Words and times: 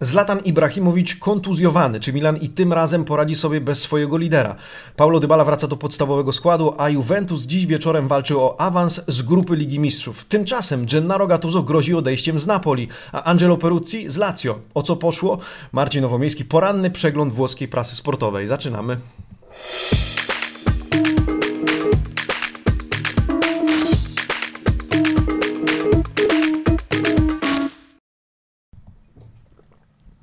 Zlatan 0.00 0.38
Ibrahimowicz 0.44 1.16
kontuzjowany, 1.16 2.00
czy 2.00 2.12
Milan 2.12 2.36
i 2.36 2.48
tym 2.48 2.72
razem 2.72 3.04
poradzi 3.04 3.34
sobie 3.34 3.60
bez 3.60 3.78
swojego 3.78 4.16
lidera. 4.16 4.56
Paulo 4.96 5.20
Dybala 5.20 5.44
wraca 5.44 5.68
do 5.68 5.76
podstawowego 5.76 6.32
składu, 6.32 6.74
a 6.78 6.88
Juventus 6.88 7.42
dziś 7.42 7.66
wieczorem 7.66 8.08
walczy 8.08 8.38
o 8.38 8.60
awans 8.60 9.00
z 9.08 9.22
grupy 9.22 9.56
Ligi 9.56 9.80
Mistrzów. 9.80 10.24
Tymczasem 10.24 10.86
Gennaro 10.86 11.26
Gattuso 11.26 11.62
grozi 11.62 11.94
odejściem 11.94 12.38
z 12.38 12.46
Napoli, 12.46 12.88
a 13.12 13.24
Angelo 13.24 13.56
Peruzzi 13.56 14.10
z 14.10 14.16
Lazio. 14.16 14.58
O 14.74 14.82
co 14.82 14.96
poszło? 14.96 15.38
Marcin 15.72 16.02
Nowomiejski, 16.02 16.44
poranny 16.44 16.90
przegląd 16.90 17.32
włoskiej 17.32 17.68
prasy 17.68 17.96
sportowej. 17.96 18.46
Zaczynamy. 18.46 18.96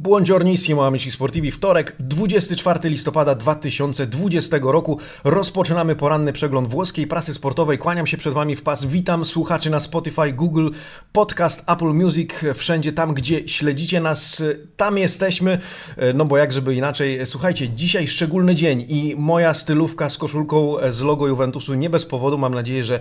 Buongiornissimo 0.05 0.85
amici 0.85 1.11
sportivi, 1.11 1.51
wtorek 1.51 1.95
24 1.99 2.89
listopada 2.89 3.35
2020 3.35 4.57
roku. 4.61 4.99
Rozpoczynamy 5.23 5.95
poranny 5.95 6.33
przegląd 6.33 6.69
włoskiej 6.69 7.07
prasy 7.07 7.33
sportowej. 7.33 7.77
Kłaniam 7.77 8.07
się 8.07 8.17
przed 8.17 8.33
Wami 8.33 8.55
w 8.55 8.61
pas. 8.61 8.85
Witam 8.85 9.25
słuchaczy 9.25 9.69
na 9.69 9.79
Spotify, 9.79 10.33
Google, 10.33 10.69
Podcast, 11.11 11.69
Apple 11.69 11.85
Music, 11.85 12.29
wszędzie 12.55 12.93
tam, 12.93 13.13
gdzie 13.13 13.47
śledzicie 13.47 14.01
nas, 14.01 14.43
tam 14.77 14.97
jesteśmy. 14.97 15.59
No 16.13 16.25
bo 16.25 16.37
jak 16.37 16.53
żeby 16.53 16.75
inaczej. 16.75 17.25
Słuchajcie, 17.25 17.69
dzisiaj 17.69 18.07
szczególny 18.07 18.55
dzień 18.55 18.85
i 18.89 19.15
moja 19.17 19.53
stylówka 19.53 20.09
z 20.09 20.17
koszulką 20.17 20.75
z 20.89 21.01
logo 21.01 21.27
Juventusu 21.27 21.73
nie 21.73 21.89
bez 21.89 22.05
powodu. 22.05 22.37
Mam 22.37 22.53
nadzieję, 22.53 22.83
że 22.83 22.99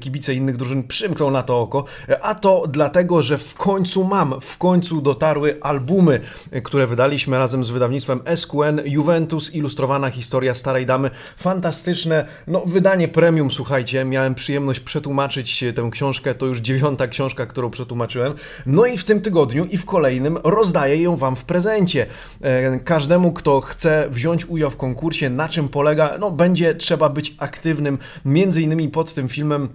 kibice 0.00 0.34
innych 0.34 0.56
drużyn 0.56 0.84
przymkną 0.84 1.30
na 1.30 1.42
to 1.42 1.60
oko. 1.60 1.84
A 2.22 2.34
to 2.34 2.64
dlatego, 2.68 3.22
że 3.22 3.38
w 3.38 3.54
końcu 3.54 4.04
mam, 4.04 4.40
w 4.40 4.58
końcu 4.58 5.00
dotarły 5.00 5.58
albumy 5.60 6.20
które 6.64 6.86
wydaliśmy 6.86 7.38
razem 7.38 7.64
z 7.64 7.70
wydawnictwem 7.70 8.20
SQN, 8.36 8.80
Juventus, 8.84 9.54
ilustrowana 9.54 10.10
historia 10.10 10.54
Starej 10.54 10.86
Damy. 10.86 11.10
Fantastyczne, 11.36 12.26
no 12.46 12.62
wydanie 12.66 13.08
premium, 13.08 13.50
słuchajcie, 13.50 14.04
miałem 14.04 14.34
przyjemność 14.34 14.80
przetłumaczyć 14.80 15.64
tę 15.76 15.88
książkę, 15.92 16.34
to 16.34 16.46
już 16.46 16.58
dziewiąta 16.58 17.08
książka, 17.08 17.46
którą 17.46 17.70
przetłumaczyłem. 17.70 18.34
No 18.66 18.86
i 18.86 18.98
w 18.98 19.04
tym 19.04 19.20
tygodniu 19.20 19.64
i 19.64 19.76
w 19.76 19.84
kolejnym 19.84 20.38
rozdaję 20.44 21.02
ją 21.02 21.16
Wam 21.16 21.36
w 21.36 21.44
prezencie. 21.44 22.06
E, 22.40 22.78
każdemu, 22.78 23.32
kto 23.32 23.60
chce 23.60 24.06
wziąć 24.10 24.46
udział 24.46 24.70
w 24.70 24.76
konkursie, 24.76 25.30
na 25.30 25.48
czym 25.48 25.68
polega, 25.68 26.16
no 26.20 26.30
będzie 26.30 26.74
trzeba 26.74 27.08
być 27.08 27.34
aktywnym, 27.38 27.98
między 28.24 28.62
innymi 28.62 28.88
pod 28.88 29.14
tym 29.14 29.28
filmem 29.28 29.68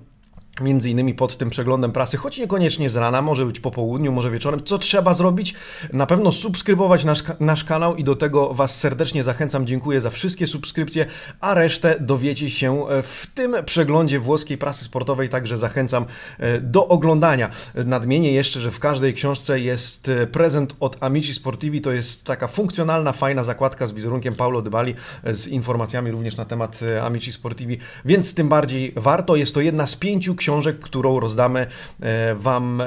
Między 0.59 0.89
innymi 0.89 1.13
pod 1.13 1.37
tym 1.37 1.49
przeglądem 1.49 1.91
prasy, 1.91 2.17
choć 2.17 2.37
niekoniecznie 2.37 2.89
z 2.89 2.95
rana, 2.95 3.21
może 3.21 3.45
być 3.45 3.59
po 3.59 3.71
południu, 3.71 4.11
może 4.11 4.31
wieczorem. 4.31 4.63
Co 4.63 4.77
trzeba 4.77 5.13
zrobić? 5.13 5.53
Na 5.93 6.05
pewno 6.05 6.31
subskrybować 6.31 7.05
nasz, 7.05 7.23
nasz 7.39 7.63
kanał 7.63 7.95
i 7.95 8.03
do 8.03 8.15
tego 8.15 8.53
Was 8.53 8.79
serdecznie 8.79 9.23
zachęcam. 9.23 9.67
Dziękuję 9.67 10.01
za 10.01 10.09
wszystkie 10.09 10.47
subskrypcje, 10.47 11.05
a 11.39 11.53
resztę 11.53 11.95
dowiecie 11.99 12.49
się 12.49 12.87
e, 12.87 13.03
w 13.03 13.27
tym 13.33 13.55
przeglądzie 13.65 14.19
włoskiej 14.19 14.57
prasy 14.57 14.83
sportowej, 14.83 15.29
także 15.29 15.57
zachęcam 15.57 16.05
e, 16.39 16.61
do 16.61 16.87
oglądania. 16.87 17.49
Nadmienię 17.85 18.31
jeszcze, 18.31 18.59
że 18.59 18.71
w 18.71 18.79
każdej 18.79 19.13
książce 19.13 19.59
jest 19.59 20.09
e, 20.09 20.27
prezent 20.27 20.75
od 20.79 20.97
Amici 21.03 21.33
Sportivi. 21.33 21.81
To 21.81 21.91
jest 21.91 22.25
taka 22.25 22.47
funkcjonalna, 22.47 23.11
fajna 23.11 23.43
zakładka 23.43 23.87
z 23.87 23.91
wizerunkiem 23.91 24.35
Paulo 24.35 24.61
Dybali, 24.61 24.95
z 25.23 25.47
informacjami 25.47 26.11
również 26.11 26.37
na 26.37 26.45
temat 26.45 26.79
Amici 27.03 27.31
Sportivi, 27.31 27.77
więc 28.05 28.35
tym 28.35 28.49
bardziej 28.49 28.93
warto. 28.95 29.35
Jest 29.35 29.53
to 29.53 29.61
jedna 29.61 29.87
z 29.87 29.95
pięciu 29.95 30.35
książek, 30.41 30.79
którą 30.79 31.19
rozdamy 31.19 31.67
e, 31.99 32.35
Wam 32.35 32.81
e, 32.81 32.85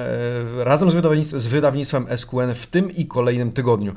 razem 0.64 0.90
z, 0.90 0.94
wydawnictwem, 0.94 1.40
z 1.40 1.46
wydawnictwem 1.46 2.06
SQN 2.16 2.54
w 2.54 2.66
tym 2.66 2.90
i 2.90 3.06
kolejnym 3.06 3.52
tygodniu. 3.52 3.92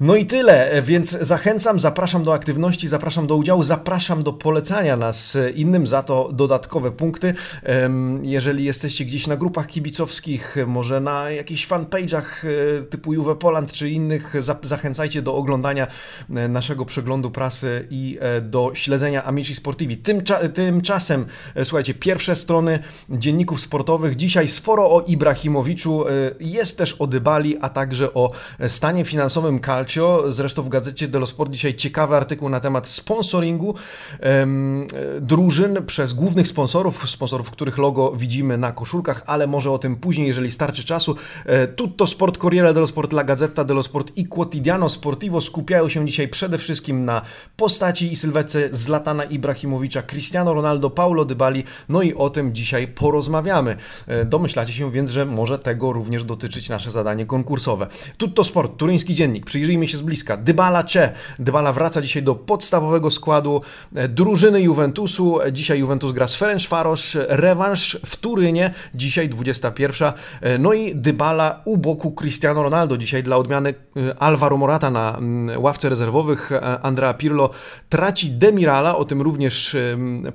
No 0.00 0.16
i 0.16 0.26
tyle, 0.26 0.70
e, 0.70 0.82
więc 0.82 1.10
zachęcam, 1.10 1.80
zapraszam 1.80 2.24
do 2.24 2.34
aktywności, 2.34 2.88
zapraszam 2.88 3.26
do 3.26 3.36
udziału, 3.36 3.62
zapraszam 3.62 4.22
do 4.22 4.32
polecania 4.32 4.96
nas 4.96 5.38
innym, 5.54 5.86
za 5.86 6.02
to 6.02 6.30
dodatkowe 6.32 6.90
punkty. 6.90 7.34
Jeżeli 8.22 8.64
jesteście 8.64 9.04
gdzieś 9.04 9.26
na 9.26 9.36
grupach 9.36 9.66
kibicowskich, 9.66 10.56
może 10.66 11.00
na 11.00 11.30
jakichś 11.30 11.68
fanpage'ach 11.68 12.24
typu 12.90 13.12
Juve 13.12 13.36
Poland 13.38 13.72
czy 13.72 13.90
innych, 13.90 14.34
zachęcajcie 14.62 15.22
do 15.22 15.34
oglądania 15.34 15.86
naszego 16.28 16.84
przeglądu 16.84 17.30
prasy 17.30 17.86
i 17.90 18.18
do 18.42 18.70
śledzenia 18.74 19.24
Amici 19.24 19.54
Sportivi. 19.54 19.96
Tymcza 19.96 20.48
tymczasem, 20.48 21.26
słuchajcie, 21.64 21.94
pierwsze 21.94 22.36
strony 22.36 22.78
dzienników 23.08 23.60
sportowych. 23.60 24.16
Dzisiaj 24.16 24.48
sporo 24.48 24.90
o 24.90 25.00
Ibrahimowiczu, 25.00 26.08
e, 26.08 26.10
jest 26.40 26.78
też 26.78 26.92
o 26.92 27.06
Dybali, 27.06 27.56
a 27.60 27.68
także 27.68 28.14
o 28.14 28.30
stanie 28.68 29.04
finansowym 29.04 29.60
Calcio. 29.60 30.24
Zresztą 30.28 30.62
w 30.62 30.68
gazecie 30.68 31.08
Dello 31.08 31.26
Sport 31.26 31.52
dzisiaj 31.52 31.74
ciekawy 31.74 32.16
artykuł 32.16 32.48
na 32.48 32.60
temat 32.60 32.86
sponsoringu 32.86 33.74
drużyn 35.20 35.78
przez 35.86 36.12
głównych 36.12 36.48
sponsorów, 36.48 37.10
sponsorów, 37.10 37.50
których 37.50 37.78
logo 37.78 38.12
widzimy 38.16 38.58
na 38.58 38.72
koszulkach, 38.72 39.22
ale 39.26 39.46
może 39.46 39.70
o 39.70 39.78
tym 39.78 39.96
później, 39.96 40.26
jeżeli 40.26 40.50
starczy 40.50 40.84
czasu. 40.84 41.16
E, 41.46 41.66
Tutto 41.66 42.06
Sport, 42.06 42.38
Corriere 42.38 42.74
dello 42.74 42.86
Sport, 42.86 43.12
La 43.12 43.24
Gazzetta 43.24 43.64
dello 43.64 43.82
Sport 43.82 44.12
i 44.16 44.26
Quotidiano 44.26 44.88
Sportivo 44.88 45.40
skupiają 45.40 45.88
się 45.88 46.06
dzisiaj 46.06 46.28
przede 46.28 46.58
wszystkim 46.58 47.04
na 47.04 47.22
postaci 47.56 48.12
i 48.12 48.16
sylwece 48.16 48.68
Zlatana 48.70 49.24
Ibrahimowicza, 49.24 50.02
Cristiano 50.02 50.54
Ronaldo, 50.54 50.90
Paulo 50.90 51.24
Dybali, 51.24 51.64
no 51.88 52.02
i 52.02 52.14
o 52.14 52.30
tym 52.30 52.54
dzisiaj 52.54 52.88
porozmawiamy. 52.94 53.76
E, 54.06 54.24
domyślacie 54.24 54.72
się 54.72 54.90
więc, 54.90 55.10
że 55.10 55.26
może 55.26 55.58
tego 55.58 55.92
również 55.92 56.24
dotyczyć 56.24 56.68
nasze 56.68 56.90
zadanie 56.90 57.26
konkursowe. 57.26 57.86
Tutto 58.16 58.44
Sport, 58.44 58.76
turyński 58.76 59.14
dziennik. 59.14 59.46
Przyjrzyjmy 59.46 59.88
się 59.88 59.96
z 59.96 60.02
bliska. 60.02 60.36
Dybala 60.36 60.84
Cze. 60.84 61.12
Dybala 61.38 61.72
wraca 61.72 62.02
dzisiaj 62.02 62.22
do 62.22 62.34
podstawowego 62.34 63.10
składu 63.10 63.60
e, 63.94 64.08
drużyny 64.08 64.62
Juventusu. 64.62 65.38
Dzisiaj 65.52 65.78
Juventus 65.78 66.12
gra 66.12 66.28
z 66.28 66.36
Ferencvaros. 66.36 67.16
Rewanż 67.28 67.98
w 68.06 68.16
Turynie. 68.16 68.74
Dzisiaj 68.94 69.28
21. 69.28 70.12
E, 70.40 70.58
no 70.58 70.72
i 70.72 70.94
Dybala 70.94 71.62
u 71.64 71.76
boku 71.76 72.12
Cristiano 72.12 72.62
Ronaldo. 72.62 72.96
Dzisiaj 72.96 73.22
dla 73.22 73.36
odmiany 73.36 73.74
Alvaro 74.18 74.56
Morata 74.56 74.90
na 74.90 75.16
mm, 75.18 75.62
ławce 75.62 75.88
rezerwowych. 75.88 76.50
Andrea 76.82 77.14
Pirlo 77.14 77.50
traci 77.88 78.30
Demirala. 78.30 78.96
O 78.96 79.04
tym 79.04 79.22
również 79.22 79.76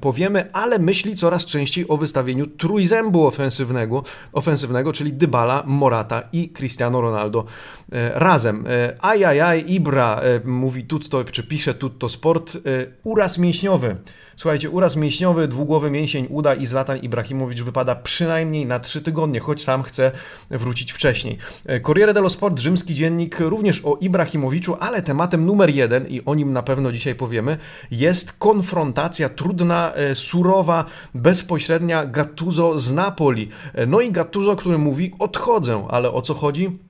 powiemy, 0.02 0.50
ale 0.54 0.80
myśli 0.80 1.16
coraz 1.16 1.46
częściej 1.46 1.86
o 1.88 1.98
wystawieniu 1.98 2.47
trójzębu 2.58 3.28
ofensywnego, 3.28 4.04
ofensywnego 4.34 4.94
czyli 4.94 5.14
Dybala, 5.14 5.64
Morata 5.66 6.24
i 6.32 6.50
Cristiano 6.50 7.02
Ronaldo 7.02 7.46
e, 7.92 8.20
razem. 8.20 8.66
E, 8.68 8.96
ajajaj, 9.02 9.64
Ibra 9.68 10.22
e, 10.22 10.48
mówi 10.48 10.84
tutto, 10.84 11.24
czy 11.24 11.44
pisze 11.44 11.74
tutto 11.74 12.10
sport, 12.10 12.58
uraz 13.04 13.38
mięśniowy. 13.38 13.96
Słuchajcie, 14.40 14.70
uraz 14.70 14.96
mięśniowy, 14.96 15.48
dwugłowy 15.48 15.92
mięsień 15.92 16.28
uda 16.30 16.54
i 16.54 16.66
Zlatan 16.66 16.98
Ibrahimowicz 16.98 17.62
wypada 17.62 17.96
przynajmniej 17.96 18.66
na 18.66 18.80
trzy 18.80 19.02
tygodnie, 19.02 19.40
choć 19.40 19.64
sam 19.64 19.84
chce 19.84 20.12
wrócić 20.50 20.92
wcześniej. 20.92 21.38
Corriere 21.84 22.14
dello 22.14 22.30
Sport, 22.30 22.60
rzymski 22.60 22.96
dziennik, 22.96 23.40
również 23.40 23.86
o 23.86 23.98
Ibrahimowiczu, 24.02 24.76
ale 24.80 25.02
tematem 25.02 25.46
numer 25.46 25.70
jeden, 25.70 26.08
i 26.08 26.22
o 26.26 26.36
nim 26.36 26.54
na 26.54 26.64
pewno 26.64 26.92
dzisiaj 26.92 27.16
powiemy, 27.16 27.58
jest 27.92 28.34
konfrontacja 28.34 29.30
trudna, 29.30 29.94
surowa, 30.14 30.86
bezpośrednia 31.14 32.06
Gattuso 32.06 32.80
z 32.80 32.94
Napoli. 32.94 33.50
No 33.88 34.02
i 34.02 34.12
Gattuso, 34.12 34.56
który 34.56 34.78
mówi 34.78 35.14
odchodzę, 35.20 35.88
ale 35.90 36.12
o 36.12 36.22
co 36.22 36.34
chodzi? 36.34 36.87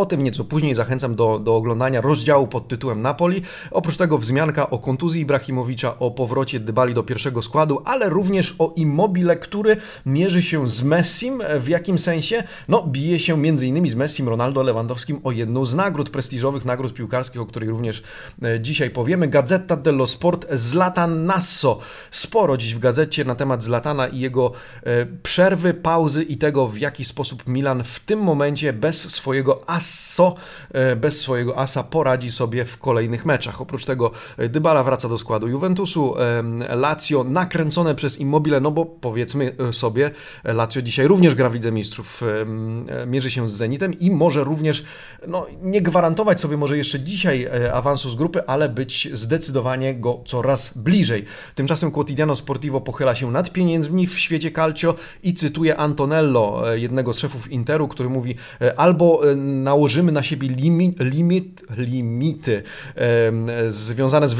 O 0.00 0.06
tym 0.06 0.22
nieco 0.22 0.44
później 0.44 0.74
zachęcam 0.74 1.14
do, 1.14 1.38
do 1.38 1.56
oglądania 1.56 2.00
rozdziału 2.00 2.46
pod 2.46 2.68
tytułem 2.68 3.02
Napoli. 3.02 3.42
Oprócz 3.70 3.96
tego 3.96 4.18
wzmianka 4.18 4.70
o 4.70 4.78
kontuzji 4.78 5.22
Ibrahimowicza, 5.22 5.98
o 5.98 6.10
powrocie 6.10 6.60
Dybali 6.60 6.94
do 6.94 7.02
pierwszego 7.02 7.42
składu, 7.42 7.82
ale 7.84 8.08
również 8.08 8.54
o 8.58 8.72
Immobile, 8.76 9.36
który 9.36 9.76
mierzy 10.06 10.42
się 10.42 10.68
z 10.68 10.82
Messim. 10.82 11.42
W 11.60 11.68
jakim 11.68 11.98
sensie? 11.98 12.42
No, 12.68 12.86
bije 12.86 13.18
się 13.18 13.34
m.in. 13.34 13.90
z 13.90 13.94
Messim, 13.94 14.28
Ronaldo 14.28 14.62
Lewandowskim 14.62 15.20
o 15.24 15.32
jedną 15.32 15.64
z 15.64 15.74
nagród 15.74 16.10
prestiżowych, 16.10 16.64
nagród 16.64 16.94
piłkarskich, 16.94 17.40
o 17.40 17.46
której 17.46 17.68
również 17.68 18.02
e, 18.42 18.60
dzisiaj 18.60 18.90
powiemy. 18.90 19.28
Gazeta 19.28 19.76
dello 19.76 20.06
Sport, 20.06 20.46
Zlatan 20.52 21.26
Nasso. 21.26 21.78
Sporo 22.10 22.56
dziś 22.56 22.74
w 22.74 22.78
gazecie 22.78 23.24
na 23.24 23.34
temat 23.34 23.62
Zlatana 23.62 24.08
i 24.08 24.18
jego 24.18 24.52
e, 24.82 25.06
przerwy, 25.22 25.74
pauzy 25.74 26.22
i 26.22 26.36
tego, 26.36 26.68
w 26.68 26.78
jaki 26.78 27.04
sposób 27.04 27.46
Milan 27.46 27.84
w 27.84 28.00
tym 28.00 28.20
momencie 28.20 28.72
bez 28.72 29.10
swojego 29.10 29.68
as 29.68 29.89
Asso 29.90 30.34
e, 30.72 30.96
bez 30.96 31.20
swojego 31.20 31.58
asa 31.58 31.82
poradzi 31.82 32.32
sobie 32.32 32.64
w 32.64 32.78
kolejnych 32.78 33.26
meczach. 33.26 33.60
Oprócz 33.60 33.84
tego 33.84 34.10
e, 34.38 34.48
Dybala 34.48 34.84
wraca 34.84 35.08
do 35.08 35.18
składu 35.18 35.48
Juventusu, 35.48 36.14
e, 36.18 36.76
Lazio 36.76 37.24
nakręcone 37.24 37.94
przez 37.94 38.20
Immobile, 38.20 38.60
no 38.60 38.70
bo 38.70 38.86
powiedzmy 38.86 39.56
sobie, 39.72 40.10
Lazio 40.44 40.82
dzisiaj 40.82 41.06
również 41.06 41.34
gra 41.34 41.50
w 41.50 41.54
Lidze 41.54 41.72
Mistrzów, 41.72 42.22
mierzy 43.06 43.30
się 43.30 43.48
z 43.48 43.52
Zenitem 43.52 43.98
i 43.98 44.10
może 44.10 44.44
również, 44.44 44.84
no 45.26 45.46
nie 45.62 45.82
gwarantować 45.82 46.40
sobie 46.40 46.56
może 46.56 46.78
jeszcze 46.78 47.00
dzisiaj 47.00 47.48
awansu 47.72 48.10
z 48.10 48.14
grupy, 48.14 48.46
ale 48.46 48.68
być 48.68 49.08
zdecydowanie 49.12 49.94
go 49.94 50.20
coraz 50.26 50.78
bliżej. 50.78 51.24
Tymczasem 51.54 51.90
Quotidiano 51.90 52.36
Sportivo 52.36 52.80
pochyla 52.80 53.14
się 53.14 53.30
nad 53.30 53.52
pieniędzmi 53.52 54.06
w 54.06 54.18
świecie 54.18 54.50
calcio 54.50 54.94
i 55.22 55.34
cytuje 55.34 55.76
Antonello, 55.76 56.74
jednego 56.74 57.14
z 57.14 57.18
szefów 57.18 57.50
Interu, 57.50 57.88
który 57.88 58.08
mówi 58.08 58.34
albo 58.76 59.20
na 59.36 59.74
nałożymy 59.80 60.12
na 60.12 60.22
siebie 60.22 60.48
limit, 60.48 61.00
limit, 61.00 61.62
limity 61.76 62.62
związane 63.70 64.28
z, 64.28 64.36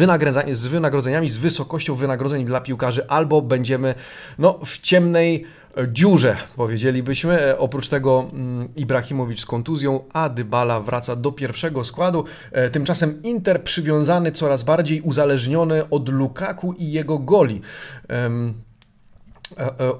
z 0.52 0.66
wynagrodzeniami, 0.66 1.28
z 1.28 1.36
wysokością 1.36 1.94
wynagrodzeń 1.94 2.44
dla 2.44 2.60
piłkarzy, 2.60 3.08
albo 3.08 3.42
będziemy 3.42 3.94
no, 4.38 4.58
w 4.64 4.78
ciemnej 4.78 5.44
dziurze, 5.88 6.36
powiedzielibyśmy. 6.56 7.40
E, 7.40 7.58
oprócz 7.58 7.88
tego 7.88 8.30
mm, 8.32 8.68
Ibrahimowicz 8.76 9.40
z 9.40 9.46
kontuzją, 9.46 10.00
a 10.12 10.28
Dybala 10.28 10.80
wraca 10.80 11.16
do 11.16 11.32
pierwszego 11.32 11.84
składu. 11.84 12.24
E, 12.52 12.70
tymczasem 12.70 13.22
Inter 13.22 13.62
przywiązany 13.62 14.32
coraz 14.32 14.62
bardziej 14.62 15.00
uzależniony 15.00 15.88
od 15.90 16.08
Lukaku 16.08 16.72
i 16.72 16.92
jego 16.92 17.18
goli. 17.18 17.60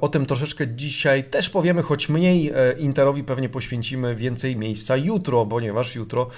O 0.01 0.09
tym 0.09 0.27
troszeczkę 0.27 0.69
dzisiaj 0.69 1.25
też 1.25 1.51
powiemy, 1.51 1.83
choć 1.83 2.09
mniej 2.09 2.49
e, 2.55 2.73
Interowi 2.79 3.25
pewnie 3.25 3.49
poświęcimy 3.49 4.17
więcej 4.17 4.57
miejsca 4.57 4.97
jutro, 4.97 5.47
ponieważ 5.47 5.95
jutro 5.95 6.29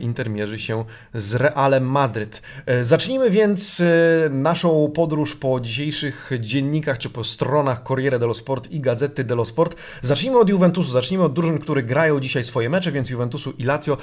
Inter 0.00 0.30
mierzy 0.30 0.58
się 0.58 0.84
z 1.14 1.34
Realem 1.34 1.90
Madryt. 1.90 2.42
Zacznijmy 2.82 3.30
więc 3.30 3.82
naszą 4.30 4.90
podróż 4.94 5.36
po 5.36 5.60
dzisiejszych 5.60 6.30
dziennikach 6.40 6.98
czy 6.98 7.10
po 7.10 7.24
stronach 7.24 7.82
Corriere 7.82 8.18
dello 8.18 8.34
Sport 8.34 8.70
i 8.70 8.80
Gazety 8.80 9.24
dello 9.24 9.44
Sport. 9.44 9.76
Zacznijmy 10.02 10.38
od 10.38 10.48
Juventusu, 10.48 10.90
zacznijmy 10.90 11.24
od 11.24 11.32
drużyn, 11.32 11.58
które 11.58 11.82
grają 11.82 12.20
dzisiaj 12.20 12.44
swoje 12.44 12.70
mecze, 12.70 12.92
więc 12.92 13.10
Juventusu 13.10 13.52
i 13.58 13.62
Lazio. 13.62 13.96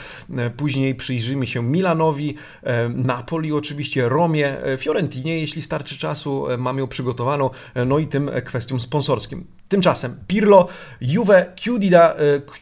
Później 0.58 0.96
przyjrzymy 0.96 1.48
się 1.48 1.64
Milanowi, 1.64 2.36
Napoli 2.90 3.54
oczywiście, 3.54 4.10
Romie, 4.10 4.58
Fiorentinie, 4.78 5.40
jeśli 5.40 5.62
starczy 5.62 5.98
czasu, 5.98 6.46
mam 6.58 6.78
ją 6.78 6.88
przygotowaną, 6.88 7.50
no 7.86 8.00
i 8.00 8.08
tym 8.08 8.32
kwestiom 8.52 8.80
sponsorskim. 8.80 9.48
Tymczasem 9.72 10.16
Pirlo, 10.28 10.68
Juve, 11.02 11.46
Chiudila, 11.56 12.16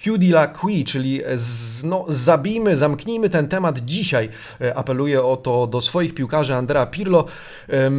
Chiudila 0.03 0.47
Qui, 0.47 0.85
czyli 0.85 1.21
z, 1.35 1.83
no, 1.83 2.05
zabijmy, 2.07 2.77
zamknijmy 2.77 3.29
ten 3.29 3.47
temat 3.47 3.79
dzisiaj. 3.79 4.29
E, 4.61 4.77
Apeluję 4.77 5.23
o 5.23 5.37
to 5.37 5.67
do 5.67 5.81
swoich 5.81 6.13
piłkarzy 6.13 6.55
Andrea 6.55 6.85
Pirlo. 6.85 7.25
E, 7.69 7.91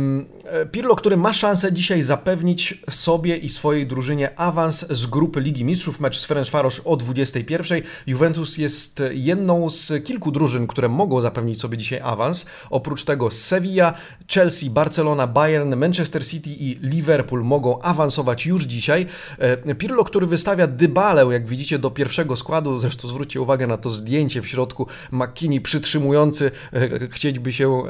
Pirlo, 0.67 0.97
który 0.97 1.17
ma 1.17 1.33
szansę 1.33 1.73
dzisiaj 1.73 2.03
zapewnić 2.03 2.81
sobie 2.91 3.37
i 3.37 3.49
swojej 3.49 3.87
drużynie 3.87 4.39
awans 4.39 4.87
z 4.91 5.07
grupy 5.07 5.41
Ligi 5.41 5.65
Mistrzów. 5.65 6.01
Mecz 6.01 6.19
z 6.19 6.25
Ferencvaros 6.25 6.81
o 6.85 6.97
21. 6.97 7.81
Juventus 8.07 8.59
jest 8.59 9.03
jedną 9.11 9.71
z 9.71 10.05
kilku 10.05 10.31
drużyn, 10.33 10.67
które 10.67 10.89
mogą 10.89 11.21
zapewnić 11.21 11.61
sobie 11.61 11.79
dzisiaj 11.79 12.01
awans. 12.03 12.47
Oprócz 12.71 13.05
tego 13.05 13.31
Sevilla, 13.31 13.95
Chelsea, 14.29 14.71
Barcelona, 14.71 15.27
Bayern, 15.27 15.77
Manchester 15.77 16.27
City 16.27 16.51
i 16.51 16.79
Liverpool 16.81 17.45
mogą 17.45 17.83
awansować 17.83 18.47
już 18.47 18.65
dzisiaj. 18.65 19.00
E, 19.38 19.75
Pirlo, 19.75 20.05
który 20.05 20.26
wystawia 20.26 20.67
Dybalę, 20.67 21.26
jak 21.32 21.47
widzicie, 21.47 21.79
do 21.79 21.91
pierwszego 21.91 22.37
składu, 22.37 22.79
zresztą 22.79 23.08
zwróćcie 23.08 23.41
uwagę 23.41 23.67
na 23.67 23.76
to 23.76 23.91
zdjęcie 23.91 24.43
w 24.43 24.49
środku, 24.49 24.87
McKinney 25.11 25.61
przytrzymujący, 25.61 26.50
e, 26.73 27.08
chcieć 27.08 27.38
by 27.38 27.52
się, 27.52 27.82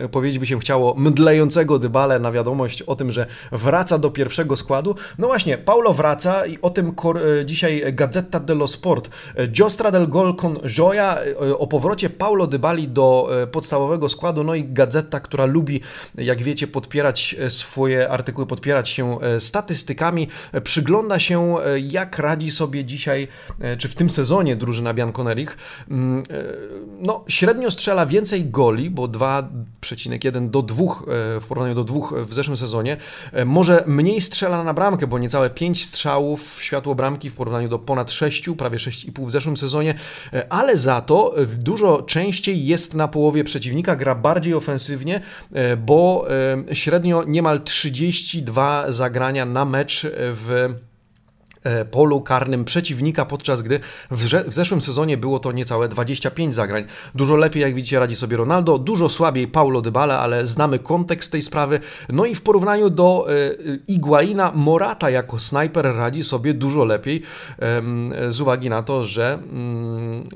e, 0.00 0.08
powiedzieć 0.08 0.38
by 0.38 0.46
się 0.46 0.60
chciało, 0.60 0.94
mdlejącego 0.94 1.78
Dybalę 1.78 2.18
na 2.18 2.32
wiadomość 2.32 2.82
o 2.82 2.96
tym, 2.96 3.12
że 3.12 3.26
wraca 3.52 3.98
do 3.98 4.10
pierwszego 4.10 4.56
składu. 4.56 4.94
No 5.18 5.26
właśnie, 5.26 5.58
Paulo 5.58 5.94
wraca 5.94 6.46
i 6.46 6.58
o 6.62 6.70
tym 6.70 6.92
dzisiaj 7.44 7.92
Gazzetta 7.92 8.40
dello 8.40 8.66
Sport. 8.66 9.10
Giostra 9.48 9.90
del 9.90 10.08
Gol 10.08 10.36
con 10.36 10.58
Gioia 10.66 11.18
o 11.58 11.66
powrocie 11.66 12.10
Paulo 12.10 12.46
Dybali 12.46 12.88
do 12.88 13.30
podstawowego 13.52 14.08
składu, 14.08 14.44
no 14.44 14.54
i 14.54 14.64
Gazeta, 14.64 15.20
która 15.20 15.46
lubi, 15.46 15.80
jak 16.14 16.42
wiecie, 16.42 16.66
podpierać 16.66 17.36
swoje 17.48 18.08
artykuły, 18.08 18.46
podpierać 18.46 18.88
się 18.88 19.20
e, 19.20 19.40
statystykami, 19.90 20.28
e, 20.52 20.60
przygląda 20.60 21.18
się 21.18 21.56
e, 21.58 21.80
jak 21.80 22.18
radzi 22.18 22.50
sobie 22.50 22.84
dzisiaj, 22.84 23.28
czy 23.78 23.88
w 23.88 23.94
tym 23.94 24.10
sezonie 24.10 24.56
drużyna 24.56 24.94
Bianconerich. 24.94 25.56
Mm, 25.90 26.22
no, 27.00 27.24
średnio 27.28 27.70
strzela 27.70 28.06
więcej 28.06 28.44
goli, 28.44 28.90
bo 28.90 29.08
2,1 29.08 30.50
do 30.50 30.62
2 30.62 30.84
w 31.40 31.44
porównaniu 31.48 31.74
do 31.74 31.84
2 31.84 32.00
w 32.26 32.34
zeszłym 32.34 32.56
sezonie. 32.56 32.96
Może 33.46 33.84
mniej 33.86 34.20
strzela 34.20 34.64
na 34.64 34.74
bramkę, 34.74 35.06
bo 35.06 35.18
niecałe 35.18 35.50
5 35.50 35.84
strzałów 35.84 36.58
w 36.58 36.62
światło 36.62 36.94
bramki 36.94 37.30
w 37.30 37.34
porównaniu 37.34 37.68
do 37.68 37.78
ponad 37.78 38.10
6, 38.10 38.50
prawie 38.58 38.78
6,5 38.78 39.26
w 39.26 39.30
zeszłym 39.30 39.56
sezonie, 39.56 39.94
ale 40.48 40.76
za 40.76 41.00
to 41.00 41.34
dużo 41.58 42.02
częściej 42.02 42.66
jest 42.66 42.94
na 42.94 43.08
połowie 43.08 43.44
przeciwnika, 43.44 43.96
gra 43.96 44.14
bardziej 44.14 44.54
ofensywnie, 44.54 45.20
bo 45.78 46.26
średnio 46.72 47.24
niemal 47.24 47.60
32 47.60 48.92
zagrania 48.92 49.44
na 49.44 49.64
mecz 49.64 49.79
w 49.84 50.50
E, 50.50 50.89
polu 51.90 52.20
karnym 52.20 52.64
przeciwnika, 52.64 53.26
podczas 53.26 53.62
gdy 53.62 53.80
w, 54.10 54.54
zeszłym 54.54 54.82
sezonie 54.82 55.16
było 55.16 55.38
to 55.38 55.52
niecałe 55.52 55.88
25 55.88 56.54
zagrań. 56.54 56.84
Dużo 57.14 57.36
lepiej, 57.36 57.62
jak 57.62 57.74
widzicie, 57.74 57.98
radzi 57.98 58.16
sobie 58.16 58.36
Ronaldo, 58.36 58.78
dużo 58.78 59.08
słabiej 59.08 59.48
Paulo 59.48 59.80
Dybala, 59.80 60.18
ale 60.18 60.46
znamy 60.46 60.78
kontekst 60.78 61.32
tej 61.32 61.42
sprawy. 61.42 61.80
No 62.08 62.24
i 62.24 62.34
w 62.34 62.42
porównaniu 62.42 62.90
do 62.90 63.26
e, 63.28 63.34
Iguaina, 63.88 64.52
Morata 64.54 65.10
jako 65.10 65.38
snajper 65.38 65.84
radzi 65.84 66.24
sobie 66.24 66.54
dużo 66.54 66.84
lepiej 66.84 67.22
e, 67.58 67.82
z 68.32 68.40
uwagi 68.40 68.70
na 68.70 68.82
to, 68.82 69.04
że 69.04 69.32
mm, 69.32 70.28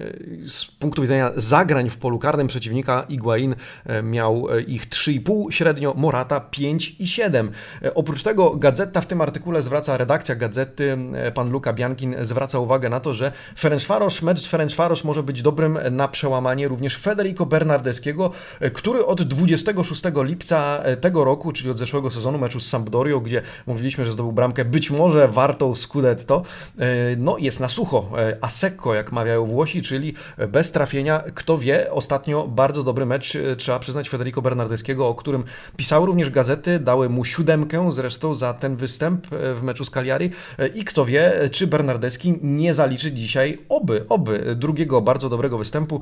z 0.47 0.65
punktu 0.65 1.03
widzenia 1.03 1.32
zagrań 1.37 1.91
w 1.91 1.97
polu 1.97 2.19
karnym 2.19 2.47
przeciwnika 2.47 3.05
Iguain 3.09 3.55
e, 3.87 4.03
miał 4.03 4.49
e, 4.50 4.61
ich 4.61 4.88
3,5 4.88 5.50
średnio, 5.50 5.94
Morata 5.97 6.41
5,7. 6.53 7.49
E, 7.82 7.94
oprócz 7.94 8.23
tego 8.23 8.56
Gazeta 8.56 9.00
w 9.00 9.06
tym 9.06 9.21
artykule 9.21 9.62
zwraca, 9.62 9.97
redakcja 9.97 10.35
Gazety 10.35 10.97
E, 11.13 11.13
pan 11.34 11.50
Luka 11.50 11.72
Biankin 11.72 12.16
zwraca 12.20 12.58
uwagę 12.58 12.88
na 12.88 13.00
to, 13.00 13.14
że 13.14 13.32
Ferencvaros, 13.58 14.22
mecz 14.22 14.40
z 14.40 14.46
Ferencvaros 14.46 15.05
może 15.05 15.22
być 15.22 15.43
dobrym 15.43 15.78
na 15.90 16.08
przełamanie 16.08 16.69
również 16.69 16.99
Federico 16.99 17.46
Bernardeskiego, 17.46 18.31
e, 18.61 18.70
który 18.70 19.06
od 19.06 19.22
26 19.22 20.02
lipca 20.16 20.81
e, 20.82 20.96
tego 20.96 21.25
roku, 21.25 21.52
czyli 21.52 21.70
od 21.70 21.78
zeszłego 21.78 22.11
sezonu 22.11 22.38
meczu 22.38 22.61
z 22.61 22.69
Sampdorią, 22.69 23.20
gdzie 23.20 23.43
mówiliśmy, 23.66 24.05
że 24.05 24.12
zdobył 24.12 24.32
bramkę 24.32 24.64
być 24.64 24.90
może 24.90 25.28
wartą 25.28 25.75
Scudetto, 25.75 26.43
no 27.16 27.38
jest 27.38 27.61
na 27.61 27.69
sucho, 27.69 28.11
a 28.40 28.50
secco, 28.50 28.94
jak 28.94 29.12
mawiają 29.12 29.46
Włosi, 29.46 29.82
czyli 29.82 30.14
bez 30.49 30.72
trafienia. 30.72 31.22
Kto 31.34 31.58
wie, 31.58 31.93
ostatnio 31.93 32.49
bardzo 32.49 32.84
dobry 32.84 33.06
mecz, 33.06 33.38
trzeba 33.58 33.78
przyznać 33.78 34.08
Federico 34.08 34.43
Bernardeskiego, 34.43 35.08
o 35.08 35.14
którym 35.14 35.44
pisały 35.76 36.06
również 36.06 36.31
gazety, 36.31 36.78
dały 36.78 37.08
mu 37.08 37.25
siódemkę 37.25 37.93
zresztą 37.93 38.34
za 38.34 38.55
ten 38.55 38.76
występ 38.76 39.26
w 39.31 39.61
meczu 39.62 39.84
z 39.84 39.90
Cagliari 39.90 40.31
i 40.75 40.84
kto 40.84 41.03
wie, 41.04 41.48
czy 41.52 41.66
Bernardeschi 41.66 42.38
nie 42.42 42.75
zaliczy 42.75 43.12
dzisiaj 43.12 43.58
oby, 43.68 44.04
oby 44.08 44.54
drugiego 44.56 45.00
bardzo 45.00 45.28
dobrego 45.28 45.58
występu, 45.58 46.00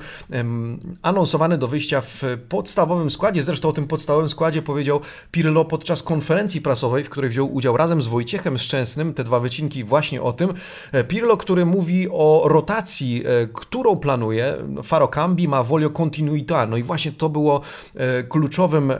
anonsowany 1.02 1.58
do 1.58 1.68
wyjścia 1.68 2.00
w 2.00 2.22
podstawowym 2.48 3.10
składzie. 3.10 3.42
Zresztą 3.42 3.68
o 3.68 3.72
tym 3.72 3.86
podstawowym 3.86 4.28
składzie 4.28 4.62
powiedział 4.62 5.00
Pirlo 5.30 5.64
podczas 5.64 6.02
konferencji 6.02 6.60
prasowej, 6.60 7.04
w 7.04 7.10
której 7.10 7.30
wziął 7.30 7.54
udział 7.54 7.76
razem 7.76 8.02
z 8.02 8.06
Wojciechem 8.06 8.58
Szczęsnym. 8.58 9.14
Te 9.14 9.24
dwa 9.24 9.40
wycinki 9.40 9.84
właśnie 9.84 10.22
o 10.22 10.32
tym. 10.32 10.54
E, 10.92 11.04
Pirlo, 11.04 11.36
który 11.36 11.66
mówi 11.66 12.08
o 12.10 12.42
rotacji, 12.44 13.22
e, 13.26 13.46
którą 13.46 13.96
planuje. 13.96 14.54
Faro 14.82 15.08
Cambi 15.08 15.48
ma 15.48 15.62
volio 15.62 15.90
continuità. 15.90 16.66
No 16.66 16.76
i 16.76 16.82
właśnie 16.82 17.12
to 17.12 17.28
było 17.28 17.60
e, 17.94 18.22
kluczowym 18.22 18.92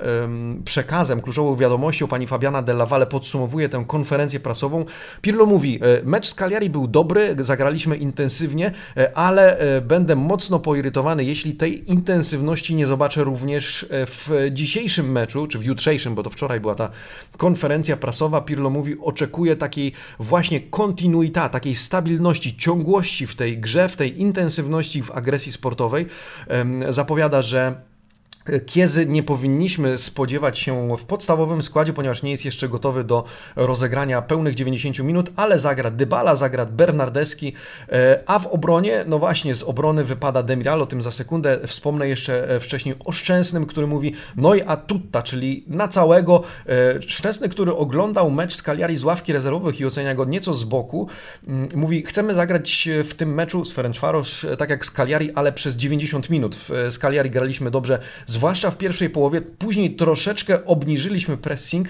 przekazem, 0.65 1.21
kluczową 1.21 1.57
wiadomością. 1.57 2.09
Pani 2.09 2.27
Fabiana 2.27 2.63
Della 2.63 2.87
Valle 2.87 3.07
podsumowuje 3.07 3.69
tę 3.69 3.85
konferencję 3.87 4.41
prasową. 4.41 4.85
Pirlo 5.21 5.47
mówi, 5.47 5.81
Mecz 6.05 6.27
z 6.27 6.35
Cagliari 6.35 6.71
był 6.71 6.89
dobry, 6.89 7.37
zagraliśmy 7.39 7.97
intensywnie, 7.97 8.73
e, 8.97 9.17
ale 9.17 9.59
e, 9.59 9.81
będę 9.81 10.17
mocno 10.17 10.59
poirytowany, 10.59 11.25
jeśli 11.25 11.55
tej 11.55 11.91
intensywności 11.91 12.75
nie 12.75 12.87
zobaczę 12.87 13.25
również 13.25 13.87
e, 13.91 14.07
w 14.07 14.31
dzisiejszym 14.51 15.13
meczu, 15.13 15.47
czy 15.47 15.59
w 15.59 15.65
jutrzejszym, 15.65 16.15
bo 16.15 16.23
to 16.23 16.31
wczoraj 16.31 16.61
była 16.61 16.75
ta 16.75 16.91
konferencja 17.37 17.97
prasowa. 17.97 18.41
Pirlo 18.41 18.71
mówi, 18.71 18.97
oczekuje 19.01 19.57
takiej 19.57 19.93
właśnie 20.19 20.61
kontinuita, 20.61 21.49
takiej 21.49 21.75
stabilności, 21.75 22.57
ciągłości 22.57 23.27
w 23.27 23.37
tej 23.37 23.59
grze, 23.59 23.89
w 23.89 23.97
tej 23.97 24.21
intensywności 24.21 25.03
w 25.03 25.11
agresji 25.11 25.53
sportowej. 25.53 26.07
Zapowiada, 26.89 27.43
że 27.43 27.92
Kiezy 28.67 29.07
nie 29.07 29.23
powinniśmy 29.23 29.99
spodziewać 29.99 30.59
się 30.59 30.97
w 30.97 31.05
podstawowym 31.05 31.63
składzie, 31.63 31.93
ponieważ 31.93 32.23
nie 32.23 32.31
jest 32.31 32.45
jeszcze 32.45 32.69
gotowy 32.69 33.05
do 33.05 33.25
rozegrania 33.57 34.23
pełnych 34.23 34.55
90 34.55 34.99
minut, 34.99 35.33
ale 35.37 35.59
zagra 35.59 35.91
Dybala, 35.91 36.37
zagra 36.37 36.67
Bernardeski, 36.67 37.53
e, 37.89 38.21
a 38.27 38.39
w 38.39 38.47
obronie, 38.47 39.05
no 39.07 39.19
właśnie, 39.19 39.55
z 39.55 39.63
obrony 39.63 40.05
wypada 40.05 40.43
Demiral, 40.43 40.83
o 40.83 40.87
tym 40.87 41.03
za 41.03 41.11
sekundę 41.11 41.59
wspomnę 41.67 42.09
jeszcze 42.09 42.49
e, 42.49 42.61
wcześniej 42.61 42.95
o 43.05 43.13
Szczęsnym, 43.13 43.67
który 43.67 43.87
mówi 43.87 44.15
no 44.37 44.55
i 44.55 44.63
a 44.63 44.77
tutta, 44.77 45.23
czyli 45.23 45.65
na 45.67 45.89
całego. 45.89 46.43
E, 46.69 47.03
Szczęsny, 47.03 47.49
który 47.49 47.75
oglądał 47.75 48.31
mecz 48.31 48.55
z 48.55 48.63
z 48.97 49.05
ławki 49.05 49.33
rezerwowych 49.33 49.81
i 49.81 49.87
ocenia 49.87 50.15
go 50.15 50.25
nieco 50.25 50.55
z 50.55 50.65
boku, 50.65 51.09
mm, 51.49 51.69
mówi, 51.75 52.03
chcemy 52.03 52.35
zagrać 52.35 52.89
w 53.05 53.15
tym 53.15 53.35
meczu 53.35 53.65
z 53.65 53.73
Ferencvaros 53.73 54.47
tak 54.59 54.71
jak 54.71 54.87
z 54.87 54.91
ale 55.35 55.53
przez 55.53 55.77
90 55.77 56.31
minut. 56.31 56.57
Cagliari 57.01 57.31
graliśmy 57.31 57.71
dobrze 57.71 57.99
zwłaszcza 58.33 58.71
w 58.71 58.77
pierwszej 58.77 59.11
połowie. 59.11 59.41
Później 59.41 59.97
troszeczkę 59.97 60.65
obniżyliśmy 60.65 61.37
pressing, 61.37 61.89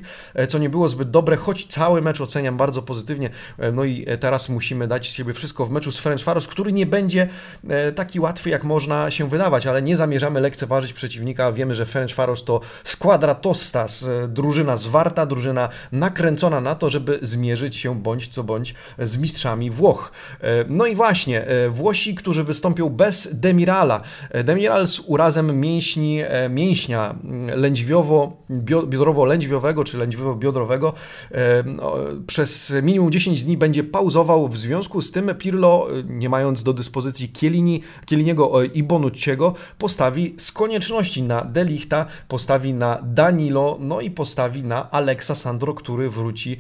co 0.49 0.59
nie 0.59 0.71
było 0.71 0.89
zbyt 0.89 1.11
dobre, 1.11 1.37
choć 1.37 1.67
cały 1.67 2.03
mecz 2.03 2.21
oceniam 2.21 2.57
bardzo 2.57 2.83
pozytywnie. 2.83 3.31
No 3.73 3.85
i 3.85 4.07
teraz 4.21 4.49
musimy 4.49 4.89
dać 4.89 5.09
z 5.09 5.13
siebie 5.13 5.33
wszystko 5.33 5.67
w 5.67 5.71
meczu 5.71 5.93
z 5.93 5.99
Ferencvaros, 5.99 6.49
który 6.49 6.73
nie 6.73 6.87
będzie 6.87 7.29
taki 7.95 8.21
łatwy, 8.21 8.51
jak 8.51 8.65
można 8.65 9.11
się 9.11 9.29
wydawać, 9.29 9.67
ale 9.67 9.83
nie 9.83 9.97
zamierzamy 9.97 10.41
lekceważyć 10.41 10.93
przeciwnika. 10.93 11.53
Wiemy, 11.53 11.75
że 11.75 11.87
Ferencvaros 11.87 12.45
to 12.45 12.61
składra 12.85 13.35
tostas, 13.35 14.07
drużyna 14.29 14.77
zwarta, 14.77 15.27
drużyna 15.27 15.69
nakręcona 15.93 16.61
na 16.61 16.75
to, 16.75 16.91
żeby 16.91 17.19
zmierzyć 17.23 17.77
się 17.77 18.01
bądź 18.01 18.29
co 18.29 18.45
bądź 18.45 18.75
z 18.99 19.19
mistrzami 19.19 19.71
Włoch. 19.71 20.13
No 20.69 20.87
i 20.87 20.95
właśnie, 20.95 21.47
Włosi, 21.71 22.15
którzy 22.15 22.45
wystąpią 22.45 22.89
bez 22.89 23.41
Demirala. 23.41 24.01
Demiral 24.45 24.87
z 24.87 25.01
urazem 25.01 25.61
mięśni, 25.61 26.23
mięśnia 26.51 27.15
lędźwiowo-biodrowo-lędźwiowego 27.57 29.85
czy 29.85 29.99
lędźwiowo-biodrowego 29.99 30.93
przez 32.27 32.73
minimum 32.83 33.13
10 33.13 33.43
dni 33.43 33.57
będzie 33.57 33.85
pauzował. 33.85 34.49
W 34.49 34.59
związku 34.59 35.03
z 35.03 35.13
tym 35.13 35.35
Pirlo, 35.39 35.87
nie 36.09 36.29
mając 36.29 36.63
do 36.63 36.73
dyspozycji 36.73 37.29
Kielini, 37.29 37.83
Kieliniego 38.07 38.63
i 38.63 38.83
Bonucciego, 38.83 39.55
postawi 39.79 40.35
z 40.39 40.53
konieczności 40.53 41.23
na 41.23 41.45
Delichta, 41.45 42.07
postawi 42.29 42.75
na 42.75 42.99
Danilo, 43.03 43.77
no 43.81 44.01
i 44.01 44.11
postawi 44.11 44.65
na 44.65 44.91
Alexa 44.91 45.35
Sandro, 45.35 45.75
który 45.75 46.11
wróci 46.11 46.57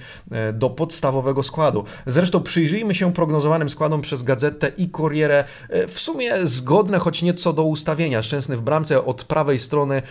do 0.52 0.71
podstawowego 0.71 1.43
składu. 1.43 1.85
Zresztą 2.07 2.41
przyjrzyjmy 2.41 2.95
się 2.95 3.12
prognozowanym 3.12 3.71
składom 3.71 4.00
przez 4.00 4.23
Gazetę 4.23 4.73
i 4.76 4.91
Corrierę. 4.91 5.45
W 5.88 6.00
sumie 6.00 6.47
zgodne, 6.47 6.99
choć 6.99 7.23
nieco 7.23 7.52
do 7.52 7.62
ustawienia. 7.62 8.23
Szczęsny 8.23 8.57
w 8.57 8.62
bramce 8.62 9.05
od 9.05 9.25
prawej 9.25 9.59
strony. 9.62 10.02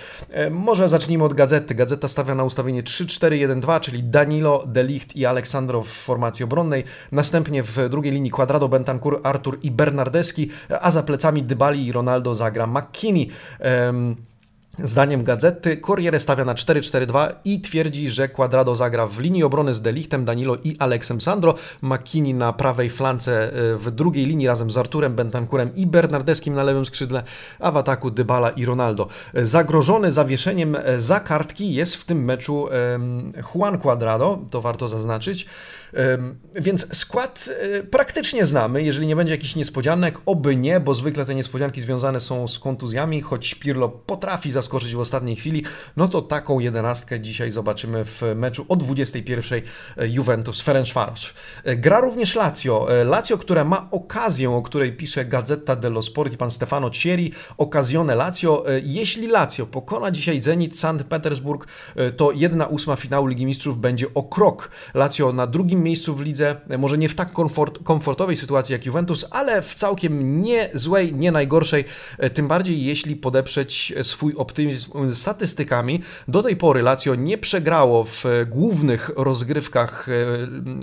Może 0.51 0.89
zacznijmy 0.89 1.23
od 1.23 1.33
Gazety. 1.33 1.75
Gazeta 1.75 2.07
stawia 2.07 2.35
na 2.35 2.43
ustawienie 2.43 2.83
3-4-1-2, 2.83 3.79
czyli 3.79 4.03
Danilo, 4.03 4.63
Delicht 4.67 5.15
i 5.15 5.25
Aleksandro 5.25 5.81
w 5.81 5.87
formacji 5.87 6.43
obronnej. 6.43 6.83
Następnie 7.11 7.63
w 7.63 7.89
drugiej 7.89 8.13
linii 8.13 8.31
Quadrado, 8.31 8.69
Bentancur, 8.69 9.19
Artur 9.23 9.57
i 9.63 9.71
Bernardeski, 9.71 10.49
a 10.81 10.91
za 10.91 11.03
plecami 11.03 11.43
Dybali 11.43 11.85
i 11.85 11.91
Ronaldo 11.91 12.35
zagra 12.35 12.67
McKinney. 12.67 13.29
Zdaniem 14.79 15.23
gazety 15.23 15.77
Corriere 15.77 16.19
stawia 16.19 16.45
na 16.45 16.53
4-4-2 16.53 17.33
i 17.45 17.61
twierdzi, 17.61 18.07
że 18.07 18.29
Quadrado 18.29 18.75
zagra 18.75 19.07
w 19.07 19.19
linii 19.19 19.43
obrony 19.43 19.73
z 19.73 19.81
Delichtem, 19.81 20.25
Danilo 20.25 20.57
i 20.63 20.75
Alexem 20.79 21.21
Sandro, 21.21 21.55
McKinney 21.81 22.33
na 22.33 22.53
prawej 22.53 22.89
flance 22.89 23.53
e, 23.53 23.75
w 23.75 23.91
drugiej 23.91 24.25
linii 24.25 24.47
razem 24.47 24.71
z 24.71 24.77
Arturem 24.77 25.15
Bentancurem 25.15 25.75
i 25.75 25.87
Bernardeskim 25.87 26.53
na 26.53 26.63
lewym 26.63 26.85
skrzydle, 26.85 27.23
a 27.59 27.71
w 27.71 27.77
ataku 27.77 28.11
Dybala 28.11 28.49
i 28.49 28.65
Ronaldo. 28.65 29.07
Zagrożony 29.33 30.11
zawieszeniem 30.11 30.75
e, 30.75 30.99
za 30.99 31.19
kartki 31.19 31.73
jest 31.73 31.95
w 31.95 32.05
tym 32.05 32.25
meczu 32.25 32.67
Juan 33.55 33.77
Quadrado, 33.77 34.39
to 34.51 34.61
warto 34.61 34.87
zaznaczyć. 34.87 35.47
Więc 36.55 36.97
skład 36.97 37.49
e, 37.59 37.83
praktycznie 37.83 38.45
znamy, 38.45 38.83
jeżeli 38.83 39.07
nie 39.07 39.15
będzie 39.15 39.33
jakichś 39.33 39.55
niespodzianek, 39.55 40.19
oby 40.25 40.55
nie, 40.55 40.79
bo 40.79 40.93
zwykle 40.93 41.25
te 41.25 41.35
niespodzianki 41.35 41.81
związane 41.81 42.19
są 42.19 42.47
z 42.47 42.59
kontuzjami, 42.59 43.21
choć 43.21 43.55
Pirlo 43.55 43.89
potrafi 43.89 44.51
zaskoczyć 44.51 44.95
w 44.95 44.99
ostatniej 44.99 45.35
chwili, 45.35 45.63
no 45.97 46.07
to 46.07 46.21
taką 46.21 46.59
jedenastkę 46.59 47.19
dzisiaj 47.19 47.51
zobaczymy 47.51 48.05
w 48.05 48.21
meczu 48.35 48.65
o 48.69 48.75
21 48.75 49.61
e, 49.97 50.07
Juventus 50.07 50.61
Ferencvaros. 50.61 51.33
E, 51.63 51.75
gra 51.75 51.99
również 51.99 52.35
Lazio. 52.35 52.87
Lazio, 53.05 53.37
które 53.37 53.65
ma 53.65 53.87
okazję, 53.91 54.51
o 54.51 54.61
której 54.61 54.93
pisze 54.93 55.25
Gazeta 55.25 55.75
dello 55.75 56.01
Sport 56.01 56.33
i 56.33 56.37
pan 56.37 56.51
Stefano 56.51 56.89
Cieri, 56.89 57.33
okazjone 57.57 58.15
Lazio. 58.15 58.65
Jeśli 58.83 59.27
Lazio 59.27 59.65
pokona 59.65 60.11
dzisiaj 60.11 60.41
Zenit 60.41 60.79
Sankt 60.79 61.07
Petersburg, 61.07 61.67
to 62.17 62.31
jedna 62.31 62.65
ósma 62.67 62.95
finału 62.95 63.27
Ligi 63.27 63.45
Mistrzów 63.45 63.79
będzie 63.79 64.13
o 64.13 64.23
krok. 64.23 64.71
Lazio 64.93 65.33
na 65.33 65.47
drugim 65.47 65.80
miejscu 65.83 66.15
w 66.15 66.21
lidze, 66.21 66.55
może 66.77 66.97
nie 66.97 67.09
w 67.09 67.15
tak 67.15 67.31
komfort, 67.31 67.83
komfortowej 67.83 68.37
sytuacji 68.37 68.73
jak 68.73 68.85
Juventus, 68.85 69.25
ale 69.31 69.61
w 69.61 69.75
całkiem 69.75 70.41
nie 70.41 70.69
złej, 70.73 71.13
nie 71.13 71.31
najgorszej, 71.31 71.85
e, 72.17 72.29
tym 72.29 72.47
bardziej 72.47 72.85
jeśli 72.85 73.15
podeprzeć 73.15 73.93
swój 74.03 74.33
optymizm 74.35 75.13
statystykami. 75.13 76.01
Do 76.27 76.43
tej 76.43 76.55
pory 76.55 76.81
Lazio 76.81 77.15
nie 77.15 77.37
przegrało 77.37 78.03
w 78.03 78.25
głównych 78.49 79.11
rozgrywkach 79.17 80.09
e, 80.09 80.11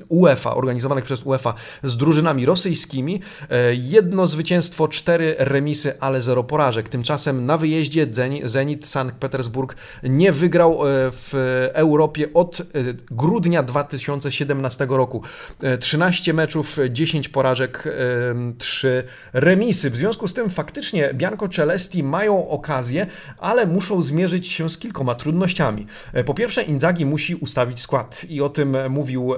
UEFA, 0.09 0.55
organizowanych 0.55 1.05
przez 1.05 1.23
UEFA 1.23 1.55
z 1.83 1.97
drużynami 1.97 2.47
rosyjskimi. 2.47 3.21
E, 3.51 3.75
jedno 3.75 4.27
zwycięstwo, 4.27 4.89
cztery 4.89 5.35
remisy, 5.39 6.01
ale 6.01 6.23
zero 6.23 6.45
porażek. 6.45 6.89
Tymczasem 6.89 7.47
na 7.47 7.59
wyjeździe 7.59 8.07
Zenit 8.45 8.87
Sankt 8.87 9.17
Petersburg 9.17 9.77
nie 10.03 10.33
wygrał 10.33 10.79
w 11.13 11.31
Europie 11.73 12.27
od 12.35 12.63
grudnia 13.11 13.63
2017 13.63 14.88
roku. 14.97 15.23
13 15.81 16.31
e, 16.31 16.35
meczów, 16.35 16.79
10 16.91 17.29
porażek, 17.29 17.85
3 18.59 19.05
remisy. 19.33 19.91
W 19.91 19.97
związku 19.97 20.29
z 20.29 20.35
tym 20.35 20.51
faktycznie 20.51 21.15
Bianco 21.15 21.49
Celesti 21.49 22.03
mają 22.03 22.49
okazję, 22.49 23.07
ale 23.39 23.67
muszą 23.67 24.03
zmierzyć 24.03 24.47
się 24.47 24.71
z 24.71 24.79
kilkoma 24.79 25.15
trudnościami. 25.15 25.87
E, 26.13 26.25
po 26.25 26.35
pierwsze, 26.35 26.63
Inzaghi 26.63 27.07
musi 27.07 27.35
ustawić 27.35 27.81
skład 27.81 28.25
i 28.29 28.41
o 28.43 28.49
tym 28.49 28.77
mówił 28.91 29.35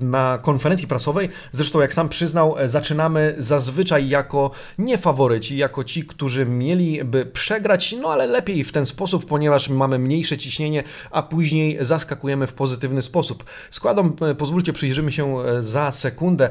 na 0.00 0.38
konferencji 0.42 0.88
prasowej. 0.88 1.28
Zresztą, 1.50 1.80
jak 1.80 1.94
sam 1.94 2.08
przyznał, 2.08 2.58
e, 2.58 2.68
zaczynamy 2.68 3.34
zazwyczaj 3.38 4.08
jako 4.08 4.50
niefaworyci, 4.78 5.56
jako 5.56 5.84
ci, 5.84 6.04
którzy 6.04 6.46
mieliby 6.46 7.26
przegrać, 7.26 7.94
no 8.02 8.08
ale 8.08 8.26
lepiej 8.26 8.64
w 8.64 8.72
ten 8.72 8.86
sposób, 8.86 9.26
ponieważ 9.26 9.68
mamy 9.68 9.98
mniejsze 9.98 10.38
ciśnienie, 10.38 10.84
a 11.10 11.22
później 11.22 11.78
zaskakujemy 11.80 12.46
w 12.46 12.52
pozytywny 12.52 13.02
sposób. 13.02 13.44
Składom, 13.70 14.16
e, 14.20 14.34
pozwólcie, 14.34 14.72
przyjrzymy 14.72 15.12
się 15.12 15.40
e, 15.40 15.62
za 15.62 15.92
sekundę. 15.92 16.50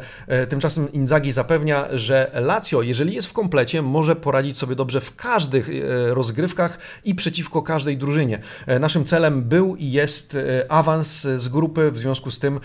Tymczasem 0.50 0.91
Inzaghi 0.91 1.32
zapewnia, 1.32 1.88
że 1.91 2.32
Lazio, 2.34 2.82
jeżeli 2.82 3.13
jest 3.13 3.27
w 3.27 3.34
komplecie, 3.34 3.82
może 3.82 4.15
poradzić 4.15 4.58
sobie 4.58 4.75
dobrze 4.75 5.01
w 5.01 5.15
każdych 5.15 5.70
rozgrywkach 6.08 6.77
i 7.03 7.15
przeciwko 7.15 7.62
każdej 7.62 7.98
drużynie. 7.98 8.39
Naszym 8.79 9.05
celem 9.05 9.44
był 9.44 9.75
i 9.75 9.91
jest 9.91 10.38
awans 10.70 11.22
z 11.22 11.48
grupy, 11.48 11.91
w 11.91 12.00
związku 12.00 12.32
z 12.32 12.39
tym 12.39 12.60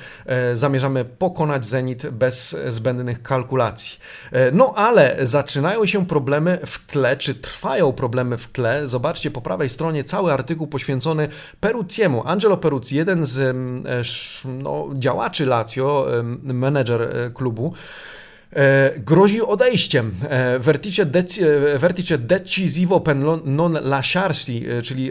zamierzamy 0.57 1.05
pokonać 1.05 1.67
Zenit 1.67 2.09
bez 2.09 2.57
zbędnych 2.69 3.23
kalkulacji. 3.23 3.99
E, 4.33 4.51
no 4.51 4.73
ale 4.77 5.17
zaczynają 5.23 5.87
się 5.87 6.07
problemy 6.07 6.59
w 6.67 6.87
tle, 6.87 7.17
czy 7.17 7.35
trwają 7.35 7.93
problemy 7.93 8.39
w 8.39 8.49
tle. 8.49 8.89
Zobaczcie 8.89 9.31
po 9.31 9.41
prawej 9.41 9.71
stronie 9.71 10.05
cały 10.05 10.33
artykuł 10.33 10.67
poświęcony 10.67 11.29
Perucciemu. 11.61 12.23
Angelo 12.27 12.57
Peruzzi, 12.57 12.97
jeden 12.97 13.25
z 13.27 13.39
mm, 13.39 13.87
e, 13.87 14.03
no, 14.45 14.89
działaczy 14.95 15.47
Lazio, 15.47 16.07
menedżer 16.43 17.03
e, 17.03 17.31
klubu, 17.31 17.73
E, 17.73 18.20
grozi 18.99 19.43
odejściem. 19.43 20.15
E, 20.29 20.59
vertice, 20.59 21.07
deci, 21.07 21.43
e, 21.43 21.79
vertice 21.79 22.19
decisivo 22.19 23.01
per 23.01 23.17
non 23.45 23.79
lasciarsi, 23.83 24.65
czyli 24.83 25.11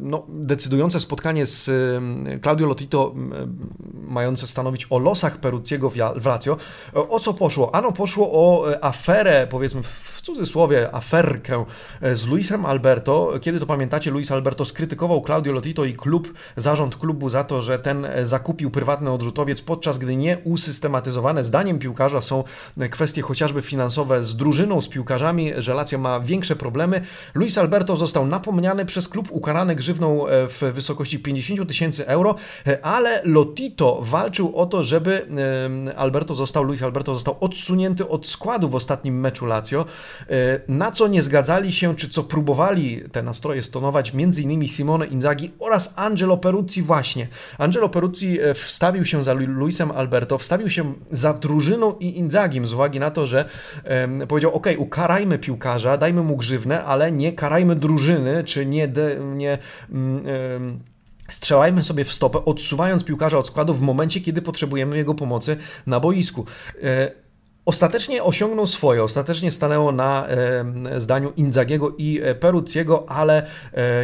no, 0.00 0.26
decydujące 0.28 1.00
spotkanie 1.00 1.46
z 1.46 1.70
Claudio 2.42 2.66
Lotito, 2.66 3.14
mające 3.94 4.46
stanowić 4.46 4.86
o 4.90 4.98
losach 4.98 5.38
Perucciego 5.38 5.90
w 6.16 6.26
Lazio. 6.26 6.56
O 6.92 7.20
co 7.20 7.34
poszło? 7.34 7.74
Ano 7.74 7.92
poszło 7.92 8.30
o 8.32 8.66
aferę, 8.80 9.46
powiedzmy 9.50 9.82
w 9.82 10.20
cudzysłowie, 10.22 10.94
aferkę 10.94 11.64
z 12.12 12.26
Luisem 12.26 12.66
Alberto. 12.66 13.32
Kiedy 13.40 13.60
to 13.60 13.66
pamiętacie, 13.66 14.10
Luis 14.10 14.30
Alberto 14.30 14.64
skrytykował 14.64 15.22
Claudio 15.24 15.52
Lotito 15.52 15.84
i 15.84 15.94
klub, 15.94 16.34
zarząd 16.56 16.96
klubu 16.96 17.30
za 17.30 17.44
to, 17.44 17.62
że 17.62 17.78
ten 17.78 18.06
zakupił 18.22 18.70
prywatny 18.70 19.10
odrzutowiec, 19.10 19.60
podczas 19.60 19.98
gdy 19.98 20.16
nie 20.16 20.38
usystematyzowane 20.44 21.44
zdaniem 21.44 21.78
piłkarza 21.78 22.20
są 22.20 22.44
kwestie 22.90 23.22
chociażby 23.22 23.62
finansowe 23.62 24.24
z 24.24 24.36
drużyną, 24.36 24.80
z 24.80 24.88
piłkarzami, 24.88 25.52
że 25.58 25.74
Lazio 25.74 25.98
ma 25.98 26.20
większe 26.20 26.56
problemy. 26.56 27.00
Luis 27.34 27.58
Alberto 27.58 27.96
został 27.96 28.26
napomniany 28.26 28.86
przez 28.86 29.08
klub, 29.08 29.28
ukarany 29.30 29.76
grzywną 29.76 30.28
e, 30.28 30.48
w 30.48 30.62
wysokości 30.74 31.18
50 31.18 31.68
tysięcy 31.68 32.06
euro, 32.06 32.34
e, 32.66 32.84
ale 32.84 33.22
Lotito 33.24 33.98
walczył 34.02 34.56
o 34.56 34.66
to, 34.66 34.84
żeby 34.84 35.26
Alberto 35.96 36.34
został, 36.34 36.64
Luis 36.64 36.82
Alberto 36.82 37.14
został 37.14 37.36
odsunięty 37.40 38.08
od 38.08 38.26
składu 38.26 38.68
w 38.68 38.74
ostatnim 38.74 39.20
meczu 39.20 39.46
Lazio, 39.46 39.84
e, 40.30 40.60
na 40.68 40.90
co 40.90 41.08
nie 41.08 41.22
zgadzali 41.22 41.72
się, 41.72 41.96
czy 41.96 42.08
co 42.08 42.22
próbowali 42.22 43.02
te 43.12 43.22
nastroje 43.22 43.62
stonować, 43.62 44.12
m.in. 44.14 44.68
Simone 44.68 45.06
Inzaghi 45.06 45.50
oraz 45.58 45.94
Angelo 45.96 46.36
Peruzzi 46.36 46.82
właśnie. 46.82 47.28
Angelo 47.58 47.88
Peruzzi 47.88 48.38
wstawił 48.54 49.04
się 49.04 49.24
za 49.24 49.32
Luisem 49.32 49.90
Alberto, 49.90 50.38
wstawił 50.38 50.70
się 50.70 50.94
za 51.12 51.34
drużyną 51.34 51.94
i 52.00 52.18
Inzaghi 52.18 52.39
Inzagim 52.40 52.66
z 52.66 52.72
uwagi 52.72 53.00
na 53.00 53.10
to, 53.10 53.26
że 53.26 53.44
um, 53.84 54.26
powiedział, 54.26 54.54
ok, 54.54 54.66
ukarajmy 54.78 55.38
piłkarza, 55.38 55.96
dajmy 55.96 56.22
mu 56.22 56.36
grzywnę, 56.36 56.84
ale 56.84 57.12
nie 57.12 57.32
karajmy 57.32 57.76
drużyny, 57.76 58.44
czy 58.44 58.66
nie, 58.66 58.88
de, 58.88 59.16
nie 59.36 59.58
um, 59.90 60.80
strzelajmy 61.28 61.84
sobie 61.84 62.04
w 62.04 62.12
stopę, 62.12 62.44
odsuwając 62.44 63.04
piłkarza 63.04 63.38
od 63.38 63.46
składu 63.46 63.74
w 63.74 63.80
momencie, 63.80 64.20
kiedy 64.20 64.42
potrzebujemy 64.42 64.96
jego 64.96 65.14
pomocy 65.14 65.56
na 65.86 66.00
boisku. 66.00 66.46
E, 66.82 67.10
Ostatecznie 67.70 68.22
osiągnął 68.22 68.66
swoje, 68.66 69.02
ostatecznie 69.02 69.52
stanęło 69.52 69.92
na 69.92 70.26
zdaniu 70.98 71.32
Inzagiego 71.36 71.94
i 71.98 72.20
Perucciego, 72.40 73.04
ale 73.08 73.46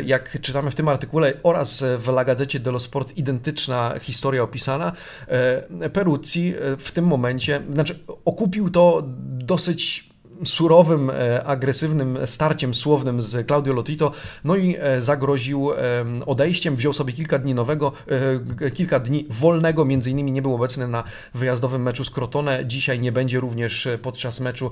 jak 0.05 0.41
czytamy 0.41 0.71
w 0.71 0.75
tym 0.75 0.89
artykule 0.89 1.33
oraz 1.43 1.85
w 1.99 2.09
La 2.09 2.25
Gazzecie 2.25 2.61
dello 2.61 2.81
Sport 2.81 3.17
identyczna 3.17 3.95
historia 4.01 4.43
opisana, 4.43 4.93
Peruzzi 5.93 6.55
w 6.79 6.93
tym 6.93 7.07
momencie, 7.07 7.63
znaczy 7.73 7.99
okupił 8.25 8.71
to 8.71 9.03
dosyć 9.29 10.11
surowym, 10.45 11.11
e, 11.11 11.45
agresywnym 11.45 12.19
starciem 12.27 12.75
słownym 12.75 13.23
z 13.23 13.47
Claudio 13.47 13.75
Lotito, 13.75 14.13
no 14.45 14.57
i 14.57 14.77
e, 14.79 15.03
zagroził 15.03 15.71
odejściem, 16.27 16.77
wziął 16.77 16.93
sobie 16.93 17.13
kilka 17.13 17.39
dni 17.39 17.55
nowego, 17.55 17.93
e, 18.61 18.71
kilka 18.71 19.01
dni 19.01 19.27
wolnego, 19.31 19.85
między 19.85 20.11
innymi 20.11 20.33
nie 20.33 20.43
był 20.43 20.55
obecny 20.55 20.89
na 20.89 21.05
wyjazdowym 21.35 21.83
meczu 21.83 22.05
z 22.05 22.11
Crotone, 22.11 22.67
dzisiaj 22.67 23.01
nie 23.01 23.13
będzie 23.13 23.41
również 23.41 23.89
podczas 24.03 24.41
meczu 24.41 24.71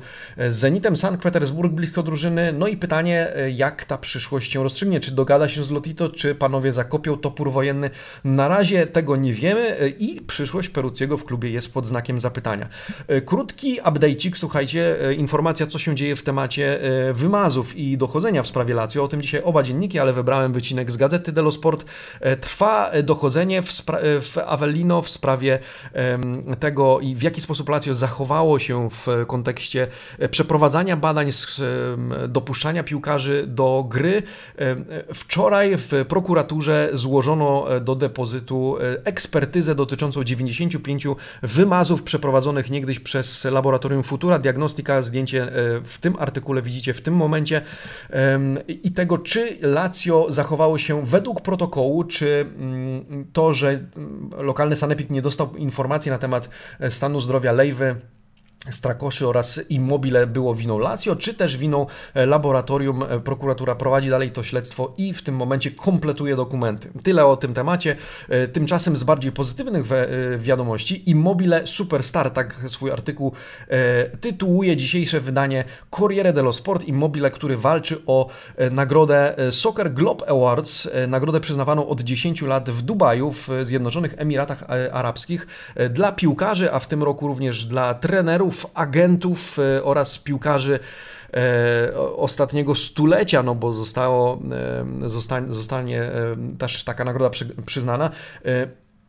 z 0.49 0.57
Zenitem. 0.57 0.97
Sankt 0.97 1.23
Petersburg 1.23 1.73
blisko 1.73 2.03
drużyny, 2.03 2.53
no 2.53 2.69
i 2.69 2.77
pytanie, 2.77 3.33
jak 3.55 3.85
ta 3.85 3.99
przyszłość 3.99 4.53
się 4.53 4.63
rozstrzygnie, 4.63 5.01
czy 5.01 5.13
dogada 5.13 5.49
się 5.49 5.65
z 5.65 5.71
Lotito, 5.71 6.09
czy 6.09 6.35
panowie 6.35 6.73
zakopią 6.73 7.19
topór 7.19 7.53
wojenny, 7.53 7.91
na 8.25 8.49
razie 8.49 8.87
tego 8.87 9.17
nie 9.17 9.35
wiemy 9.35 9.77
i 9.99 10.21
przyszłość 10.21 10.69
Perucciego 10.69 11.17
w 11.17 11.25
klubie 11.25 11.51
jest 11.51 11.75
pod 11.75 11.87
znakiem 11.87 12.21
zapytania. 12.21 12.69
Krótki 13.25 13.81
update'ik, 13.81 14.33
słuchajcie, 14.37 14.97
informacja 15.19 15.54
informacja, 15.55 15.67
co 15.67 15.79
się 15.79 15.97
dzieje 15.97 16.17
w 16.17 16.23
temacie 16.23 16.83
e, 16.83 17.13
wymazów 17.13 17.77
i 17.77 17.99
dochodzenia 17.99 18.43
w 18.43 18.47
sprawie 18.47 18.75
Lazio. 18.75 19.05
O 19.05 19.09
tym 19.09 19.23
dzisiaj 19.23 19.43
oba 19.45 19.63
dzienniki, 19.63 19.99
ale 19.99 20.13
wybrałem 20.13 20.53
wycinek 20.53 20.91
z 20.91 20.97
Gazety 20.97 21.33
dello 21.33 21.53
Sport. 21.53 21.85
E, 22.21 22.37
trwa 22.37 22.91
dochodzenie 23.03 23.63
w, 23.63 23.73
w 24.21 24.39
Avellino 24.47 25.03
w 25.03 25.09
sprawie 25.09 25.59
tego 26.61 27.01
w 27.17 27.23
jaki 27.23 27.41
sposób 27.41 27.69
Lazio 27.69 27.95
zachowało 27.95 28.59
się 28.59 28.89
w 28.91 29.07
kontekście 29.27 29.89
e, 30.19 30.29
przeprowadzania 30.29 30.97
badań, 30.97 31.31
dopuszczania 32.29 32.83
piłkarzy 32.83 33.45
do 33.47 33.87
gry. 33.89 34.23
Wczoraj 35.15 35.77
w 35.77 36.05
prokuraturze 36.09 36.89
złożono 36.93 37.67
do 37.81 37.95
depozytu 37.95 38.77
ekspertyzę 39.05 39.75
dotyczącą 39.75 40.25
95 40.25 41.07
wymazów 41.43 42.03
przeprowadzonych 42.03 42.71
niegdyś 42.71 43.01
przez 43.01 43.45
laboratorium 43.45 44.03
Futura 44.03 44.39
Diagnostica, 44.39 45.03
zdjęcie 45.03 45.44
E, 45.49 45.81
w 45.85 45.99
tym 46.01 46.17
artykule 46.19 46.63
widzicie 46.63 46.95
w 46.95 47.01
tym 47.01 47.15
momencie 47.15 47.63
i 48.83 48.93
tego, 48.93 49.19
czy 49.19 49.59
Lazio 49.61 50.27
zachowało 50.29 50.79
się 50.79 51.05
według 51.05 51.41
protokołu, 51.41 52.05
czy 52.05 52.47
mm, 52.59 53.27
to, 53.33 53.53
że 53.53 53.69
mm, 53.69 54.31
lokalny 54.37 54.77
sanepid 54.77 55.11
nie 55.11 55.23
dostał 55.23 55.57
informacji 55.57 56.11
na 56.11 56.19
temat 56.19 56.49
e, 56.81 56.91
stanu 56.91 57.21
zdrowia 57.21 57.53
Lejwy 57.53 57.97
Strakoszy 58.71 59.29
oraz 59.29 59.61
Immobile 59.69 60.27
było 60.27 60.55
winą 60.55 60.79
Lazio, 60.79 61.17
czy 61.17 61.35
też 61.35 61.57
winą 61.57 61.87
e, 62.15 62.27
laboratorium. 62.27 63.03
E, 63.03 63.21
prokuratura 63.21 63.75
prowadzi 63.75 64.11
dalej 64.11 64.31
to 64.31 64.43
śledztwo 64.43 64.95
i 64.97 65.13
w 65.13 65.23
tym 65.23 65.37
momencie 65.37 65.71
kompletuje 65.71 66.37
dokumenty. 66.37 66.91
Tyle 67.03 67.27
o 67.27 67.37
tym 67.37 67.55
temacie. 67.55 67.97
E, 68.29 68.49
tymczasem 68.49 68.97
z 68.97 69.05
bardziej 69.05 69.33
pozytywnych 69.33 69.85
wiadomości 70.39 71.11
Immobile 71.11 71.67
Superstar, 71.67 72.31
tak 72.31 72.61
swój 72.67 72.91
artykuł 72.91 73.33
tytułuje 74.21 74.77
dzisiejsze 74.77 75.21
wydanie 75.21 75.65
Corriere 75.91 76.33
dello 76.33 76.53
Sport. 76.53 76.85
Immobile, 76.85 77.31
który 77.31 77.57
walczy 77.57 78.03
o 78.07 78.29
nagrodę 78.71 79.37
Soccer 79.51 79.93
Globe 79.93 80.31
Awards, 80.31 80.89
nagrodę 81.09 81.41
przyznawaną 81.41 81.89
od 81.89 82.01
10 82.01 82.43
lat 82.43 82.71
w 82.71 82.83
Dubaju, 82.83 83.33
w 83.33 83.49
Zjednoczonych 83.63 84.15
Emiratach 84.17 84.65
Arabskich 84.93 85.47
dla 85.91 86.13
piłkarzy, 86.13 86.73
a 86.73 86.79
w 86.79 86.87
tym 86.87 87.03
roku 87.03 87.29
również 87.29 87.65
dla 87.65 87.95
trenerów 87.95 88.54
agentów 88.75 89.59
e, 89.59 89.85
oraz 89.85 90.19
piłkarzy 90.19 90.79
e, 91.35 91.97
ostatniego 92.17 92.75
stulecia, 92.75 93.43
no 93.43 93.55
bo 93.55 93.73
zostało, 93.73 94.41
e, 95.05 95.11
zostanie, 95.11 95.55
zostanie 95.55 96.11
też 96.59 96.85
taka 96.85 97.05
nagroda 97.05 97.31
przyznana. 97.67 98.11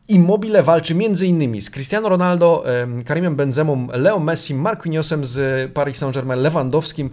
Immobile 0.08 0.64
walczy 0.64 0.94
m.in. 0.94 1.62
z 1.62 1.70
Cristiano 1.70 2.10
Ronaldo, 2.10 2.64
Karimem 3.06 3.36
Benzemą, 3.36 3.88
Leo 3.92 4.20
Messi, 4.20 4.54
Marquinhosem 4.54 5.26
z 5.26 5.72
Paris 5.72 5.98
Saint-Germain, 5.98 6.42
Lewandowskim, 6.42 7.10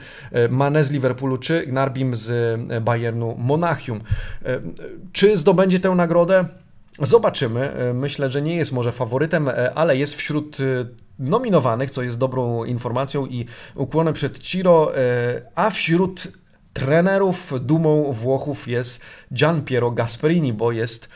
Mane 0.51 0.85
z 0.85 0.91
Liverpoolu 0.91 1.39
czy 1.39 1.67
Gnarbim 1.67 2.17
z 2.17 2.59
Bayernu 2.83 3.35
Monachium. 3.39 4.01
Czy 5.13 5.37
zdobędzie 5.37 5.81
tę 5.81 5.91
nagrodę? 5.91 6.45
Zobaczymy. 6.99 7.93
Myślę, 7.95 8.31
że 8.31 8.43
nie 8.43 8.57
jest 8.57 8.73
może 8.73 8.93
faworytem, 8.93 9.51
ale 9.75 9.97
jest 9.97 10.15
wśród 10.15 10.59
nominowanych, 11.19 11.91
co 11.91 12.03
jest 12.03 12.19
dobrą 12.19 12.65
informacją 12.65 13.27
i 13.27 13.47
ukłonem 13.75 14.15
przed 14.15 14.39
Ciro, 14.39 14.97
e, 14.97 15.43
a 15.55 15.71
wśród 15.71 16.42
trenerów 16.73 17.53
dumą 17.61 18.13
Włochów 18.13 18.69
jest 18.69 19.01
Gian 19.35 19.63
Piero 19.63 19.91
Gasperini, 19.91 20.53
bo 20.53 20.73
jest 20.73 21.09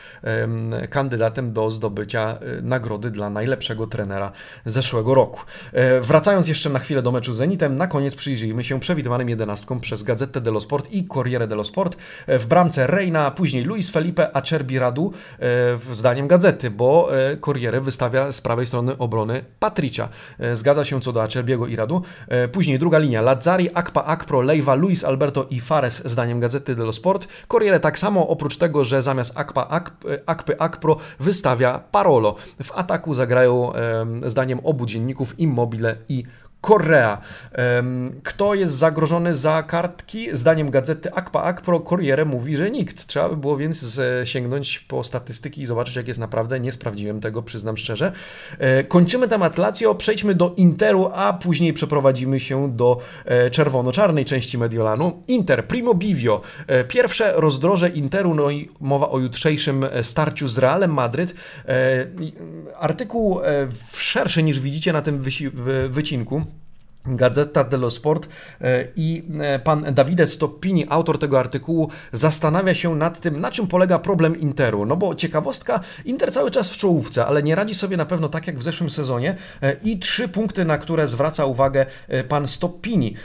kandydatem 0.89 1.53
do 1.53 1.71
zdobycia 1.71 2.37
e, 2.57 2.61
nagrody 2.61 3.11
dla 3.11 3.29
najlepszego 3.29 3.87
trenera 3.87 4.31
zeszłego 4.65 5.13
roku. 5.13 5.41
E, 5.73 6.01
wracając 6.01 6.47
jeszcze 6.47 6.69
na 6.69 6.79
chwilę 6.79 7.01
do 7.01 7.11
meczu 7.11 7.33
z 7.33 7.37
Zenitem, 7.37 7.77
na 7.77 7.87
koniec 7.87 8.15
przyjrzyjmy 8.15 8.63
się 8.63 8.79
przewidywanym 8.79 9.29
jedenastkom 9.29 9.79
przez 9.79 10.03
Gazetę 10.03 10.41
dello 10.41 10.59
Sport 10.59 10.91
i 10.91 11.07
Corriere 11.07 11.47
dello 11.47 11.63
Sport. 11.63 11.97
E, 12.27 12.39
w 12.39 12.47
bramce 12.47 12.87
Reina, 12.87 13.31
później 13.31 13.63
Luis 13.63 13.89
Felipe 13.89 14.35
Acerbi 14.35 14.79
Radu, 14.79 15.13
zdaniem 15.91 16.27
Gazety, 16.27 16.71
bo 16.71 17.09
Corriere 17.41 17.81
wystawia 17.81 18.31
z 18.31 18.41
prawej 18.41 18.67
strony 18.67 18.97
obrony 18.97 19.45
Patricia. 19.59 20.09
Zgadza 20.53 20.85
się 20.85 21.01
co 21.01 21.13
do 21.13 21.23
Acerbiego 21.23 21.67
i 21.67 21.75
Radu. 21.75 22.01
Później 22.51 22.79
druga 22.79 22.97
linia 22.97 23.21
Lazzari, 23.21 23.69
Akpa 23.73 24.03
Akpro, 24.03 24.41
Leiva, 24.41 24.75
Luis 24.75 25.03
Alberto 25.03 25.46
i 25.49 25.59
Fares, 25.61 26.01
zdaniem 26.05 26.39
Gazety 26.39 26.75
dello 26.75 26.93
Sport. 26.93 27.27
Corriere 27.47 27.79
tak 27.79 27.99
samo, 27.99 28.27
oprócz 28.27 28.57
tego, 28.57 28.85
że 28.85 29.03
zamiast 29.03 29.37
Akpa, 29.37 29.67
Akp, 29.67 30.05
Akpy 30.25 30.59
Akpro 30.59 30.97
wystawia 31.19 31.79
Parolo. 31.91 32.35
W 32.63 32.71
ataku 32.71 33.13
zagrają, 33.13 33.71
zdaniem 34.25 34.59
obu 34.63 34.85
dzienników, 34.85 35.39
Immobile 35.39 35.95
i 36.09 36.23
Korea. 36.61 37.21
Kto 38.23 38.53
jest 38.53 38.73
zagrożony 38.73 39.35
za 39.35 39.63
kartki? 39.63 40.27
Zdaniem 40.33 40.69
gazety 40.71 41.13
Akpa 41.13 41.41
Akpro 41.41 41.79
Corriere 41.79 42.25
mówi, 42.25 42.57
że 42.57 42.71
nikt. 42.71 43.07
Trzeba 43.07 43.29
by 43.29 43.37
było 43.37 43.57
więc 43.57 43.99
sięgnąć 44.23 44.79
po 44.79 45.03
statystyki 45.03 45.61
i 45.61 45.65
zobaczyć, 45.65 45.95
jak 45.95 46.07
jest 46.07 46.19
naprawdę. 46.19 46.59
Nie 46.59 46.71
sprawdziłem 46.71 47.19
tego, 47.19 47.43
przyznam 47.43 47.77
szczerze. 47.77 48.11
E, 48.59 48.83
kończymy 48.83 49.27
temat 49.27 49.57
Lazio, 49.57 49.95
przejdźmy 49.95 50.35
do 50.35 50.53
Interu, 50.57 51.11
a 51.13 51.33
później 51.33 51.73
przeprowadzimy 51.73 52.39
się 52.39 52.75
do 52.75 52.99
e, 53.25 53.51
czerwono-czarnej 53.51 54.25
części 54.25 54.57
Mediolanu. 54.57 55.23
Inter, 55.27 55.67
Primo 55.67 55.93
Bivio. 55.93 56.41
E, 56.67 56.83
pierwsze 56.83 57.33
rozdroże 57.35 57.89
Interu, 57.89 58.35
no 58.35 58.51
i 58.51 58.69
mowa 58.79 59.09
o 59.09 59.19
jutrzejszym 59.19 59.85
starciu 60.03 60.47
z 60.47 60.57
Realem 60.57 60.93
Madryt. 60.93 61.35
Artykuł 62.75 63.39
szerszy 63.97 64.43
niż 64.43 64.59
widzicie 64.59 64.93
na 64.93 65.01
tym 65.01 65.23
wycinku. 65.89 66.46
Gazeta 67.07 67.63
dello 67.63 67.89
Sport 67.89 68.29
e, 68.61 68.87
i 68.95 69.23
e, 69.39 69.59
pan 69.59 69.93
Davide 69.93 70.27
Stoppini, 70.27 70.85
autor 70.89 71.19
tego 71.19 71.39
artykułu, 71.39 71.89
zastanawia 72.13 72.75
się 72.75 72.95
nad 72.95 73.19
tym, 73.19 73.41
na 73.41 73.51
czym 73.51 73.67
polega 73.67 73.99
problem 73.99 74.39
Interu. 74.39 74.85
No 74.85 74.95
bo 74.95 75.15
ciekawostka, 75.15 75.79
Inter 76.05 76.31
cały 76.31 76.51
czas 76.51 76.71
w 76.71 76.77
czołówce, 76.77 77.25
ale 77.25 77.43
nie 77.43 77.55
radzi 77.55 77.75
sobie 77.75 77.97
na 77.97 78.05
pewno 78.05 78.29
tak 78.29 78.47
jak 78.47 78.59
w 78.59 78.63
zeszłym 78.63 78.89
sezonie 78.89 79.35
e, 79.61 79.75
i 79.83 79.99
trzy 79.99 80.27
punkty, 80.27 80.65
na 80.65 80.77
które 80.77 81.07
zwraca 81.07 81.45
uwagę 81.45 81.85
pan 82.29 82.47
Stoppini. 82.47 83.15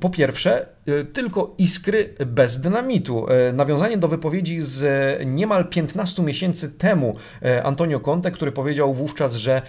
Po 0.00 0.10
pierwsze, 0.10 0.66
tylko 1.12 1.54
iskry 1.58 2.14
bez 2.26 2.60
dynamitu. 2.60 3.26
Nawiązanie 3.52 3.98
do 3.98 4.08
wypowiedzi 4.08 4.62
z 4.62 4.82
niemal 5.26 5.68
15 5.68 6.22
miesięcy 6.22 6.72
temu 6.72 7.16
Antonio 7.64 8.00
Conte, 8.00 8.30
który 8.30 8.52
powiedział 8.52 8.94
wówczas, 8.94 9.34
że 9.34 9.62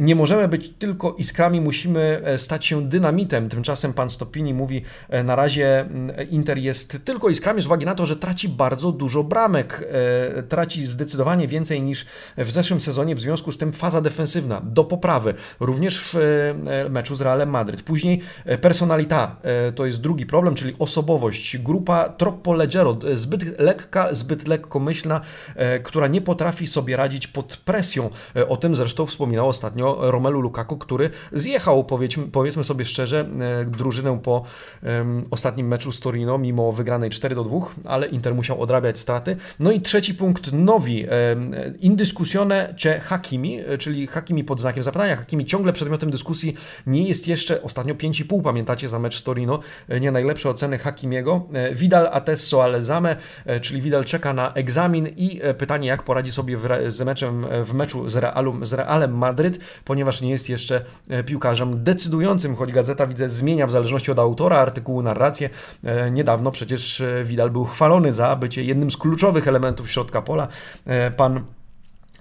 nie 0.00 0.14
możemy 0.14 0.48
być 0.48 0.72
tylko 0.78 1.14
iskrami, 1.18 1.60
musimy 1.60 2.22
stać 2.38 2.66
się 2.66 2.88
dynamitem. 2.88 3.48
Tymczasem 3.48 3.92
pan 3.92 4.10
Stopini 4.10 4.54
mówi, 4.54 4.82
e, 5.08 5.24
na 5.24 5.36
razie 5.36 5.80
mm, 5.80 6.30
Inter 6.30 6.58
jest 6.58 7.04
tylko 7.04 7.28
iskrami 7.28 7.62
z 7.62 7.66
uwagi 7.66 7.86
na 7.86 7.94
to, 7.94 8.06
że 8.06 8.16
traci 8.16 8.48
bardzo 8.48 8.92
dużo 8.92 9.24
bramek. 9.24 9.88
E, 10.38 10.42
traci 10.42 10.84
zdecydowanie 10.84 11.48
więcej 11.48 11.82
niż 11.82 12.06
w 12.38 12.50
zeszłym 12.50 12.80
sezonie, 12.80 13.14
w 13.14 13.20
związku 13.20 13.52
z 13.52 13.58
tym 13.58 13.72
faza 13.72 14.00
defensywna 14.00 14.60
do 14.64 14.84
poprawy, 14.84 15.34
również 15.60 16.00
w 16.00 16.16
e, 16.16 16.88
meczu 16.88 17.16
z 17.16 17.20
Realem 17.20 17.50
Madryt. 17.50 17.82
Później 17.82 18.20
personalita 18.60 19.36
to 19.74 19.86
jest 19.86 20.00
drugi 20.00 20.26
problem, 20.26 20.54
czyli 20.62 20.74
osobowość. 20.78 21.58
Grupa 21.58 22.08
troppo 22.08 22.54
leggero, 22.54 22.96
zbyt 23.14 23.58
lekka, 23.58 24.14
zbyt 24.14 24.48
lekkomyślna, 24.48 25.20
która 25.82 26.06
nie 26.06 26.20
potrafi 26.20 26.66
sobie 26.66 26.96
radzić 26.96 27.26
pod 27.26 27.56
presją. 27.56 28.10
O 28.48 28.56
tym 28.56 28.74
zresztą 28.74 29.06
wspominał 29.06 29.48
ostatnio 29.48 29.98
Romelu 30.10 30.40
Lukaku, 30.40 30.78
który 30.78 31.10
zjechał, 31.32 31.84
powiedzmy 32.32 32.64
sobie 32.64 32.84
szczerze, 32.84 33.28
drużynę 33.66 34.20
po 34.22 34.44
ostatnim 35.30 35.68
meczu 35.68 35.92
z 35.92 36.00
Torino, 36.00 36.38
mimo 36.38 36.72
wygranej 36.72 37.10
4 37.10 37.34
do 37.34 37.44
2, 37.44 37.58
ale 37.84 38.06
Inter 38.06 38.34
musiał 38.34 38.60
odrabiać 38.60 38.98
straty. 38.98 39.36
No 39.60 39.72
i 39.72 39.80
trzeci 39.80 40.14
punkt, 40.14 40.52
nowi, 40.52 41.06
indyskusione 41.80 42.74
czy 42.76 43.00
Hakimi, 43.00 43.58
czyli 43.78 44.06
Hakimi 44.06 44.44
pod 44.44 44.60
znakiem 44.60 44.82
zapytania. 44.82 45.16
Hakimi 45.16 45.46
ciągle 45.46 45.72
przedmiotem 45.72 46.10
dyskusji 46.10 46.54
nie 46.86 47.08
jest 47.08 47.28
jeszcze, 47.28 47.62
ostatnio 47.62 47.94
5,5 47.94 48.42
pamiętacie 48.42 48.88
za 48.88 48.98
mecz 48.98 49.18
z 49.18 49.22
Torino, 49.22 49.60
nie 50.00 50.10
najlepsze 50.10 50.50
oceny 50.52 50.78
Hakimiego. 50.78 51.48
Vidal 51.72 52.08
atesso 52.12 52.64
ale 52.64 52.82
zame, 52.82 53.16
czyli 53.60 53.82
Vidal 53.82 54.04
czeka 54.04 54.32
na 54.32 54.52
egzamin 54.52 55.08
i 55.16 55.40
pytanie 55.58 55.88
jak 55.88 56.02
poradzi 56.02 56.32
sobie 56.32 56.58
z 56.88 57.00
meczem 57.00 57.46
w 57.64 57.74
meczu 57.74 58.10
z, 58.10 58.16
Realum, 58.16 58.66
z 58.66 58.72
Realem 58.72 59.18
Madryt, 59.18 59.58
ponieważ 59.84 60.20
nie 60.20 60.30
jest 60.30 60.48
jeszcze 60.48 60.84
piłkarzem 61.26 61.84
decydującym, 61.84 62.56
choć 62.56 62.72
gazeta 62.72 63.06
widzę 63.06 63.28
zmienia 63.28 63.66
w 63.66 63.70
zależności 63.70 64.10
od 64.10 64.18
autora 64.18 64.58
artykułu 64.58 65.02
narrację. 65.02 65.50
Niedawno 66.10 66.50
przecież 66.50 67.02
Vidal 67.24 67.50
był 67.50 67.64
chwalony 67.64 68.12
za 68.12 68.36
bycie 68.36 68.64
jednym 68.64 68.90
z 68.90 68.96
kluczowych 68.96 69.48
elementów 69.48 69.90
środka 69.90 70.22
pola. 70.22 70.48
Pan 71.16 71.44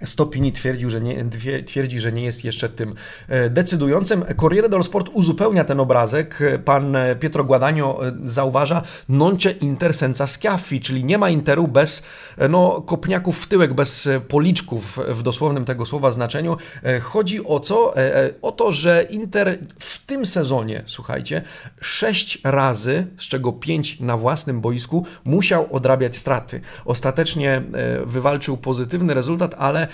Stopini 0.05 0.51
twierdził, 0.51 0.89
że 0.89 1.01
nie, 1.01 1.25
twierdzi, 1.65 1.99
że 1.99 2.11
nie 2.11 2.23
jest 2.23 2.45
jeszcze 2.45 2.69
tym 2.69 2.95
e, 3.27 3.49
decydującym. 3.49 4.25
Corriere 4.37 4.69
dello 4.69 4.83
Sport 4.83 5.09
uzupełnia 5.13 5.63
ten 5.63 5.79
obrazek. 5.79 6.39
Pan 6.65 6.97
Pietro 7.19 7.43
Guadagno 7.43 8.07
e, 8.07 8.11
zauważa 8.23 8.81
non 9.09 9.37
c'è 9.37 9.53
inter 9.61 9.93
senza 9.93 10.27
schiaffi, 10.27 10.81
czyli 10.81 11.03
nie 11.03 11.17
ma 11.17 11.29
interu 11.29 11.67
bez 11.67 12.03
e, 12.37 12.47
no, 12.47 12.81
kopniaków 12.81 13.43
w 13.43 13.47
tyłek, 13.47 13.73
bez 13.73 14.09
policzków 14.27 14.99
w 15.07 15.23
dosłownym 15.23 15.65
tego 15.65 15.85
słowa 15.85 16.11
znaczeniu. 16.11 16.57
Chodzi 17.01 17.45
o 17.45 17.59
co? 17.59 17.93
O 18.41 18.51
to, 18.51 18.71
że 18.71 19.07
Inter 19.09 19.59
w 19.79 20.05
tym 20.05 20.25
sezonie, 20.25 20.83
słuchajcie, 20.85 21.41
sześć 21.81 22.41
razy, 22.43 23.07
z 23.17 23.23
czego 23.23 23.51
pięć 23.51 23.99
na 23.99 24.17
własnym 24.17 24.61
boisku, 24.61 25.05
musiał 25.23 25.67
odrabiać 25.75 26.17
straty. 26.17 26.61
Ostatecznie 26.85 27.61
wywalczył 28.05 28.57
pozytywny 28.57 29.13
rezultat, 29.13 29.55
ale 29.57 29.87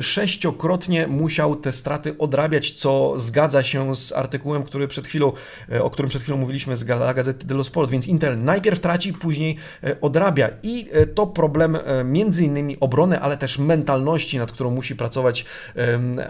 sześciokrotnie 0.00 1.06
musiał 1.06 1.56
te 1.56 1.72
straty 1.72 2.18
odrabiać, 2.18 2.72
co 2.72 3.18
zgadza 3.18 3.62
się 3.62 3.96
z 3.96 4.12
artykułem, 4.12 4.62
który 4.62 4.88
przed 4.88 5.06
chwilą, 5.06 5.32
e, 5.72 5.82
o 5.84 5.90
którym 5.90 6.08
przed 6.08 6.22
chwilą 6.22 6.38
mówiliśmy 6.38 6.76
z 6.76 6.84
Gazety 6.84 7.46
dello 7.46 7.64
Sport, 7.64 7.90
więc 7.90 8.06
Intel 8.06 8.44
najpierw 8.44 8.80
traci, 8.80 9.12
później 9.12 9.56
e, 9.84 10.00
odrabia. 10.00 10.50
I 10.62 10.86
to 11.14 11.26
problem 11.26 11.78
między 12.04 12.44
innymi 12.44 12.76
obrony, 12.80 13.20
ale 13.20 13.36
też 13.36 13.58
mentalności, 13.58 14.38
nad 14.38 14.52
którą 14.52 14.70
musi 14.70 14.96
pracować 14.96 15.44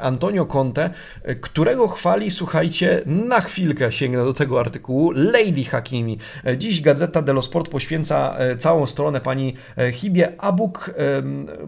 Antonio 0.01 0.47
Conte, 0.47 0.91
którego 1.41 1.89
chwali, 1.89 2.31
słuchajcie, 2.31 3.03
na 3.07 3.41
chwilkę 3.41 3.93
sięgnę 3.93 4.25
do 4.25 4.33
tego 4.33 4.61
artykułu, 4.61 5.11
Lady 5.11 5.65
Hakimi. 5.65 6.19
Dziś 6.57 6.81
Gazeta 6.81 7.23
dello 7.23 7.43
Sport 7.43 7.69
poświęca 7.69 8.37
całą 8.59 8.87
stronę 8.87 9.21
pani 9.21 9.55
Hibie 9.93 10.41
Abuk, 10.41 10.95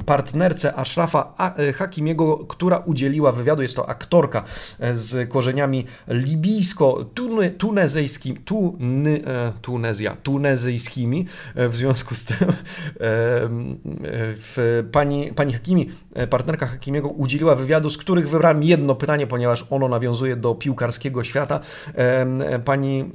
partnerce 0.06 0.74
Ashrafa 0.74 1.18
E, 1.37 1.37
Hakimiego, 1.74 2.36
która 2.36 2.78
udzieliła 2.78 3.32
wywiadu. 3.32 3.62
Jest 3.62 3.76
to 3.76 3.88
aktorka 3.88 4.44
e, 4.80 4.96
z 4.96 5.30
korzeniami 5.30 5.84
libijsko-tunezyjskimi, 6.08 8.38
tuny, 8.44 9.20
e, 9.26 9.52
Tunezja, 9.62 10.16
tunezyjskimi. 10.22 11.26
W 11.54 11.76
związku 11.76 12.14
z 12.14 12.24
tym 12.24 12.52
pani, 14.92 15.32
pani 15.32 15.52
Hakimi, 15.52 15.90
partnerka 16.30 16.66
Hakimiego 16.66 17.08
udzieliła 17.08 17.54
wywiadu, 17.54 17.90
z 17.90 17.98
których 17.98 18.28
wybrałem 18.28 18.62
jedno 18.62 18.94
pytanie, 18.94 19.26
ponieważ 19.26 19.66
ono 19.70 19.88
nawiązuje 19.88 20.36
do 20.36 20.54
piłkarskiego 20.54 21.24
świata. 21.24 21.60
Pani 22.64 23.10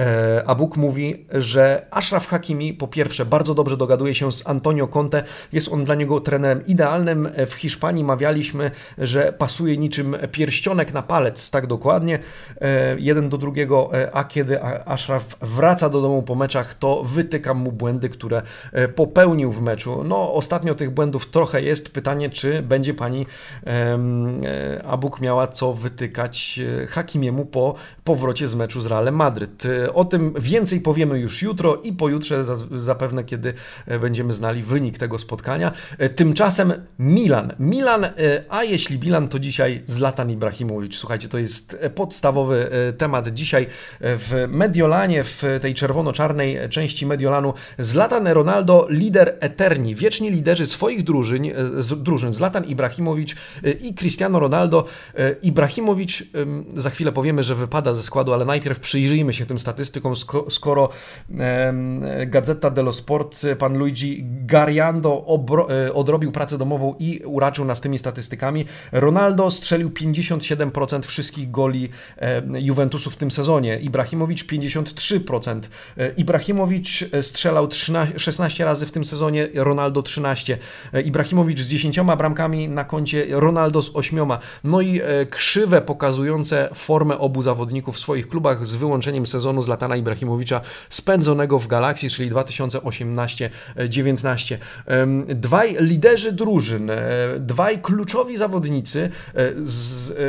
E, 0.00 0.42
Abuk 0.46 0.76
mówi, 0.76 1.26
że 1.32 1.86
Ashraf 1.90 2.26
Hakimi 2.28 2.72
po 2.74 2.88
pierwsze 2.88 3.26
bardzo 3.26 3.54
dobrze 3.54 3.76
dogaduje 3.76 4.14
się 4.14 4.32
z 4.32 4.46
Antonio 4.46 4.88
Conte, 4.88 5.22
jest 5.52 5.72
on 5.72 5.84
dla 5.84 5.94
niego 5.94 6.20
trenerem 6.20 6.66
idealnym. 6.66 7.28
W 7.46 7.54
Hiszpanii 7.54 8.04
mawialiśmy, 8.04 8.70
że 8.98 9.32
pasuje 9.32 9.76
niczym 9.76 10.16
pierścionek 10.32 10.92
na 10.92 11.02
palec, 11.02 11.50
tak 11.50 11.66
dokładnie, 11.66 12.18
e, 12.60 12.96
jeden 12.98 13.28
do 13.28 13.38
drugiego, 13.38 13.90
e, 13.94 14.14
a 14.14 14.24
kiedy 14.24 14.62
Ashraf 14.62 15.36
wraca 15.40 15.88
do 15.88 16.00
domu 16.00 16.22
po 16.22 16.34
meczach, 16.34 16.74
to 16.74 17.02
wytykam 17.02 17.58
mu 17.58 17.72
błędy, 17.72 18.08
które 18.08 18.42
popełnił 18.94 19.52
w 19.52 19.62
meczu. 19.62 20.04
No, 20.04 20.34
ostatnio 20.34 20.74
tych 20.74 20.90
błędów 20.90 21.30
trochę 21.30 21.62
jest. 21.62 21.88
Pytanie, 21.88 22.30
czy 22.30 22.62
będzie 22.62 22.94
pani 22.94 23.26
Abuk 24.88 25.20
miała 25.20 25.46
co 25.46 25.72
wytykać 25.72 26.60
Hakimiemu 26.88 27.44
po 27.44 27.74
powrocie 28.04 28.48
z 28.48 28.54
meczu 28.54 28.80
z 28.80 28.86
Realem 28.86 29.14
Madryt. 29.14 29.62
O 29.94 30.04
tym 30.04 30.34
więcej 30.40 30.80
powiemy 30.80 31.18
już 31.18 31.42
jutro 31.42 31.76
i 31.76 31.92
pojutrze 31.92 32.44
zapewne, 32.70 33.24
kiedy 33.24 33.54
e, 33.86 33.98
będziemy 33.98 34.32
znali 34.32 34.62
wynik 34.62 34.98
tego 34.98 35.18
spotkania. 35.18 35.72
E, 35.98 36.08
tymczasem 36.08 36.72
Milan. 36.98 37.52
Milan, 37.58 38.04
e, 38.04 38.10
a 38.48 38.64
jeśli 38.64 38.98
Milan, 38.98 39.28
to 39.28 39.38
dzisiaj 39.38 39.82
Zlatan 39.86 40.30
Ibrahimowicz. 40.30 40.96
Słuchajcie, 40.96 41.28
to 41.28 41.38
jest 41.38 41.76
podstawowy 41.94 42.70
temat 42.98 43.28
dzisiaj 43.28 43.66
w 44.00 44.46
Mediolanie, 44.48 45.24
w 45.24 45.42
tej 45.60 45.74
czerwono-czarnej 45.74 46.58
części 46.70 47.06
Mediolanu. 47.06 47.54
Zlatan 47.78 48.26
Ronaldo, 48.28 48.86
lider 48.90 49.36
eterni, 49.40 49.94
wieczni 49.94 50.30
liderzy 50.30 50.66
swoich 50.66 51.04
drużyn, 51.04 51.42
drużyn 51.96 52.32
Zlatan 52.32 52.64
Ibrahimowicz 52.64 53.36
i 53.80 53.94
Cristiano 53.94 54.38
Ronaldo. 54.38 54.84
Ibrahimowicz, 55.42 56.24
za 56.76 56.90
chwilę 56.90 57.12
powiemy, 57.12 57.42
że 57.42 57.54
wypada 57.54 57.94
ze 57.94 58.02
składu, 58.02 58.32
ale 58.32 58.44
najpierw 58.44 58.80
przyjrzyjmy 58.80 59.32
się 59.32 59.46
tym 59.46 59.58
statystykom 59.58 59.75
statystyką, 59.76 60.12
skoro 60.48 60.88
Gazeta 62.26 62.70
dello 62.70 62.92
Sport, 62.92 63.42
pan 63.58 63.78
Luigi 63.78 64.24
Gariando 64.46 65.26
e, 65.70 65.94
odrobił 65.94 66.32
pracę 66.32 66.58
domową 66.58 66.94
i 66.98 67.22
uraczył 67.24 67.64
nas 67.64 67.80
tymi 67.80 67.98
statystykami. 67.98 68.64
Ronaldo 68.92 69.50
strzelił 69.50 69.90
57% 69.90 71.02
wszystkich 71.02 71.50
goli 71.50 71.88
Juventusu 72.54 73.10
w 73.10 73.16
tym 73.16 73.30
sezonie, 73.30 73.78
Ibrahimowicz 73.80 74.46
53%. 74.46 75.60
E, 75.98 76.08
Ibrahimowicz 76.08 77.04
e, 77.12 77.22
strzelał 77.22 77.68
13, 77.68 78.18
16 78.18 78.64
razy 78.64 78.86
w 78.86 78.92
tym 78.92 79.04
sezonie, 79.04 79.48
Ronaldo 79.54 80.02
13. 80.02 80.58
Ibrahimowicz 81.04 81.60
z 81.60 81.68
10 81.68 82.00
bramkami 82.18 82.68
na 82.68 82.84
koncie, 82.84 83.26
Ronaldo 83.30 83.82
z 83.82 83.90
8. 83.94 84.18
No 84.64 84.80
i 84.80 85.00
krzywe 85.30 85.82
pokazujące 85.82 86.68
formę 86.74 87.18
obu 87.18 87.42
zawodników 87.42 87.96
w 87.96 87.98
swoich 87.98 88.28
klubach 88.28 88.66
z 88.66 88.74
wyłączeniem 88.74 89.26
sezonu 89.26 89.62
Zlatana 89.66 89.96
Ibrahimowicza 89.96 90.60
spędzonego 90.90 91.58
w 91.58 91.66
Galaxii, 91.66 92.10
czyli 92.10 92.30
2018-19. 92.30 94.58
Dwaj 95.28 95.76
liderzy 95.80 96.32
drużyn, 96.32 96.90
e, 96.90 96.96
dwaj 97.38 97.78
kluczowi 97.78 98.36
zawodnicy. 98.36 99.10
E, 99.34 99.52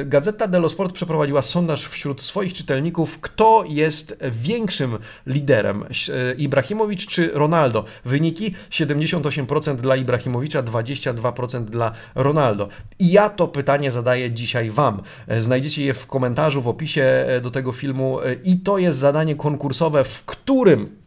Gazeta 0.05 0.47
dello 0.47 0.69
Sport 0.69 0.93
przeprowadziła 0.93 1.41
sondaż 1.41 1.85
wśród 1.85 2.21
swoich 2.21 2.53
czytelników, 2.53 3.19
kto 3.19 3.63
jest 3.67 4.17
większym 4.31 4.97
liderem, 5.27 5.83
e, 5.83 5.87
Ibrahimowicz 6.33 7.07
czy 7.07 7.31
Ronaldo. 7.33 7.85
Wyniki 8.05 8.53
78% 8.69 9.81
dla 9.81 9.95
Ibrahimowicza, 9.95 10.63
22% 10.63 11.69
dla 11.69 11.91
Ronaldo. 12.15 12.69
I 12.99 13.11
ja 13.11 13.29
to 13.29 13.47
pytanie 13.47 13.91
zadaję 13.91 14.31
dzisiaj 14.31 14.71
Wam. 14.71 15.01
Znajdziecie 15.39 15.85
je 15.85 15.93
w 15.93 16.07
komentarzu, 16.07 16.61
w 16.61 16.67
opisie 16.67 17.25
do 17.41 17.51
tego 17.51 17.71
filmu 17.71 18.19
i 18.43 18.57
to 18.57 18.77
jest 18.77 18.97
zadanie 18.97 19.26
konkursowe, 19.35 20.03
w 20.03 20.25
którym 20.25 20.97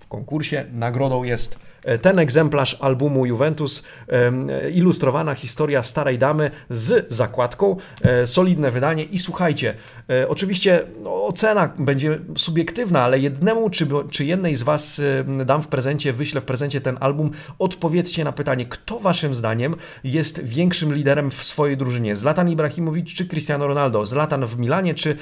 w 0.00 0.06
konkursie 0.06 0.64
nagrodą 0.72 1.22
jest 1.22 1.58
ten 2.02 2.18
egzemplarz 2.18 2.76
albumu 2.80 3.26
Juventus, 3.26 3.82
ilustrowana 4.74 5.34
historia 5.34 5.82
starej 5.82 6.18
damy 6.18 6.50
z 6.70 7.12
zakładką, 7.12 7.76
e, 8.02 8.26
solidne 8.26 8.70
wydanie 8.70 9.04
i 9.04 9.18
słuchajcie, 9.18 9.74
e, 10.10 10.28
oczywiście 10.28 10.86
no, 11.02 11.26
ocena 11.26 11.72
będzie 11.78 12.18
subiektywna, 12.36 13.02
ale 13.02 13.18
jednemu 13.18 13.70
czy, 13.70 13.86
czy 14.10 14.24
jednej 14.24 14.56
z 14.56 14.62
Was 14.62 15.00
dam 15.46 15.62
w 15.62 15.68
prezencie, 15.68 16.12
wyślę 16.12 16.40
w 16.40 16.44
prezencie 16.44 16.80
ten 16.80 16.96
album, 17.00 17.30
odpowiedzcie 17.58 18.24
na 18.24 18.32
pytanie, 18.32 18.66
kto 18.66 18.98
Waszym 18.98 19.34
zdaniem 19.34 19.74
jest 20.04 20.44
większym 20.44 20.94
liderem 20.94 21.30
w 21.30 21.44
swojej 21.44 21.76
drużynie, 21.76 22.16
Zlatan 22.16 22.50
Ibrahimowicz 22.50 23.14
czy 23.14 23.26
Cristiano 23.28 23.66
Ronaldo, 23.66 24.06
Zlatan 24.06 24.46
w 24.46 24.58
Milanie 24.58 24.94
czy 24.94 25.16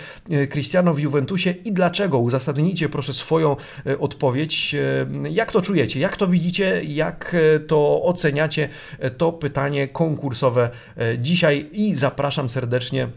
Cristiano 0.50 0.94
w 0.94 0.98
Juventusie? 0.98 1.50
I 1.50 1.72
dlaczego? 1.72 2.18
Uzasadnijcie 2.18 2.88
proszę 2.88 3.12
swoją 3.12 3.56
odpowiedź, 3.98 4.76
jak 5.30 5.52
to 5.52 5.62
czujecie, 5.62 6.00
jak 6.00 6.16
to 6.16 6.28
widzicie, 6.28 6.53
jak 6.84 7.34
e, 7.34 7.60
to 7.60 8.02
oceniacie, 8.02 8.68
e, 8.98 9.10
to 9.10 9.32
pytanie 9.32 9.88
konkursowe 9.88 10.70
e, 10.96 11.18
dzisiaj 11.18 11.66
i 11.72 11.94
zapraszam 11.94 12.48
serdecznie 12.48 13.08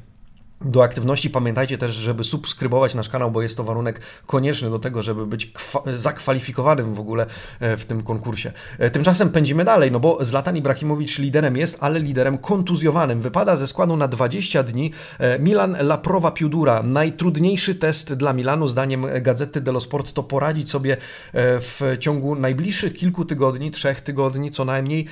do 0.61 0.83
aktywności. 0.83 1.29
Pamiętajcie 1.29 1.77
też, 1.77 1.93
żeby 1.93 2.23
subskrybować 2.23 2.95
nasz 2.95 3.09
kanał, 3.09 3.31
bo 3.31 3.41
jest 3.41 3.57
to 3.57 3.63
warunek 3.63 4.01
konieczny 4.25 4.69
do 4.69 4.79
tego, 4.79 5.03
żeby 5.03 5.25
być 5.25 5.51
zakwalifikowanym 5.95 6.93
w 6.93 6.99
ogóle 6.99 7.25
e, 7.59 7.77
w 7.77 7.85
tym 7.85 8.03
konkursie. 8.03 8.51
E, 8.79 8.89
tymczasem 8.89 9.29
pędzimy 9.29 9.65
dalej, 9.65 9.91
no 9.91 9.99
bo 9.99 10.25
Zlatan 10.25 10.57
Ibrahimowicz 10.57 11.19
liderem 11.19 11.57
jest, 11.57 11.77
ale 11.81 11.99
liderem 11.99 12.37
kontuzjowanym. 12.37 13.21
Wypada 13.21 13.55
ze 13.55 13.67
składu 13.67 13.97
na 13.97 14.07
20 14.07 14.63
dni. 14.63 14.91
E, 15.19 15.39
Milan 15.39 15.77
Laprowa 15.79 16.31
Piudura. 16.31 16.83
Najtrudniejszy 16.83 17.75
test 17.75 18.13
dla 18.13 18.33
Milanu, 18.33 18.67
zdaniem 18.67 19.05
Gazety 19.21 19.61
dello 19.61 19.79
Sport, 19.79 20.13
to 20.13 20.23
poradzić 20.23 20.69
sobie 20.69 20.97
w 21.33 21.97
ciągu 21.99 22.35
najbliższych 22.35 22.93
kilku 22.93 23.25
tygodni, 23.25 23.71
trzech 23.71 24.01
tygodni 24.01 24.51
co 24.51 24.65
najmniej, 24.65 25.05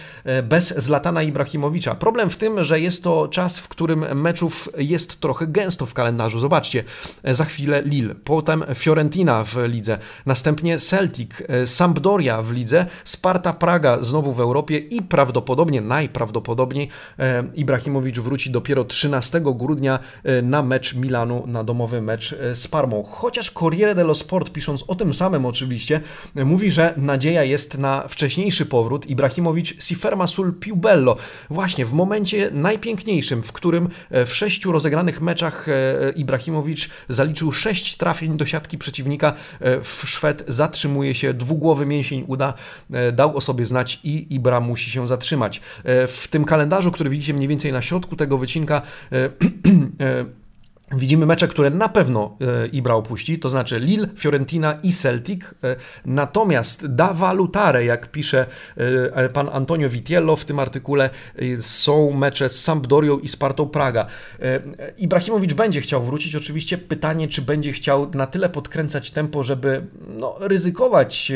bez 0.43 0.77
Zlatana 0.77 1.23
Ibrahimowicza. 1.23 1.95
Problem 1.95 2.29
w 2.29 2.37
tym, 2.37 2.63
że 2.63 2.79
jest 2.79 3.03
to 3.03 3.27
czas, 3.27 3.59
w 3.59 3.67
którym 3.67 4.21
meczów 4.21 4.69
jest 4.77 5.19
trochę 5.19 5.34
trochę 5.35 5.51
gęsto 5.51 5.85
w 5.85 5.93
kalendarzu. 5.93 6.39
Zobaczcie, 6.39 6.83
e, 7.23 7.35
za 7.35 7.45
chwilę 7.45 7.81
Lille, 7.81 8.15
potem 8.15 8.63
Fiorentina 8.75 9.43
w 9.43 9.55
lidze, 9.67 9.97
następnie 10.25 10.79
Celtic, 10.79 11.31
e, 11.47 11.67
Sampdoria 11.67 12.41
w 12.41 12.51
lidze, 12.51 12.85
Sparta 13.05 13.53
Praga 13.53 14.03
znowu 14.03 14.33
w 14.33 14.39
Europie 14.39 14.77
i 14.77 15.01
prawdopodobnie, 15.01 15.81
najprawdopodobniej 15.81 16.89
e, 17.19 17.43
Ibrahimowicz 17.53 18.19
wróci 18.19 18.51
dopiero 18.51 18.83
13 18.83 19.41
grudnia 19.55 19.99
na 20.43 20.61
mecz 20.61 20.95
Milanu, 20.95 21.43
na 21.47 21.63
domowy 21.63 22.01
mecz 22.01 22.35
z 22.53 22.67
Parmą. 22.67 23.03
Chociaż 23.03 23.51
Corriere 23.51 23.95
dello 23.95 24.15
Sport, 24.15 24.49
pisząc 24.49 24.83
o 24.87 24.95
tym 24.95 25.13
samym 25.13 25.45
oczywiście, 25.45 26.01
mówi, 26.35 26.71
że 26.71 26.93
nadzieja 26.97 27.43
jest 27.43 27.77
na 27.77 28.07
wcześniejszy 28.07 28.65
powrót. 28.65 29.05
Ibrahimowicz 29.05 29.83
si 29.83 29.95
ferma 29.95 30.27
sul 30.27 30.53
più 30.59 30.75
bello. 30.75 31.17
Właśnie 31.49 31.85
w 31.85 31.93
momencie 31.93 32.49
najpiękniejszym, 32.51 33.43
w 33.43 33.51
którym 33.51 33.89
w 34.11 34.29
sześciu 34.33 34.71
rozegranych 34.71 35.21
meczach 35.25 35.69
e, 35.69 36.11
Ibrahimowicz 36.15 36.89
zaliczył 37.09 37.51
6 37.51 37.97
trafień 37.97 38.37
do 38.37 38.45
siatki 38.45 38.77
przeciwnika. 38.77 39.33
E, 39.61 39.83
Szwed 40.05 40.43
zatrzymuje 40.47 41.15
się, 41.15 41.33
dwugłowy 41.33 41.85
mięsień 41.85 42.23
uda, 42.27 42.53
e, 42.91 43.11
dał 43.11 43.37
o 43.37 43.41
sobie 43.41 43.65
znać 43.65 43.99
i 44.03 44.35
Ibra 44.35 44.59
musi 44.59 44.91
się 44.91 45.07
zatrzymać. 45.07 45.61
W 46.07 46.27
tym 46.29 46.45
kalendarzu, 46.45 46.91
który 46.91 47.09
widzicie 47.09 47.33
mniej 47.33 47.47
więcej 47.47 47.71
na 47.71 47.81
środku 47.81 48.15
tego 48.15 48.37
wycinka, 48.37 48.81
Widzimy 50.91 51.25
mecze, 51.25 51.47
które 51.47 51.69
na 51.69 51.89
pewno 51.89 52.37
e, 52.63 52.67
Ibra 52.67 52.95
opuści, 52.95 53.39
to 53.39 53.49
znaczy 53.49 53.79
Lille, 53.79 54.07
Fiorentina 54.17 54.79
i 54.83 54.93
Celtic. 54.93 55.43
E, 55.43 55.75
natomiast 56.05 56.95
da 56.95 57.13
valutare, 57.13 57.85
jak 57.85 58.11
pisze 58.11 58.45
e, 58.77 59.29
pan 59.29 59.49
Antonio 59.53 59.89
Vitiello 59.89 60.35
w 60.35 60.45
tym 60.45 60.59
artykule, 60.59 61.09
są 61.59 62.11
mecze 62.11 62.49
z 62.49 62.63
Sampdorią 62.63 63.19
i 63.19 63.27
Spartą 63.27 63.69
Praga. 63.69 64.05
Ibrahimowicz 64.97 65.53
będzie 65.53 65.81
chciał 65.81 66.03
wrócić. 66.03 66.35
Oczywiście 66.35 66.77
pytanie, 66.77 67.27
czy 67.27 67.41
będzie 67.41 67.73
chciał 67.73 68.11
na 68.13 68.27
tyle 68.27 68.49
podkręcać 68.49 69.11
tempo, 69.11 69.43
żeby 69.43 69.85
no, 70.07 70.35
ryzykować 70.39 71.31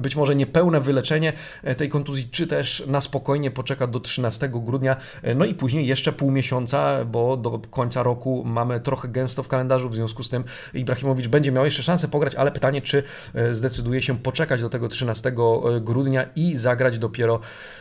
być 0.00 0.16
może 0.16 0.34
niepełne 0.34 0.80
wyleczenie 0.80 1.32
tej 1.76 1.88
kontuzji, 1.88 2.28
czy 2.30 2.46
też 2.46 2.84
na 2.86 3.00
spokojnie 3.00 3.50
poczeka 3.50 3.86
do 3.86 4.00
13 4.00 4.48
grudnia, 4.48 4.96
no 5.36 5.44
i 5.44 5.54
później 5.54 5.86
jeszcze 5.86 6.12
pół 6.12 6.30
miesiąca, 6.30 7.04
bo 7.04 7.36
do 7.36 7.60
końca 7.70 8.02
roku 8.02 8.44
mamy 8.48 8.80
trochę 8.80 9.08
gęsto 9.08 9.42
w 9.42 9.48
kalendarzu, 9.48 9.88
w 9.88 9.94
związku 9.94 10.22
z 10.22 10.28
tym 10.28 10.44
Ibrahimowicz 10.74 11.28
będzie 11.28 11.52
miał 11.52 11.64
jeszcze 11.64 11.82
szansę 11.82 12.08
pograć, 12.08 12.34
ale 12.34 12.52
pytanie, 12.52 12.82
czy 12.82 13.02
e, 13.34 13.54
zdecyduje 13.54 14.02
się 14.02 14.18
poczekać 14.18 14.60
do 14.60 14.68
tego 14.68 14.88
13 14.88 15.28
e, 15.28 15.80
grudnia 15.80 16.26
i 16.36 16.56
zagrać 16.56 16.98
dopiero 16.98 17.40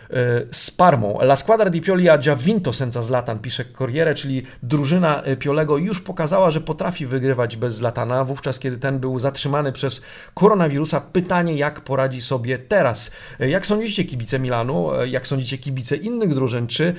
e, 0.09 0.13
z 0.51 0.71
Parmą. 0.71 1.19
La 1.21 1.35
squadra 1.35 1.69
di 1.69 1.81
Pioli 1.81 2.07
ha 2.07 2.17
già 2.17 2.35
vinto 2.35 2.73
senza 2.73 3.01
Zlatan, 3.01 3.39
pisze 3.39 3.65
Corriere, 3.65 4.15
czyli 4.15 4.43
drużyna 4.63 5.23
Piolego 5.39 5.77
już 5.77 6.01
pokazała, 6.01 6.51
że 6.51 6.61
potrafi 6.61 7.05
wygrywać 7.05 7.57
bez 7.57 7.75
Zlatana, 7.75 8.25
wówczas 8.25 8.59
kiedy 8.59 8.77
ten 8.77 8.99
był 8.99 9.19
zatrzymany 9.19 9.71
przez 9.71 10.01
koronawirusa. 10.33 11.01
Pytanie, 11.01 11.55
jak 11.55 11.81
poradzi 11.81 12.21
sobie 12.21 12.57
teraz. 12.57 13.11
Jak 13.39 13.65
sądzicie 13.65 14.03
kibice 14.03 14.39
Milanu, 14.39 14.89
jak 15.05 15.27
sądzicie 15.27 15.57
kibice 15.57 15.95
innych 15.95 16.33
drużyn, 16.33 16.67
czy 16.67 16.93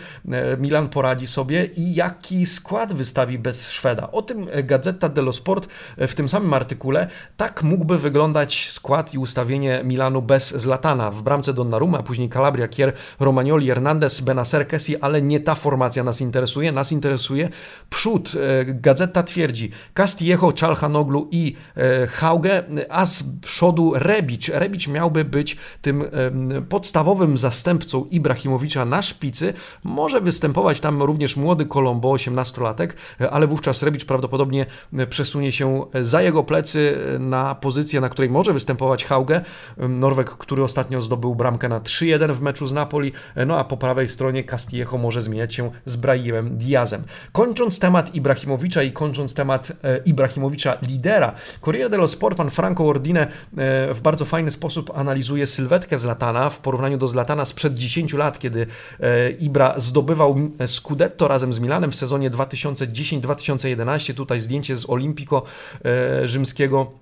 Milan 0.58 0.88
poradzi 0.88 1.26
sobie 1.26 1.64
i 1.64 1.94
jaki 1.94 2.46
skład 2.46 2.92
wystawi 2.92 3.38
bez 3.38 3.57
Szweda. 3.66 4.10
O 4.12 4.22
tym 4.22 4.46
Gazeta 4.64 5.08
dello 5.08 5.32
Sport 5.32 5.68
w 5.98 6.14
tym 6.14 6.28
samym 6.28 6.54
artykule. 6.54 7.06
Tak 7.36 7.62
mógłby 7.62 7.98
wyglądać 7.98 8.70
skład 8.70 9.14
i 9.14 9.18
ustawienie 9.18 9.80
Milanu 9.84 10.22
bez 10.22 10.48
Zlatana. 10.56 11.10
W 11.10 11.22
bramce 11.22 11.54
Donnarumma, 11.54 12.02
później 12.02 12.30
Calabria, 12.30 12.68
Kier, 12.68 12.92
Romagnoli, 13.20 13.66
Hernandez, 13.66 14.20
Benacer, 14.20 14.68
Kessi, 14.68 14.96
ale 14.96 15.22
nie 15.22 15.40
ta 15.40 15.54
formacja 15.54 16.04
nas 16.04 16.20
interesuje. 16.20 16.72
Nas 16.72 16.92
interesuje 16.92 17.48
przód. 17.90 18.32
Gazeta 18.66 19.22
twierdzi 19.22 19.70
Castillejo, 19.94 20.52
Czalhanoglu 20.52 21.28
i 21.30 21.56
e, 21.76 22.06
Hauge, 22.06 22.62
a 22.88 23.06
z 23.06 23.22
przodu 23.42 23.92
Rebic. 23.94 24.48
Rebic 24.48 24.88
miałby 24.88 25.24
być 25.24 25.56
tym 25.82 26.04
podstawowym 26.68 27.38
zastępcą 27.38 28.04
Ibrahimowicza 28.04 28.84
na 28.84 29.02
szpicy. 29.02 29.54
Może 29.84 30.20
występować 30.20 30.80
tam 30.80 31.02
również 31.02 31.36
młody 31.36 31.66
Colombo, 31.66 32.08
18-latek, 32.08 32.88
ale 33.30 33.46
wówczas 33.48 33.82
Rebicz 33.82 34.04
prawdopodobnie 34.04 34.66
przesunie 35.10 35.52
się 35.52 35.84
za 36.02 36.22
jego 36.22 36.44
plecy 36.44 36.98
na 37.18 37.54
pozycję, 37.54 38.00
na 38.00 38.08
której 38.08 38.30
może 38.30 38.52
występować 38.52 39.04
Hauge, 39.04 39.40
Norweg, 39.76 40.30
który 40.30 40.64
ostatnio 40.64 41.00
zdobył 41.00 41.34
bramkę 41.34 41.68
na 41.68 41.80
3-1 41.80 42.32
w 42.32 42.40
meczu 42.40 42.66
z 42.66 42.72
Napoli, 42.72 43.12
no 43.46 43.58
a 43.58 43.64
po 43.64 43.76
prawej 43.76 44.08
stronie 44.08 44.44
Castillejo 44.44 44.98
może 44.98 45.22
zmieniać 45.22 45.54
się 45.54 45.70
z 45.84 45.96
Brahimem 45.96 46.58
Diazem. 46.58 47.02
Kończąc 47.32 47.78
temat 47.78 48.14
Ibrahimowicza 48.14 48.82
i 48.82 48.92
kończąc 48.92 49.34
temat 49.34 49.72
e, 49.84 49.98
Ibrahimowicza 50.04 50.78
lidera, 50.82 51.32
Corriere 51.60 51.90
dello 51.90 52.08
Sport, 52.08 52.36
pan 52.36 52.50
Franco 52.50 52.88
Ordine 52.88 53.20
e, 53.20 53.28
w 53.94 54.00
bardzo 54.02 54.24
fajny 54.24 54.50
sposób 54.50 54.92
analizuje 54.94 55.46
sylwetkę 55.46 55.98
Zlatana 55.98 56.50
w 56.50 56.58
porównaniu 56.58 56.98
do 56.98 57.08
Zlatana 57.08 57.44
sprzed 57.44 57.74
10 57.74 58.12
lat, 58.12 58.38
kiedy 58.38 58.66
e, 59.00 59.30
Ibra 59.30 59.74
zdobywał 59.76 60.36
Scudetto 60.66 61.28
razem 61.28 61.52
z 61.52 61.60
Milanem 61.60 61.90
w 61.90 61.96
sezonie 61.96 62.30
2010 62.30 63.24
2011, 63.38 64.14
tutaj 64.14 64.40
zdjęcie 64.40 64.76
z 64.76 64.90
Olimpiko 64.90 65.42
e, 65.84 66.28
rzymskiego. 66.28 66.92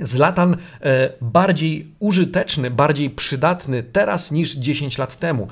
Zlatan 0.00 0.56
e, 0.80 1.12
bardziej 1.20 1.86
użyteczny, 1.98 2.70
bardziej 2.70 3.10
przydatny 3.10 3.82
teraz 3.82 4.32
niż 4.32 4.56
10 4.56 4.98
lat 4.98 5.16
temu. 5.16 5.48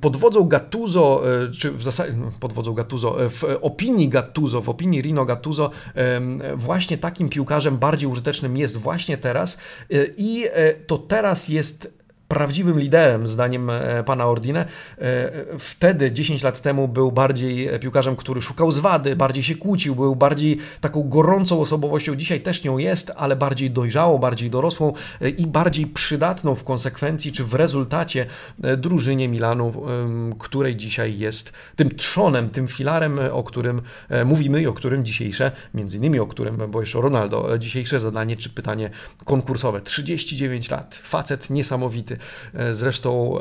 Pod 0.00 0.16
wodzą 0.16 0.44
Gattuso, 0.48 1.22
e, 1.44 1.50
czy 1.50 1.70
w 1.70 1.82
zasadzie 1.82 2.12
no, 2.12 2.32
pod 2.40 2.52
wodzą 2.52 2.74
Gattuso, 2.74 3.16
w 3.30 3.44
opinii 3.60 4.08
Gattuso, 4.08 4.62
w 4.62 4.68
opinii 4.68 5.02
Rino 5.02 5.24
Gattuso, 5.24 5.70
właśnie 6.56 6.98
takim 6.98 7.28
piłkarzem 7.28 7.78
bardziej 7.78 8.08
użytecznym 8.08 8.56
jest 8.56 8.76
właśnie 8.76 9.18
teraz 9.18 9.58
i 10.16 10.46
to 10.86 10.98
teraz 10.98 11.48
jest 11.48 11.97
prawdziwym 12.28 12.78
liderem, 12.78 13.28
zdaniem 13.28 13.70
e, 13.70 14.04
pana 14.04 14.26
Ordine. 14.26 14.64
E, 14.98 15.30
wtedy, 15.58 16.12
10 16.12 16.42
lat 16.42 16.60
temu, 16.60 16.88
był 16.88 17.12
bardziej 17.12 17.78
piłkarzem, 17.80 18.16
który 18.16 18.42
szukał 18.42 18.72
zwady, 18.72 19.16
bardziej 19.16 19.42
się 19.42 19.54
kłócił, 19.54 19.94
był 19.94 20.16
bardziej 20.16 20.58
taką 20.80 21.08
gorącą 21.08 21.60
osobowością. 21.60 22.16
Dzisiaj 22.16 22.40
też 22.40 22.64
nią 22.64 22.78
jest, 22.78 23.12
ale 23.16 23.36
bardziej 23.36 23.70
dojrzałą, 23.70 24.18
bardziej 24.18 24.50
dorosłą 24.50 24.92
e, 25.20 25.28
i 25.28 25.46
bardziej 25.46 25.86
przydatną 25.86 26.54
w 26.54 26.64
konsekwencji 26.64 27.32
czy 27.32 27.44
w 27.44 27.54
rezultacie 27.54 28.26
drużynie 28.76 29.28
Milanu, 29.28 29.72
której 30.38 30.76
dzisiaj 30.76 31.18
jest 31.18 31.52
tym 31.76 31.96
trzonem, 31.96 32.50
tym 32.50 32.68
filarem, 32.68 33.20
o 33.32 33.42
którym 33.42 33.82
mówimy 34.24 34.62
i 34.62 34.66
o 34.66 34.72
którym 34.72 35.04
dzisiejsze, 35.04 35.52
między 35.74 35.96
innymi 35.96 36.18
o 36.20 36.26
którym, 36.26 36.62
bo 36.68 36.80
jeszcze 36.80 37.00
Ronaldo, 37.00 37.58
dzisiejsze 37.58 38.00
zadanie 38.00 38.36
czy 38.36 38.50
pytanie 38.50 38.90
konkursowe. 39.24 39.80
39 39.80 40.70
lat, 40.70 40.94
facet 40.94 41.50
niesamowity. 41.50 42.17
E, 42.54 42.74
zresztą, 42.74 43.38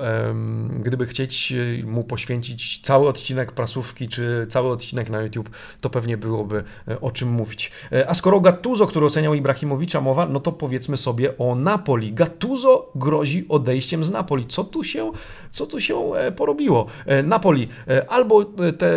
gdyby 0.79 1.07
chcieć 1.07 1.53
mu 1.85 2.03
poświęcić 2.03 2.81
cały 2.81 3.07
odcinek 3.07 3.51
prasówki, 3.51 4.07
czy 4.07 4.47
cały 4.49 4.71
odcinek 4.71 5.09
na 5.09 5.21
YouTube, 5.21 5.49
to 5.81 5.89
pewnie 5.89 6.17
byłoby 6.17 6.63
e, 6.87 7.01
o 7.01 7.11
czym 7.11 7.29
mówić. 7.29 7.71
E, 7.91 8.09
a 8.09 8.13
skoro 8.13 8.39
Gattuso, 8.39 8.87
który 8.87 9.05
oceniał 9.05 9.33
Ibrahimowicza 9.33 10.01
mowa, 10.01 10.25
no 10.25 10.39
to 10.39 10.51
powiedzmy 10.51 10.97
sobie 10.97 11.37
o 11.37 11.55
Napoli. 11.55 12.13
Gattuso 12.13 12.91
grozi 12.95 13.45
odejściem 13.49 14.03
z 14.03 14.11
Napoli. 14.11 14.45
Co 14.47 14.63
tu 14.63 14.83
się, 14.83 15.11
co 15.51 15.65
tu 15.65 15.81
się 15.81 16.11
porobiło? 16.35 16.85
Napoli 17.23 17.67
albo, 18.07 18.45
te, 18.45 18.91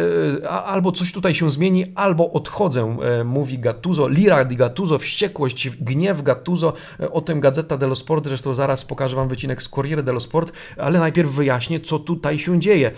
albo 0.48 0.92
coś 0.92 1.12
tutaj 1.12 1.34
się 1.34 1.50
zmieni, 1.50 1.92
albo 1.94 2.32
odchodzę, 2.32 2.96
mówi 3.24 3.58
Gattuso. 3.58 4.08
Lira 4.08 4.44
di 4.44 4.56
Gattuso, 4.56 4.98
wściekłość, 4.98 5.70
gniew 5.70 6.22
Gattuso. 6.22 6.72
O 7.12 7.20
tym 7.20 7.40
Gazeta 7.40 7.76
dello 7.76 7.94
Sport, 7.94 8.24
zresztą 8.24 8.54
zaraz 8.54 8.84
pokażę 8.84 9.16
Wam 9.16 9.28
wycinek 9.28 9.62
z 9.62 9.68
Corriere 9.70 10.02
dello 10.02 10.20
Sport, 10.20 10.52
ale 10.76 10.98
najpierw 10.98 11.30
wyjaśnię, 11.30 11.80
co 11.80 11.98
tutaj 11.98 12.38
się 12.38 12.60
dzieje. 12.60 12.90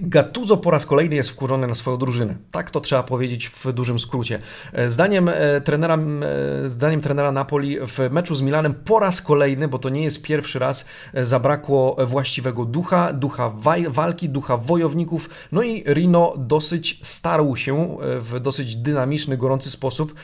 Gattuso 0.00 0.56
po 0.56 0.70
raz 0.70 0.86
kolejny 0.86 1.16
jest 1.16 1.30
wkurzony 1.30 1.66
na 1.66 1.74
swoją 1.74 1.96
drużynę. 1.96 2.34
Tak 2.50 2.70
to 2.70 2.80
trzeba 2.80 3.02
powiedzieć 3.02 3.48
w 3.48 3.72
dużym 3.72 3.98
skrócie. 3.98 4.40
E, 4.72 4.90
zdaniem 4.90 5.28
e, 5.28 5.60
trenera, 5.60 5.98
e, 5.98 6.70
zdaniem 6.70 7.00
trenera 7.00 7.32
Napoli 7.32 7.78
w 7.80 7.98
meczu 8.10 8.34
z 8.34 8.42
Milanem 8.42 8.74
po 8.74 8.98
raz 8.98 9.22
kolejny, 9.22 9.68
bo 9.68 9.78
to 9.78 9.88
nie 9.88 10.04
jest 10.04 10.22
pierwszy 10.22 10.58
raz, 10.58 10.84
zabrakło 11.14 11.96
właściwego 12.06 12.64
ducha, 12.64 13.12
ducha 13.12 13.52
walki, 13.88 14.28
ducha 14.28 14.56
wojowników. 14.56 15.30
No 15.52 15.62
i 15.62 15.84
Rino 15.86 16.34
dosyć 16.36 17.00
starł 17.02 17.56
się 17.56 17.96
w 18.00 18.40
dosyć 18.40 18.76
dynamiczny, 18.76 19.36
gorący 19.36 19.70
sposób 19.70 20.14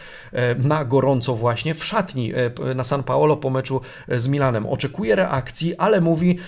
na 0.58 0.84
gorąco 0.84 1.36
właśnie 1.36 1.74
w 1.74 1.84
szatni 1.84 2.32
na 2.74 2.84
San 2.84 3.02
Paolo 3.02 3.36
po 3.36 3.50
meczu 3.50 3.80
z 4.08 4.28
Milanem. 4.28 4.66
Oczekuje 4.66 5.16
reakcji, 5.16 5.76
ale 5.76 6.00
mówi, 6.00 6.38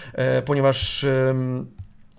ponieważ 0.44 1.06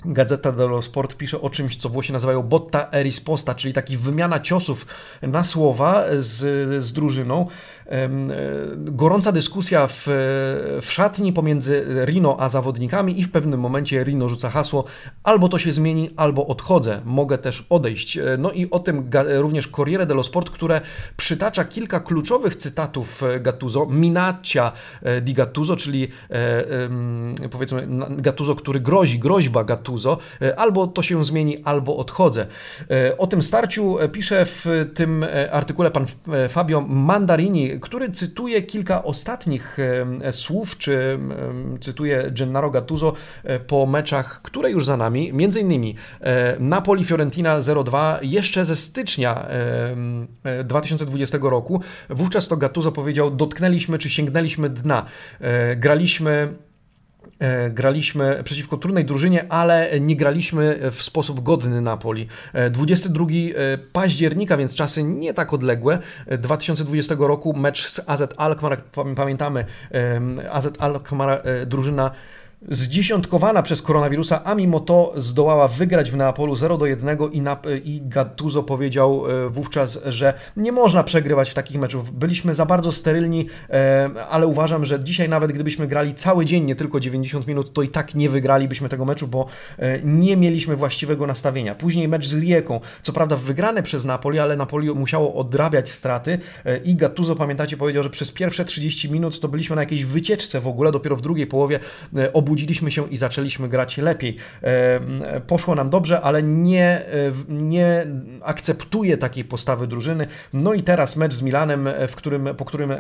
Gazeta 0.06 0.52
dello 0.52 0.82
Sport 0.82 1.16
pisze 1.16 1.42
o 1.42 1.50
czymś, 1.50 1.76
co 1.76 1.90
Włosi 1.90 2.14
nazywają 2.14 2.44
botta 2.44 2.88
e 2.92 3.04
risposta, 3.04 3.56
czyli 3.56 3.74
taki 3.74 3.98
wymiana 3.98 4.40
ciosów 4.40 4.86
na 5.22 5.44
słowa 5.44 6.06
z, 6.18 6.84
z 6.84 6.94
drużyną. 6.94 7.48
E, 7.90 8.10
gorąca 8.78 9.32
dyskusja 9.32 9.88
w, 9.88 10.04
w 10.82 10.92
szatni 10.92 11.34
pomiędzy 11.34 11.86
Rino 12.06 12.36
a 12.40 12.50
zawodnikami 12.50 13.20
i 13.20 13.24
w 13.24 13.32
pewnym 13.32 13.60
momencie 13.60 14.04
Rino 14.04 14.30
rzuca 14.30 14.50
hasło 14.50 14.84
albo 15.24 15.50
to 15.50 15.58
się 15.58 15.72
zmieni, 15.72 16.10
albo 16.16 16.48
odchodzę, 16.48 17.02
mogę 17.06 17.38
też 17.38 17.66
odejść. 17.70 18.18
E, 18.18 18.24
no 18.40 18.52
i 18.52 18.70
o 18.70 18.80
tym 18.80 19.10
również 19.28 19.68
Corriere 19.68 20.06
dello 20.06 20.24
Sport, 20.24 20.50
które 20.50 20.82
przytacza 21.18 21.66
kilka 21.66 22.00
kluczowych 22.00 22.56
cytatów 22.56 23.22
Gattuso, 23.42 23.86
Minaccia 23.86 24.72
di 25.22 25.34
Gattuso, 25.34 25.76
czyli 25.76 26.08
powiedzmy 27.52 27.88
Gattuso, 28.10 28.56
który 28.56 28.80
grozi, 28.80 29.20
groźba 29.20 29.64
Gattuso, 29.64 30.18
e, 30.42 30.60
albo 30.60 30.88
to 30.88 31.04
się 31.04 31.24
zmieni, 31.24 31.58
albo 31.64 31.98
odchodzę. 31.98 32.48
E, 32.90 33.18
o 33.18 33.28
tym 33.28 33.42
starciu 33.42 34.00
e, 34.00 34.10
pisze 34.10 34.46
w 34.46 34.66
tym 34.94 35.26
artykule 35.52 35.92
pan 35.92 36.06
Fabio 36.50 36.82
Mandarini, 36.82 37.77
który 37.82 38.12
cytuje 38.12 38.62
kilka 38.62 39.04
ostatnich 39.04 39.78
słów, 40.32 40.78
czy 40.78 41.20
cytuje 41.80 42.32
Gennaro 42.32 42.70
Gattuso 42.70 43.14
po 43.68 43.86
meczach, 43.86 44.42
które 44.42 44.72
już 44.72 44.86
za 44.86 44.98
nami, 44.98 45.34
między 45.34 45.60
innymi 45.60 45.96
Napoli-Fiorentina 46.60 47.60
0-2 47.60 48.18
jeszcze 48.22 48.66
ze 48.66 48.76
stycznia 48.76 49.48
2020 50.64 51.38
roku. 51.42 51.82
Wówczas 52.10 52.48
to 52.48 52.58
Gattuso 52.58 52.92
powiedział, 52.92 53.32
dotknęliśmy 53.32 53.98
czy 53.98 54.10
sięgnęliśmy 54.10 54.70
dna. 54.70 55.06
Graliśmy 55.76 56.38
E, 56.38 56.67
graliśmy 57.70 58.42
przeciwko 58.44 58.78
trudnej 58.78 59.06
drużynie, 59.06 59.46
ale 59.50 60.00
nie 60.00 60.16
graliśmy 60.16 60.80
w 60.92 61.04
sposób 61.04 61.44
godny 61.44 61.82
Napoli. 61.82 62.28
22 62.72 63.26
e, 63.26 63.28
e, 63.28 63.78
października, 63.78 64.58
więc 64.58 64.76
czasy 64.76 65.04
nie 65.04 65.34
tak 65.34 65.54
odległe, 65.54 66.00
2020 66.38 67.16
roku 67.20 67.54
mecz 67.54 67.88
z 67.88 68.02
AZ 68.08 68.24
Alkmaar, 68.38 68.82
pamiętamy, 69.16 69.66
AZ 70.52 70.70
Alkmaar 70.80 71.44
drużyna 71.66 72.12
zdziesiątkowana 72.68 73.64
przez 73.64 73.82
koronawirusa, 73.82 74.44
a 74.44 74.56
mimo 74.56 74.80
to 74.80 75.14
zdołała 75.16 75.68
wygrać 75.68 76.12
w 76.12 76.16
Neapolu 76.16 76.56
0 76.56 76.78
do 76.78 76.86
1 76.86 77.18
i, 77.32 77.42
i 77.86 78.02
Gattuso 78.02 78.64
powiedział 78.64 79.24
e, 79.46 79.50
wówczas, 79.50 80.00
że 80.06 80.34
nie 80.58 80.72
można 80.72 81.04
przegrywać 81.04 81.50
w 81.50 81.54
takich 81.54 81.80
meczów. 81.80 82.14
Byliśmy 82.14 82.56
za 82.56 82.66
bardzo 82.66 82.92
sterylni, 82.92 83.46
e, 83.70 84.10
ale 84.30 84.48
uważam, 84.48 84.86
że 84.86 85.04
dzisiaj 85.04 85.30
nawet 85.30 85.52
gdybyśmy 85.52 85.88
grali 85.88 86.14
cały 86.14 86.46
dzień, 86.46 86.64
nie 86.64 86.76
tylko 86.76 87.00
90 87.00 87.48
minut, 87.48 87.74
to 87.74 87.82
i 87.82 87.88
tak 87.88 88.16
nie 88.16 88.30
wygralibyśmy 88.30 88.90
tego 88.90 89.06
meczu, 89.06 89.28
bo 89.28 89.48
e, 89.80 90.00
nie 90.04 90.38
mieliśmy 90.38 90.76
właściwego 90.76 91.28
nastawienia. 91.28 91.76
Później 91.76 92.08
mecz 92.08 92.28
z 92.28 92.40
Rieką, 92.40 92.80
co 93.02 93.14
prawda 93.14 93.36
wygrany 93.36 93.84
przez 93.84 94.06
Napoli, 94.06 94.40
ale 94.40 94.58
Napoli 94.58 94.90
musiało 94.90 95.36
odrabiać 95.36 95.90
straty 95.90 96.40
i 96.86 96.96
Gattuso, 96.96 97.36
pamiętacie, 97.36 97.78
powiedział, 97.78 98.04
że 98.04 98.10
przez 98.10 98.32
pierwsze 98.32 98.66
30 98.66 99.12
minut 99.12 99.40
to 99.40 99.48
byliśmy 99.48 99.76
na 99.76 99.82
jakiejś 99.82 100.06
wycieczce 100.06 100.60
w 100.60 100.68
ogóle, 100.68 100.92
dopiero 100.92 101.16
w 101.16 101.22
drugiej 101.22 101.48
połowie 101.48 101.80
obudziliśmy 102.34 102.57
się 102.90 103.10
i 103.10 103.18
zaczęliśmy 103.18 103.70
grać 103.70 103.98
lepiej. 103.98 104.38
Poszło 105.48 105.76
nam 105.76 105.90
dobrze, 105.90 106.22
ale 106.22 106.44
nie, 106.44 107.02
nie 107.50 108.08
akceptuję 108.42 109.18
takiej 109.18 109.44
postawy 109.44 109.88
drużyny. 109.88 110.28
No 110.54 110.74
i 110.74 110.84
teraz 110.84 111.16
mecz 111.16 111.34
z 111.34 111.42
Milanem, 111.42 111.90
w 112.08 112.16
którym, 112.16 112.50
po 112.58 112.66
którym 112.66 112.94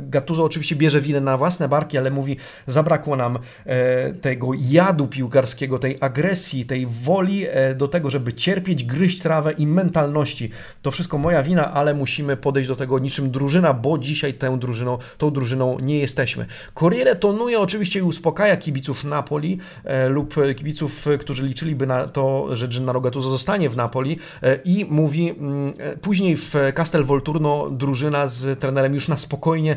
Gattuso 0.00 0.44
oczywiście 0.44 0.76
bierze 0.76 1.00
winę 1.00 1.20
na 1.20 1.36
własne 1.36 1.68
barki, 1.68 1.98
ale 1.98 2.10
mówi, 2.10 2.36
zabrakło 2.66 3.16
nam 3.16 3.38
e, 3.66 4.12
tego 4.12 4.50
jadu 4.58 5.06
piłkarskiego, 5.06 5.78
tej 5.78 5.96
agresji, 6.00 6.64
tej 6.64 6.86
woli 6.86 7.46
e, 7.46 7.74
do 7.74 7.88
tego, 7.88 8.10
żeby 8.10 8.32
cierpieć, 8.32 8.84
gryźć 8.84 9.20
trawę 9.20 9.52
i 9.52 9.66
mentalności. 9.66 10.50
To 10.82 10.90
wszystko 10.90 11.18
moja 11.18 11.42
wina, 11.42 11.72
ale 11.72 11.94
musimy 11.94 12.36
podejść 12.36 12.68
do 12.68 12.76
tego 12.76 12.98
niczym 12.98 13.30
drużyna, 13.30 13.74
bo 13.74 13.98
dzisiaj 13.98 14.34
tę 14.34 14.58
drużyną, 14.58 14.98
tą 15.18 15.30
drużyną 15.30 15.76
nie 15.82 15.98
jesteśmy. 15.98 16.46
Corriere 16.74 17.16
tonuje 17.16 17.60
oczywiście 17.60 17.98
i 17.98 18.02
uspokaja 18.02 18.33
uspokaja 18.34 18.56
kibiców 18.56 19.04
Napoli 19.04 19.58
e, 19.84 20.08
lub 20.08 20.34
kibiców, 20.56 21.06
którzy 21.20 21.46
liczyliby 21.46 21.86
na 21.86 22.08
to, 22.08 22.56
że 22.56 22.68
Gennaro 22.68 23.00
Gattuso 23.00 23.30
zostanie 23.30 23.70
w 23.70 23.76
Napoli 23.76 24.18
e, 24.42 24.58
i 24.64 24.84
mówi 24.84 25.30
mm, 25.30 25.72
e, 25.78 25.96
później 25.96 26.36
w 26.36 26.54
Castel 26.74 27.04
Volturno 27.04 27.70
drużyna 27.70 28.28
z 28.28 28.60
trenerem 28.60 28.94
już 28.94 29.08
na 29.08 29.18
spokojnie 29.18 29.76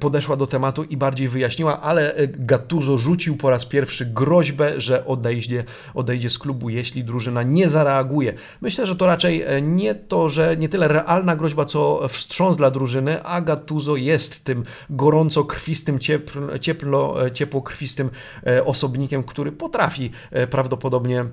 podeszła 0.00 0.36
do 0.36 0.46
tematu 0.46 0.84
i 0.84 0.96
bardziej 0.96 1.28
wyjaśniła, 1.28 1.80
ale 1.80 2.14
Gattuso 2.28 2.98
rzucił 2.98 3.36
po 3.36 3.50
raz 3.50 3.66
pierwszy 3.66 4.06
groźbę, 4.06 4.80
że 4.80 5.06
odejdzie, 5.06 5.64
odejdzie 5.94 6.30
z 6.30 6.38
klubu, 6.38 6.70
jeśli 6.70 7.04
drużyna 7.04 7.42
nie 7.42 7.68
zareaguje. 7.68 8.34
Myślę, 8.60 8.86
że 8.86 8.96
to 8.96 9.06
raczej 9.06 9.44
nie 9.62 9.94
to, 9.94 10.28
że 10.28 10.56
nie 10.56 10.68
tyle 10.68 10.88
realna 10.88 11.36
groźba, 11.36 11.64
co 11.64 12.08
wstrząs 12.08 12.56
dla 12.56 12.70
drużyny, 12.70 13.22
a 13.22 13.40
Gattuso 13.40 13.96
jest 13.96 14.44
tym 14.44 14.64
gorąco 14.90 15.44
krwistym, 15.44 15.98
ciepło, 15.98 16.58
ciepło, 16.58 17.16
ciepło 17.34 17.62
krwi 17.62 17.83
krwistym 17.84 18.10
e, 18.46 18.64
osobnikiem, 18.64 19.24
który 19.24 19.52
potrafi 19.52 20.10
e, 20.30 20.46
prawdopodobnie 20.46 21.24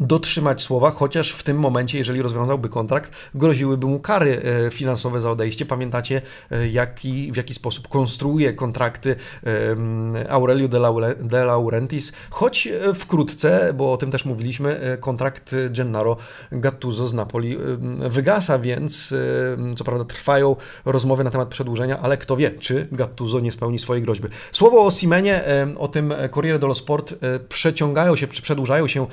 dotrzymać 0.00 0.62
słowa, 0.62 0.90
chociaż 0.90 1.32
w 1.32 1.42
tym 1.42 1.58
momencie, 1.58 1.98
jeżeli 1.98 2.22
rozwiązałby 2.22 2.68
kontrakt, 2.68 3.12
groziłyby 3.34 3.86
mu 3.86 4.00
kary 4.00 4.42
e, 4.66 4.70
finansowe 4.70 5.20
za 5.20 5.30
odejście. 5.30 5.66
Pamiętacie, 5.66 6.22
e, 6.50 6.68
jaki, 6.68 7.32
w 7.32 7.36
jaki 7.36 7.54
sposób 7.54 7.88
konstruuje 7.88 8.52
kontrakty 8.52 9.16
Aurelio 10.28 10.68
de 11.20 11.44
Laurentiis, 11.44 12.12
choć 12.30 12.66
e, 12.66 12.94
wkrótce, 12.94 13.72
bo 13.74 13.92
o 13.92 13.96
tym 13.96 14.10
też 14.10 14.24
mówiliśmy, 14.24 14.98
kontrakt 15.00 15.54
Gennaro 15.70 16.16
Gattuso 16.52 17.08
z 17.08 17.14
Napoli 17.14 17.58
wygasa, 18.08 18.58
więc 18.58 19.14
co 19.76 19.84
prawda 19.84 20.04
trwają 20.04 20.56
rozmowy 20.84 21.24
na 21.24 21.30
temat 21.30 21.48
przedłużenia, 21.48 21.98
ale 21.98 22.16
kto 22.16 22.36
wie, 22.36 22.50
czy 22.50 22.88
Gattuso 22.92 23.40
nie 23.40 23.52
spełni 23.52 23.78
swojej 23.78 24.02
groźby. 24.02 24.28
Słowo 24.52 24.86
o 24.86 24.90
Simenie, 24.90 25.44
o 25.78 25.88
tym 25.88 26.14
Corriere 26.34 26.58
dello 26.58 26.74
Sport 26.74 27.14
przeciągają 27.48 28.16
się, 28.16 28.26
czy 28.26 28.42
przedłużają 28.42 28.86
się 28.86 29.06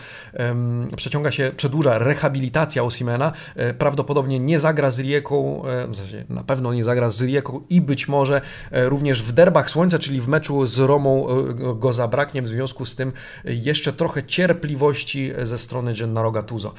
przeciąga 0.96 1.32
się, 1.32 1.52
przedłuża 1.58 1.98
rehabilitacja 1.98 2.84
Osimena. 2.84 3.32
E, 3.56 3.74
prawdopodobnie 3.74 4.40
nie 4.40 4.60
zagra 4.60 4.92
z 4.92 5.00
Rieką, 5.00 5.66
e, 5.66 5.88
w 5.88 5.96
zasadzie 5.96 6.26
na 6.30 6.44
pewno 6.44 6.74
nie 6.74 6.84
zagra 6.84 7.10
z 7.10 7.22
Rieką 7.22 7.62
i 7.70 7.82
być 7.82 8.08
może 8.08 8.42
e, 8.72 8.90
również 8.90 9.24
w 9.24 9.32
derbach 9.32 9.70
słońca, 9.70 10.00
czyli 10.00 10.22
w 10.22 10.28
meczu 10.28 10.66
z 10.66 10.80
Romą 10.80 11.28
go 11.76 11.94
zabraknie. 11.94 12.42
W 12.42 12.48
związku 12.48 12.86
z 12.86 12.96
tym 12.96 13.12
jeszcze 13.46 13.94
trochę 13.94 14.24
cierpliwości 14.24 15.32
ze 15.44 15.58
strony 15.58 15.94
Gennaro 15.94 16.32
Gattuso. 16.32 16.74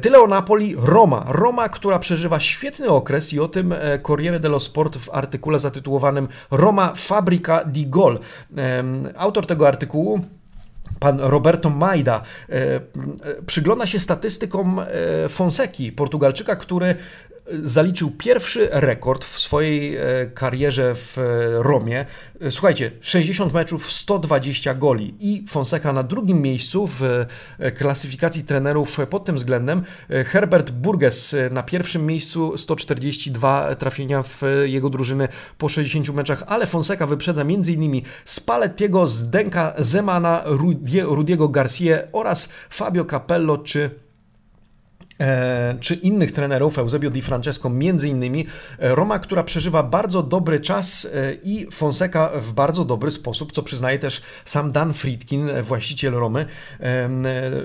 Tyle 0.00 0.20
o 0.20 0.26
Napoli. 0.26 0.74
Roma. 0.78 1.24
Roma, 1.28 1.68
która 1.68 1.98
przeżywa 1.98 2.40
świetny 2.40 2.88
okres 2.88 3.32
i 3.32 3.40
o 3.40 3.48
tym 3.48 3.74
Corriere 4.06 4.40
dello 4.40 4.60
Sport 4.60 4.96
w 4.96 5.10
artykule 5.12 5.58
zatytułowanym 5.58 6.28
Roma 6.50 6.92
Fabbrica 6.96 7.64
di 7.64 7.86
Gol. 7.86 8.18
Autor 9.16 9.46
tego 9.46 9.68
artykułu 9.68 10.20
pan 11.00 11.20
Roberto 11.20 11.70
Majda 11.70 12.22
e, 12.48 12.52
e, 12.52 12.80
przygląda 13.46 13.86
się 13.86 14.00
statystykom 14.00 14.78
e, 14.78 14.86
Fonseki, 15.28 15.92
Portugalczyka, 15.92 16.56
który 16.56 16.94
zaliczył 17.62 18.10
pierwszy 18.10 18.68
rekord 18.72 19.24
w 19.24 19.40
swojej 19.40 19.96
karierze 20.34 20.94
w 20.94 21.16
Romie. 21.58 22.06
Słuchajcie, 22.50 22.90
60 23.00 23.52
meczów, 23.52 23.92
120 23.92 24.74
goli 24.74 25.14
i 25.20 25.44
Fonseca 25.48 25.92
na 25.92 26.02
drugim 26.02 26.42
miejscu 26.42 26.86
w 26.86 27.26
klasyfikacji 27.78 28.44
trenerów 28.44 28.98
pod 29.10 29.24
tym 29.24 29.36
względem. 29.36 29.82
Herbert 30.26 30.70
Burges 30.70 31.36
na 31.50 31.62
pierwszym 31.62 32.06
miejscu, 32.06 32.58
142 32.58 33.74
trafienia 33.74 34.22
w 34.22 34.42
jego 34.64 34.90
drużyny 34.90 35.28
po 35.58 35.68
60 35.68 36.08
meczach, 36.08 36.44
ale 36.46 36.66
Fonseca 36.66 37.06
wyprzedza 37.06 37.42
m.in. 37.42 38.02
Spallettiego, 38.24 39.06
Zdenka, 39.06 39.74
Zemana, 39.78 40.44
Rudiego 41.02 41.48
Garcia 41.48 41.98
oraz 42.12 42.48
Fabio 42.70 43.04
Capello 43.04 43.58
czy 43.58 43.90
E, 43.90 44.09
czy 45.80 45.94
innych 45.94 46.32
trenerów, 46.32 46.78
Eusebio 46.78 47.10
Di 47.10 47.22
Francesco 47.22 47.70
między 47.70 48.08
innymi, 48.08 48.46
e, 48.78 48.94
Roma, 48.94 49.18
która 49.18 49.42
przeżywa 49.42 49.82
bardzo 49.82 50.22
dobry 50.22 50.60
czas 50.60 51.08
e, 51.14 51.34
i 51.34 51.66
Fonseca 51.72 52.30
w 52.34 52.52
bardzo 52.52 52.84
dobry 52.84 53.10
sposób, 53.10 53.52
co 53.52 53.62
przyznaje 53.62 53.98
też 53.98 54.22
sam 54.44 54.72
Dan 54.72 54.92
Friedkin, 54.92 55.48
właściciel 55.62 56.12
Romy, 56.12 56.46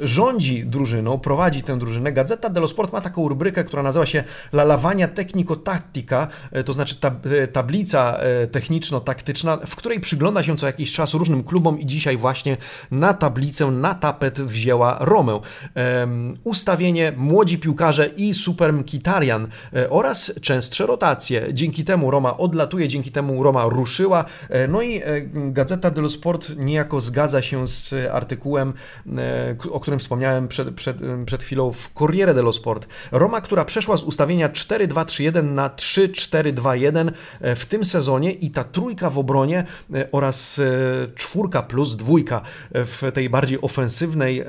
rządzi 0.01 0.65
drużyną, 0.65 1.19
prowadzi 1.19 1.63
tę 1.63 1.79
drużynę. 1.79 2.11
Gazeta 2.11 2.49
dello 2.49 2.67
Sport 2.67 2.93
ma 2.93 3.01
taką 3.01 3.27
rubrykę, 3.27 3.63
która 3.63 3.83
nazywa 3.83 4.05
się 4.05 4.23
La 4.53 4.63
Lavagna 4.63 5.07
Tecnico-Tattica, 5.07 6.27
to 6.65 6.73
znaczy 6.73 6.95
tab 6.95 7.27
tablica 7.53 8.19
techniczno-taktyczna, 8.51 9.57
w 9.65 9.75
której 9.75 9.99
przygląda 9.99 10.43
się 10.43 10.57
co 10.57 10.67
jakiś 10.67 10.93
czas 10.93 11.13
różnym 11.13 11.43
klubom 11.43 11.79
i 11.79 11.85
dzisiaj 11.85 12.17
właśnie 12.17 12.57
na 12.91 13.13
tablicę, 13.13 13.71
na 13.71 13.93
tapet 13.93 14.41
wzięła 14.41 14.97
Romę. 14.99 15.39
Ustawienie 16.43 17.13
młodych 17.17 17.44
młodzi 17.45 17.57
piłkarze 17.57 18.09
i 18.17 18.33
Super 18.33 18.73
Mkhitaryan 18.73 19.47
e, 19.73 19.89
oraz 19.89 20.33
częstsze 20.41 20.85
rotacje. 20.85 21.53
Dzięki 21.53 21.83
temu 21.83 22.11
Roma 22.11 22.37
odlatuje, 22.37 22.87
dzięki 22.87 23.11
temu 23.11 23.43
Roma 23.43 23.65
ruszyła. 23.69 24.25
E, 24.49 24.67
no 24.67 24.81
i 24.81 24.97
e, 24.97 25.01
Gazeta 25.51 25.91
dello 25.91 26.09
Sport 26.09 26.51
niejako 26.57 26.99
zgadza 27.01 27.41
się 27.41 27.67
z 27.67 27.93
artykułem, 28.11 28.73
o 29.71 29.79
którym 29.79 29.99
wspomniałem 29.99 30.47
przed, 30.47 30.75
przed, 30.75 30.97
przed 31.25 31.43
chwilą 31.43 31.71
w 31.71 31.89
Corriere 31.93 32.33
dello 32.33 32.53
Sport. 32.53 32.87
Roma, 33.11 33.41
która 33.41 33.65
przeszła 33.65 33.97
z 33.97 34.03
ustawienia 34.03 34.49
4-2-3-1 34.49 35.43
na 35.43 35.69
3-4-2-1 35.69 37.11
w 37.55 37.65
tym 37.65 37.85
sezonie 37.85 38.31
i 38.31 38.51
ta 38.51 38.63
trójka 38.63 39.09
w 39.09 39.17
obronie 39.17 39.63
oraz 40.11 40.61
czwórka 41.15 41.63
plus 41.63 41.95
dwójka 41.95 42.41
w 42.71 43.11
tej 43.13 43.29
bardziej 43.29 43.61
ofensywnej 43.61 44.43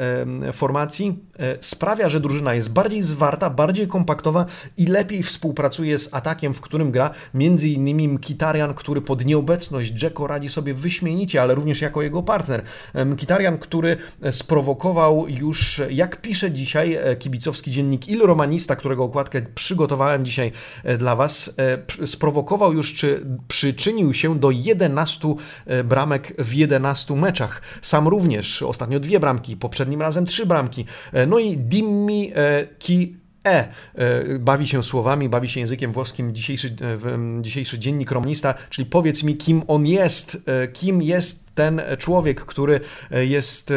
formacji 0.53 1.19
sprawia, 1.61 2.09
że 2.09 2.21
drużyna 2.21 2.55
jest 2.55 2.73
bardziej 2.77 3.03
zwarta, 3.03 3.51
bardziej 3.51 3.89
kompaktowa 3.89 4.47
i 4.77 4.87
lepiej 4.87 5.23
współpracuje 5.23 5.99
z 5.99 6.15
atakiem, 6.15 6.55
w 6.55 6.61
którym 6.61 6.91
gra 6.91 7.11
między 7.35 7.69
innymi 7.69 8.09
Mkitarian, 8.09 8.75
który 8.75 9.01
pod 9.01 9.25
nieobecność 9.25 10.03
Jacko 10.03 10.27
radzi 10.27 10.49
sobie 10.49 10.75
wyśmienicie, 10.75 11.43
ale 11.43 11.55
również 11.55 11.81
jako 11.81 12.03
jego 12.03 12.23
partner. 12.23 12.63
Mkitarian, 13.07 13.59
który 13.59 13.97
sprowokował 14.31 15.29
już, 15.29 15.83
jak 15.91 16.21
pisze 16.21 16.51
dzisiaj 16.51 16.95
e, 16.95 17.17
kibicowski 17.17 17.71
dziennik 17.71 18.09
Il 18.09 18.21
Romanista, 18.23 18.77
którego 18.77 19.05
okładkę 19.05 19.43
przygotowałem 19.55 20.25
dzisiaj 20.25 20.53
e, 20.85 20.97
dla 20.97 21.17
Was, 21.17 21.55
e, 22.03 22.07
sprowokował 22.07 22.73
już, 22.73 22.95
czy 22.95 23.27
przyczynił 23.49 24.15
się 24.15 24.39
do 24.39 24.51
11 24.51 25.35
bramek 25.85 26.33
w 26.39 26.55
11 26.55 27.15
meczach. 27.15 27.63
Sam 27.83 28.09
również, 28.09 28.63
ostatnio 28.63 29.01
dwie 29.01 29.21
bramki, 29.21 29.57
poprzednim 29.57 30.03
razem 30.03 30.27
trzy 30.27 30.47
bramki. 30.47 30.85
No 31.27 31.39
i 31.39 31.57
Dimmi 31.57 32.33
ki 32.79 33.17
E. 33.47 33.69
e 33.95 34.39
bawi 34.39 34.69
się 34.69 34.83
słowami, 34.83 35.29
bawi 35.29 35.49
się 35.49 35.61
językiem 35.61 35.93
włoskim 35.93 36.35
dzisiejszy, 36.35 36.77
e, 37.39 37.43
dzisiejszy 37.43 37.79
dziennik 37.79 38.11
romnista, 38.11 38.55
czyli 38.71 38.87
powiedz 38.87 39.23
mi, 39.23 39.37
kim 39.37 39.63
on 39.69 39.87
jest, 39.87 40.39
e, 40.47 40.69
kim 40.69 41.03
jest 41.03 41.55
ten 41.55 41.83
człowiek, 41.99 42.45
który 42.45 42.81
jest 43.11 43.73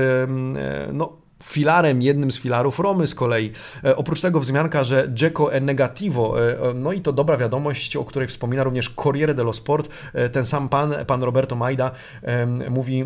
no, 0.94 1.18
filarem, 1.44 2.02
jednym 2.02 2.32
z 2.32 2.40
filarów 2.40 2.80
Romy 2.80 3.08
z 3.08 3.16
kolei. 3.16 3.52
Oprócz 3.96 4.22
tego 4.22 4.40
wzmianka, 4.40 4.84
że 4.84 5.10
Dzeko 5.14 5.54
e 5.54 5.62
negativo, 5.62 6.36
no 6.76 6.94
i 6.94 7.02
to 7.02 7.14
dobra 7.14 7.38
wiadomość, 7.38 7.96
o 7.96 8.06
której 8.06 8.28
wspomina 8.28 8.64
również 8.64 8.90
Corriere 8.90 9.34
dello 9.34 9.54
Sport, 9.54 9.90
ten 10.32 10.46
sam 10.46 10.70
pan, 10.70 10.94
pan 11.08 11.24
Roberto 11.24 11.56
Majda 11.56 11.92
mówi 12.70 13.06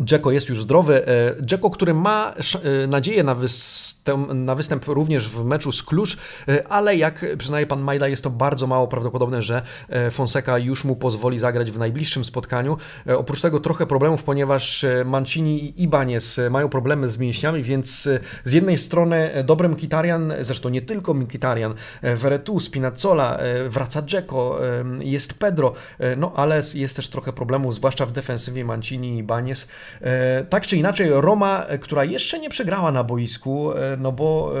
Dzeko 0.00 0.30
jest 0.30 0.48
już 0.48 0.62
zdrowy. 0.62 1.06
E, 1.06 1.34
Dzeko, 1.42 1.70
który 1.70 1.94
ma 1.94 2.34
e, 2.82 2.86
nadzieję 2.86 3.22
na 3.22 3.34
występ, 3.34 4.34
na 4.34 4.54
występ 4.54 4.86
również 4.86 5.28
w 5.28 5.44
meczu 5.44 5.72
z 5.72 5.82
Klusz, 5.82 6.16
e, 6.48 6.68
ale 6.68 6.96
jak 6.96 7.26
przyznaje 7.38 7.66
pan 7.66 7.80
Majda, 7.80 8.08
jest 8.08 8.22
to 8.24 8.30
bardzo 8.30 8.66
mało 8.66 8.88
prawdopodobne, 8.88 9.42
że 9.42 9.62
Fonseca 10.10 10.58
już 10.58 10.84
mu 10.84 10.96
pozwoli 10.96 11.38
zagrać 11.38 11.70
w 11.70 11.78
najbliższym 11.78 12.24
spotkaniu. 12.24 12.76
Oprócz 13.16 13.40
tego 13.40 13.60
trochę 13.60 13.86
problemów, 13.86 14.22
ponieważ 14.22 14.86
Mancini 15.04 15.64
i 15.64 15.82
Ibanez 15.82 16.40
mają 16.50 16.68
problemy 16.68 17.08
z 17.08 17.18
mięśniami, 17.18 17.62
więc 17.62 18.08
z 18.44 18.52
jednej 18.52 18.78
strony 18.78 19.44
dobry 19.44 19.68
Mkhitaryan, 19.68 20.32
zresztą 20.40 20.68
nie 20.68 20.82
tylko 20.82 21.14
Mkhitaryan, 21.14 21.74
Veretu, 22.02 22.60
Spinazzola, 22.60 23.38
wraca 23.68 24.02
Dzeko, 24.02 24.58
jest 25.00 25.34
Pedro, 25.34 25.72
no 26.16 26.32
ale 26.36 26.62
jest 26.74 26.96
też 26.96 27.08
trochę 27.08 27.32
problemów, 27.32 27.74
zwłaszcza 27.74 28.06
w 28.06 28.12
defensywie 28.12 28.64
Mancini 28.64 29.14
i 29.14 29.18
Ibanez. 29.18 29.66
E, 30.00 30.44
tak 30.44 30.66
czy 30.66 30.76
inaczej, 30.76 31.10
Roma, 31.12 31.64
e, 31.66 31.78
która 31.78 32.04
jeszcze 32.04 32.38
nie 32.38 32.50
przegrała 32.50 32.92
na 32.92 33.04
boisku, 33.04 33.72
e, 33.72 33.96
no 33.96 34.12
bo 34.12 34.52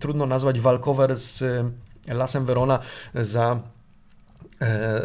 trudno 0.00 0.26
nazwać 0.26 0.60
walkover 0.60 1.16
z 1.16 1.44
Lasem 2.08 2.44
Verona 2.44 2.78
za 3.14 3.60
E, 3.60 3.83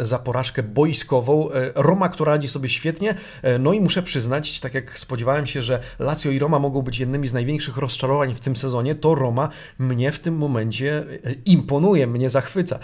za 0.02 0.20
porażkę 0.20 0.64
boiskową. 0.64 1.52
E, 1.52 1.72
Roma, 1.76 2.10
która 2.10 2.32
radzi 2.32 2.48
sobie 2.48 2.70
świetnie, 2.70 3.16
e, 3.42 3.60
no 3.60 3.74
i 3.74 3.82
muszę 3.82 4.04
przyznać, 4.04 4.60
tak 4.60 4.74
jak 4.74 5.00
spodziewałem 5.00 5.48
się, 5.48 5.62
że 5.62 5.80
Lazio 6.00 6.30
i 6.30 6.40
Roma 6.40 6.60
mogą 6.60 6.82
być 6.82 7.00
jednymi 7.00 7.28
z 7.28 7.34
największych 7.34 7.78
rozczarowań 7.78 8.36
w 8.36 8.40
tym 8.40 8.56
sezonie, 8.56 8.96
to 8.96 9.16
Roma 9.16 9.50
mnie 9.80 10.12
w 10.12 10.20
tym 10.20 10.38
momencie 10.38 11.06
imponuje, 11.46 12.08
mnie 12.08 12.30
zachwyca, 12.30 12.80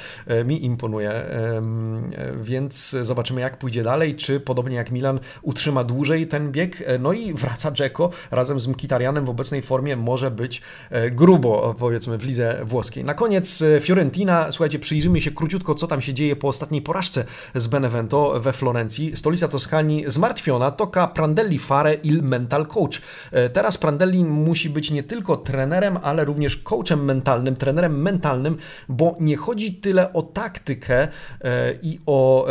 mi 0.46 0.66
imponuje, 0.66 1.26
więc 2.42 2.96
zobaczymy 3.02 3.42
jak 3.42 3.58
pójdzie 3.58 3.84
dalej, 3.84 4.16
czy 4.16 4.40
podobnie 4.40 4.76
jak 4.76 4.92
Milan 4.92 5.20
utrzyma 5.42 5.84
dłużej 5.84 6.28
ten 6.28 6.52
bieg, 6.52 6.84
no 7.00 7.14
i 7.14 7.34
wraca 7.34 7.72
Dzeko 7.72 8.10
razem 8.32 8.60
z 8.60 8.68
Mkitarianem 8.68 9.26
w 9.26 9.30
obecnej 9.30 9.62
formie. 9.62 9.96
Może 9.96 10.32
być 10.32 10.62
grubo, 11.12 11.76
powiedzmy, 11.80 12.18
w 12.18 12.26
lidze 12.26 12.62
włoskiej. 12.64 13.04
Na 13.04 13.14
koniec 13.14 13.64
Fiorentina, 13.82 14.52
słuchajcie, 14.52 14.80
przyjrzymy 14.80 15.22
się 15.22 15.32
króciutko, 15.32 15.76
co 15.76 15.88
tam 15.88 16.02
się 16.02 16.14
dzieje 16.14 16.36
po 16.36 16.48
ostatniej 16.66 16.82
porażce 16.82 17.26
z 17.56 17.68
Benevento 17.68 18.40
we 18.40 18.54
Florencji, 18.54 19.16
stolica 19.16 19.48
Toskanii 19.48 20.04
zmartwiona, 20.08 20.72
toka 20.72 21.08
Prandelli 21.08 21.60
fare 21.60 21.94
il 21.94 22.24
mental 22.24 22.66
coach. 22.66 23.02
E, 23.32 23.50
teraz 23.50 23.78
Prandelli 23.78 24.26
musi 24.26 24.70
być 24.70 24.92
nie 24.92 25.04
tylko 25.04 25.38
trenerem, 25.38 26.00
ale 26.02 26.26
również 26.26 26.58
coachem 26.58 27.06
mentalnym, 27.06 27.56
trenerem 27.56 28.02
mentalnym, 28.02 28.58
bo 28.90 29.16
nie 29.20 29.38
chodzi 29.38 29.74
tyle 29.74 30.14
o 30.14 30.22
taktykę 30.22 31.08
e, 31.42 31.74
i 31.82 32.00
o 32.06 32.48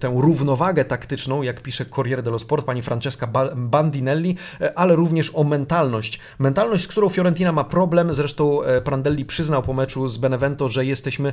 tę 0.00 0.14
równowagę 0.16 0.84
taktyczną, 0.84 1.42
jak 1.42 1.62
pisze 1.62 1.86
Corriere 1.86 2.22
dello 2.22 2.38
Sport 2.38 2.66
pani 2.66 2.82
Francesca 2.82 3.26
Bandinelli, 3.56 4.36
e, 4.60 4.78
ale 4.78 4.96
również 4.96 5.30
o 5.34 5.44
mentalność. 5.44 6.20
Mentalność, 6.38 6.84
z 6.84 6.88
którą 6.88 7.08
Fiorentina 7.08 7.52
ma 7.52 7.64
problem, 7.64 8.14
zresztą 8.14 8.60
Prandelli 8.84 9.24
przyznał 9.24 9.62
po 9.62 9.72
meczu 9.72 10.08
z 10.08 10.18
Benevento, 10.18 10.68
że 10.68 10.84
jesteśmy 10.84 11.32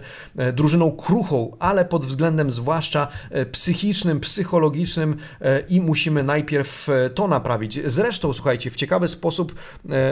drużyną 0.53 0.91
kruchą, 0.91 1.57
ale 1.59 1.85
pod 1.97 2.05
względem 2.05 2.51
zwłaszcza 2.51 3.07
e, 3.29 3.45
psychicznym, 3.45 4.19
psychologicznym 4.19 5.17
e, 5.41 5.59
i 5.59 5.81
musimy 5.81 6.23
najpierw 6.23 6.89
e, 6.89 7.09
to 7.09 7.27
naprawić. 7.27 7.79
Zresztą, 7.85 8.33
słuchajcie, 8.33 8.71
w 8.71 8.75
ciekawy 8.75 9.07
sposób 9.07 9.55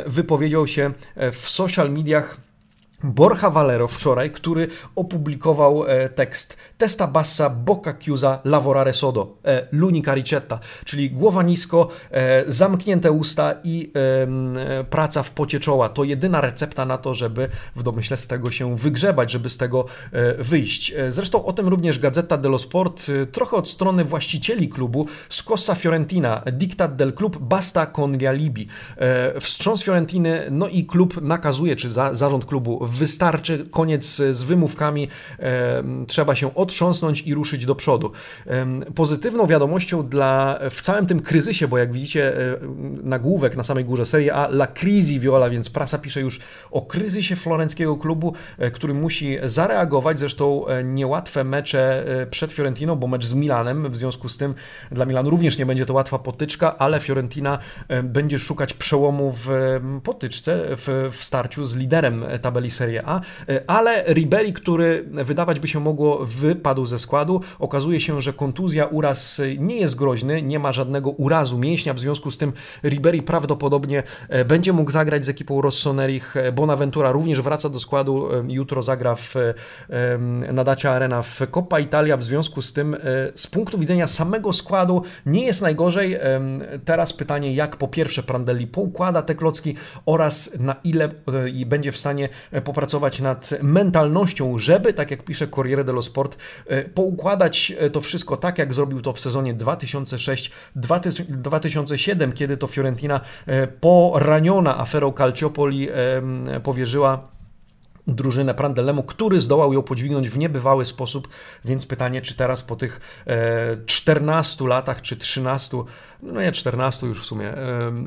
wypowiedział 0.05 0.67
się 0.67 0.93
w 1.31 1.49
social 1.49 1.91
mediach 1.91 2.37
Borja 3.03 3.49
Valero 3.49 3.87
wczoraj, 3.87 4.31
który 4.31 4.67
opublikował 4.95 5.83
tekst 6.15 6.57
Testa 6.77 7.07
bassa, 7.07 7.49
bocca 7.49 7.93
chiusa, 7.93 8.41
lavorare 8.43 8.93
sodo, 8.93 9.37
e, 9.45 9.67
l'unica 9.71 10.13
ricetta, 10.13 10.59
czyli 10.85 11.09
głowa 11.09 11.43
nisko, 11.43 11.89
e, 12.11 12.43
zamknięte 12.47 13.11
usta 13.11 13.55
i 13.63 13.91
praca 14.89 15.23
w 15.23 15.31
pocie 15.31 15.59
czoła. 15.59 15.89
To 15.89 16.03
jedyna 16.03 16.41
recepta 16.41 16.85
na 16.85 16.97
to, 16.97 17.13
żeby 17.13 17.49
w 17.75 17.83
domyśle 17.83 18.17
z 18.17 18.27
tego 18.27 18.51
się 18.51 18.75
wygrzebać, 18.75 19.31
żeby 19.31 19.49
z 19.49 19.57
tego 19.57 19.85
wyjść. 20.39 20.93
Zresztą 21.09 21.45
o 21.45 21.53
tym 21.53 21.67
również 21.67 21.99
Gazeta 21.99 22.37
dello 22.37 22.59
Sport, 22.59 23.11
trochę 23.31 23.57
od 23.57 23.69
strony 23.69 24.05
właścicieli 24.05 24.69
klubu, 24.69 25.07
Scossa 25.29 25.75
Fiorentina, 25.75 26.41
diktat 26.53 26.95
del 26.95 27.13
club, 27.13 27.37
basta 27.37 27.85
con 27.85 28.17
gli 28.17 28.25
alibi. 28.25 28.67
Wstrząs 29.39 29.83
Fiorentiny, 29.83 30.47
no 30.51 30.67
i 30.67 30.85
klub 30.85 31.21
nakazuje, 31.21 31.75
czy 31.75 31.89
za, 31.89 32.13
zarząd 32.13 32.45
klubu 32.45 32.85
wystarczy, 32.85 33.65
koniec 33.71 34.21
z 34.31 34.43
wymówkami, 34.43 35.07
trzeba 36.07 36.35
się 36.35 36.55
otrząsnąć 36.65 37.21
i 37.21 37.33
ruszyć 37.33 37.65
do 37.65 37.75
przodu. 37.75 38.11
Pozytywną 38.95 39.47
wiadomością 39.47 40.07
dla, 40.07 40.59
w 40.71 40.81
całym 40.81 41.07
tym 41.07 41.19
kryzysie, 41.19 41.67
bo 41.67 41.77
jak 41.77 41.93
widzicie 41.93 42.37
e, 42.37 42.57
nagłówek 43.03 43.55
na 43.55 43.63
samej 43.63 43.85
górze 43.85 44.05
Serie 44.05 44.33
A, 44.33 44.47
La 44.47 44.67
Crisi 44.67 45.19
Viola, 45.19 45.49
więc 45.49 45.69
prasa 45.69 45.97
pisze 45.97 46.21
już 46.21 46.39
o 46.71 46.81
kryzysie 46.81 47.35
florenckiego 47.35 47.97
klubu, 47.97 48.33
e, 48.57 48.71
który 48.71 48.93
musi 48.93 49.37
zareagować, 49.43 50.19
zresztą 50.19 50.67
e, 50.67 50.83
niełatwe 50.83 51.43
mecze 51.43 52.05
przed 52.31 52.51
Fiorentiną, 52.51 52.95
bo 52.95 53.07
mecz 53.07 53.25
z 53.25 53.33
Milanem, 53.33 53.91
w 53.91 53.95
związku 53.95 54.29
z 54.29 54.37
tym 54.37 54.53
dla 54.91 55.05
Milanu 55.05 55.29
również 55.29 55.57
nie 55.57 55.65
będzie 55.65 55.85
to 55.85 55.93
łatwa 55.93 56.19
potyczka, 56.19 56.77
ale 56.77 56.99
Fiorentina 56.99 57.59
będzie 58.03 58.39
szukać 58.39 58.73
przełomu 58.73 59.33
w 59.37 59.49
potyczce, 60.03 60.65
w, 60.69 61.09
w 61.11 61.23
starciu 61.23 61.65
z 61.65 61.75
liderem 61.75 62.25
tabeli 62.41 62.71
Serie 62.71 63.03
A, 63.05 63.21
ale 63.67 64.03
Ribery, 64.13 64.53
który 64.53 65.05
wydawać 65.11 65.59
by 65.59 65.67
się 65.67 65.79
mogło 65.79 66.25
wypadł 66.55 66.85
ze 66.85 66.99
składu, 66.99 67.41
okazuje 67.59 68.01
się, 68.01 68.21
że 68.21 68.33
kontuzja, 68.33 68.85
uraz 68.85 69.41
nie 69.57 69.77
jest 69.77 69.95
groźny, 69.95 70.41
nie 70.41 70.59
ma 70.59 70.73
żadnego 70.73 71.09
urazu 71.09 71.57
mięśnia, 71.57 71.93
w 71.93 71.99
związku 71.99 72.31
z 72.31 72.37
tym 72.37 72.53
Ribery 72.83 73.21
prawdopodobnie 73.21 74.03
będzie 74.45 74.73
mógł 74.73 74.91
zagrać 74.91 75.25
z 75.25 75.29
ekipą 75.29 75.61
Rossonerich, 75.61 76.35
Bonaventura 76.53 77.11
również 77.11 77.41
wraca 77.41 77.69
do 77.69 77.79
składu, 77.79 78.27
jutro 78.49 78.81
zagra 78.81 79.15
w, 79.15 79.35
na 80.53 80.63
Dacia 80.63 80.91
Arena 80.91 81.21
w 81.21 81.41
Coppa 81.51 81.79
Italia, 81.79 82.17
w 82.17 82.23
związku 82.23 82.61
z 82.61 82.73
tym 82.73 82.97
z 83.35 83.47
punktu 83.47 83.77
widzenia 83.77 84.07
samego 84.07 84.53
składu 84.53 85.03
nie 85.25 85.45
jest 85.45 85.61
najgorzej. 85.61 86.17
Teraz 86.85 87.13
pytanie, 87.13 87.53
jak 87.53 87.77
po 87.77 87.87
pierwsze 87.87 88.23
Prandelli 88.23 88.67
poukłada 88.67 89.21
te 89.21 89.35
klocki 89.35 89.75
oraz 90.05 90.59
na 90.59 90.75
ile 90.83 91.05
e, 91.05 91.65
będzie 91.65 91.91
w 91.91 91.97
stanie 91.97 92.29
e, 92.51 92.61
popracować 92.61 93.19
nad 93.19 93.49
mentalnością, 93.61 94.59
żeby, 94.59 94.93
tak 94.93 95.11
jak 95.11 95.23
pisze 95.23 95.47
Corriere 95.47 95.83
dello 95.83 96.01
Sport, 96.01 96.35
e, 96.35 96.37
poukładać 96.93 97.73
to 97.91 98.01
wszystko 98.01 98.37
tak, 98.37 98.57
jak 98.57 98.73
zrobił 98.73 99.01
to 99.01 99.13
w 99.13 99.19
sezonie 99.19 99.55
2006-2007, 99.55 102.33
kiedy 102.33 102.57
to 102.57 102.67
Fiorentina 102.67 103.21
poraniona 103.81 104.77
aferą 104.77 105.13
Calciopoli 105.13 105.89
powierzyła 106.63 107.35
drużynę 108.07 108.53
Prandelemu, 108.53 109.03
który 109.03 109.41
zdołał 109.41 109.73
ją 109.73 109.83
podźwignąć 109.83 110.29
w 110.29 110.37
niebywały 110.37 110.85
sposób, 110.85 111.27
więc 111.65 111.85
pytanie, 111.85 112.21
czy 112.21 112.35
teraz 112.35 112.63
po 112.63 112.75
tych 112.75 113.23
14 113.85 114.67
latach, 114.67 115.01
czy 115.01 115.17
13 115.17 115.77
no 116.23 116.41
nie 116.41 116.51
14 116.51 117.07
już 117.07 117.21
w 117.21 117.25
sumie, 117.25 117.53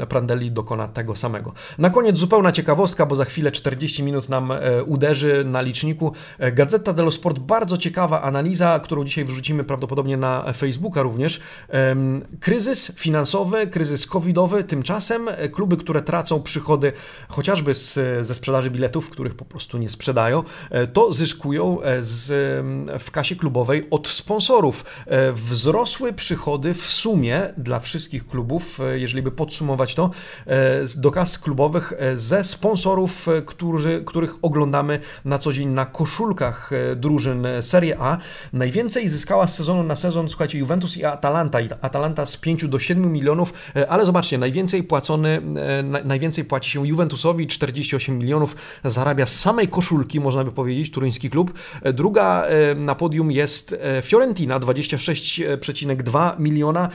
Prandelli 0.08 0.50
dokona 0.50 0.88
tego 0.88 1.16
samego. 1.16 1.52
Na 1.78 1.90
koniec 1.90 2.16
zupełna 2.16 2.52
ciekawostka, 2.52 3.06
bo 3.06 3.14
za 3.14 3.24
chwilę 3.24 3.52
40 3.52 4.02
minut 4.02 4.28
nam 4.28 4.52
e, 4.52 4.84
uderzy 4.84 5.44
na 5.44 5.60
liczniku. 5.60 6.12
E, 6.38 6.52
Gazeta 6.52 6.92
dello 6.92 7.10
Sport, 7.10 7.38
bardzo 7.38 7.76
ciekawa 7.76 8.22
analiza, 8.22 8.80
którą 8.80 9.04
dzisiaj 9.04 9.24
wrzucimy 9.24 9.64
prawdopodobnie 9.64 10.16
na 10.16 10.52
Facebooka 10.52 11.02
również. 11.02 11.40
Kryzys 12.40 12.92
finansowy, 12.96 13.66
kryzys 13.66 14.06
covidowy, 14.06 14.64
tymczasem 14.64 15.28
e, 15.28 15.48
kluby, 15.48 15.76
które 15.76 16.02
tracą 16.02 16.42
przychody 16.42 16.92
chociażby 17.28 17.74
z, 17.74 17.98
ze 18.26 18.34
sprzedaży 18.34 18.70
biletów, 18.70 19.10
których 19.10 19.34
po 19.34 19.44
prostu 19.44 19.78
nie 19.78 19.88
sprzedają, 19.88 20.42
to 20.92 21.12
zyskują 21.12 21.78
z, 22.00 22.26
w 23.02 23.10
kasie 23.10 23.36
klubowej 23.36 23.86
od 23.90 24.08
sponsorów. 24.08 24.84
Wzrosły 25.34 26.12
przychody 26.12 26.74
w 26.74 26.86
sumie 26.86 27.54
dla 27.56 27.80
wszystkich 27.80 28.07
wszystkich 28.08 28.26
klubów, 28.26 28.80
e, 28.80 28.98
jeżeli 28.98 29.22
by 29.22 29.30
podsumować 29.30 29.94
to, 29.94 30.10
e, 30.46 30.80
do 30.96 31.10
kas 31.10 31.38
klubowych 31.38 31.92
e, 31.98 32.16
ze 32.16 32.44
sponsorów, 32.44 33.26
którzy, 33.46 34.02
których 34.06 34.34
oglądamy 34.42 35.00
na 35.24 35.38
co 35.38 35.52
dzień 35.52 35.68
na 35.68 35.86
koszulkach 35.86 36.70
drużyn 36.96 37.46
Serie 37.60 37.96
A. 38.00 38.18
Najwięcej 38.52 39.08
zyskała 39.08 39.46
z 39.46 39.54
sezonu 39.56 39.82
na 39.82 39.96
sezon, 39.96 40.28
słuchajcie, 40.28 40.58
Juventus 40.58 40.96
i 40.96 41.04
Atalanta. 41.04 41.58
Atalanta 41.80 42.26
z 42.26 42.36
5 42.36 42.68
do 42.68 42.78
7 42.78 43.12
milionów, 43.12 43.52
ale 43.88 44.04
zobaczcie, 44.04 44.38
najwięcej 44.38 44.82
płacony, 44.82 45.42
najwięcej 46.04 46.44
płaci 46.44 46.70
się 46.70 46.88
Juventusowi, 46.88 47.46
48 47.46 48.18
milionów 48.18 48.56
zarabia 48.84 49.26
z 49.26 49.40
samej 49.40 49.68
koszulki, 49.68 50.20
można 50.20 50.44
by 50.44 50.52
powiedzieć, 50.52 50.90
turyński 50.90 51.30
klub. 51.30 51.52
Druga 51.94 52.46
na 52.76 52.94
podium 52.94 53.30
jest 53.30 53.76
Fiorentina, 54.02 54.60
26,2 54.60 56.40
miliona. 56.40 56.88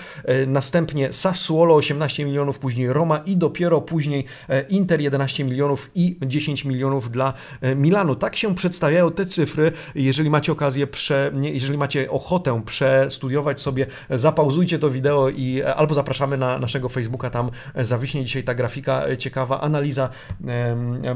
Następnie 0.48 0.93
następnie 0.94 1.14
Sassuolo 1.14 1.76
18 1.76 2.26
milionów, 2.26 2.60
później 2.60 2.94
Roma 2.94 3.18
i 3.26 3.38
dopiero 3.38 3.82
później 3.82 4.26
e, 4.50 4.62
Inter 4.62 5.02
11 5.02 5.44
milionów 5.44 5.92
i 5.96 6.18
10 6.22 6.66
milionów 6.66 7.12
dla 7.12 7.34
e, 7.62 7.76
Milanu. 7.76 8.16
Tak 8.16 8.36
się 8.36 8.56
przedstawiają 8.56 9.12
te 9.12 9.26
cyfry. 9.26 9.72
Jeżeli 9.96 10.30
macie 10.30 10.52
okazję, 10.52 10.88
prze, 10.88 11.32
jeżeli 11.42 11.78
macie 11.78 12.12
ochotę 12.12 12.62
przestudiować 12.66 13.62
sobie, 13.62 13.88
zapauzujcie 14.10 14.80
to 14.80 14.90
wideo 14.90 15.30
i 15.30 15.62
e, 15.62 15.76
albo 15.76 15.94
zapraszamy 15.94 16.38
na 16.38 16.60
naszego 16.60 16.90
Facebooka, 16.90 17.30
tam 17.30 17.50
zawiśnie 17.76 18.24
dzisiaj 18.24 18.44
ta 18.44 18.56
grafika, 18.56 19.16
ciekawa 19.18 19.62
analiza 19.62 20.10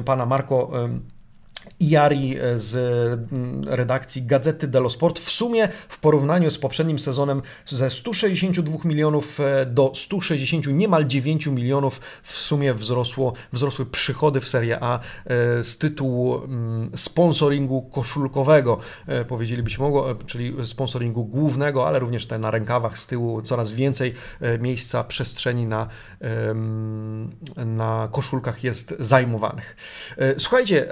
pana 0.05 0.25
Marco 0.25 0.71
Iari 1.80 2.38
e, 2.38 2.57
z 2.57 2.76
redakcji 3.65 4.24
Gazety 4.24 4.68
dello 4.68 4.89
Sport. 4.89 5.20
W 5.20 5.32
sumie 5.32 5.70
w 5.89 5.99
porównaniu 5.99 6.51
z 6.51 6.57
poprzednim 6.57 6.99
sezonem 6.99 7.41
ze 7.65 7.89
162 7.89 8.78
milionów 8.86 9.39
e, 9.39 9.65
do 9.65 9.91
160 9.95 10.68
niemal 10.68 11.05
9 11.05 11.47
milionów 11.47 12.01
w 12.24 12.32
sumie 12.32 12.74
wzrosło, 12.74 13.34
wzrosły 13.53 13.86
przychody 13.86 14.41
w 14.41 14.47
Serie 14.47 14.78
A 14.82 14.99
e, 14.99 14.99
z 15.63 15.78
tytułu 15.78 16.41
sponsoringu 16.95 17.82
koszulkowego, 17.82 18.80
powiedzielibyśmy 19.28 19.86
czyli 20.26 20.68
sponsoringu 20.68 21.26
głównego, 21.26 21.88
ale 21.88 21.99
również 21.99 22.26
te 22.28 22.39
na 22.39 22.51
rękawach 22.51 22.99
z 22.99 23.07
tyłu 23.07 23.41
coraz 23.41 23.72
więcej 23.72 24.13
miejsca, 24.59 25.03
przestrzeni 25.03 25.65
na, 25.65 25.88
na 27.55 28.09
koszulkach 28.11 28.63
jest 28.63 28.95
zajmowanych. 28.99 29.76
Słuchajcie, 30.38 30.88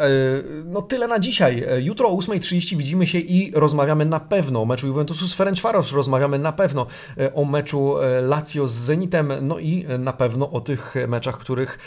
no 0.66 0.82
tyle 0.82 1.08
na 1.08 1.20
dzisiaj. 1.20 1.64
E, 1.70 1.82
jutro 1.82 2.10
o 2.10 2.18
8.30 2.18 2.78
widzimy 2.78 3.08
się 3.08 3.20
i 3.20 3.52
rozmawiamy 3.56 4.06
na 4.06 4.20
pewno 4.20 4.62
o 4.62 4.66
meczu 4.66 4.88
Juventusu 4.88 5.28
z 5.28 5.34
Ferencvaros, 5.34 5.92
rozmawiamy 5.92 6.40
na 6.40 6.52
pewno 6.52 6.88
e, 7.18 7.34
o 7.34 7.46
meczu 7.46 8.02
e, 8.02 8.22
Lazio 8.22 8.68
z 8.68 8.74
Zenitem, 8.74 9.34
no 9.42 9.60
i 9.60 9.86
na 10.00 10.14
pewno 10.14 10.52
o 10.52 10.62
tych 10.62 10.96
meczach, 11.08 11.38
których 11.38 11.80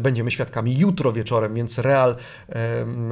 będziemy 0.00 0.30
świadkami 0.30 0.78
jutro 0.78 1.12
wieczorem, 1.12 1.54
więc 1.54 1.78
Real 1.78 2.16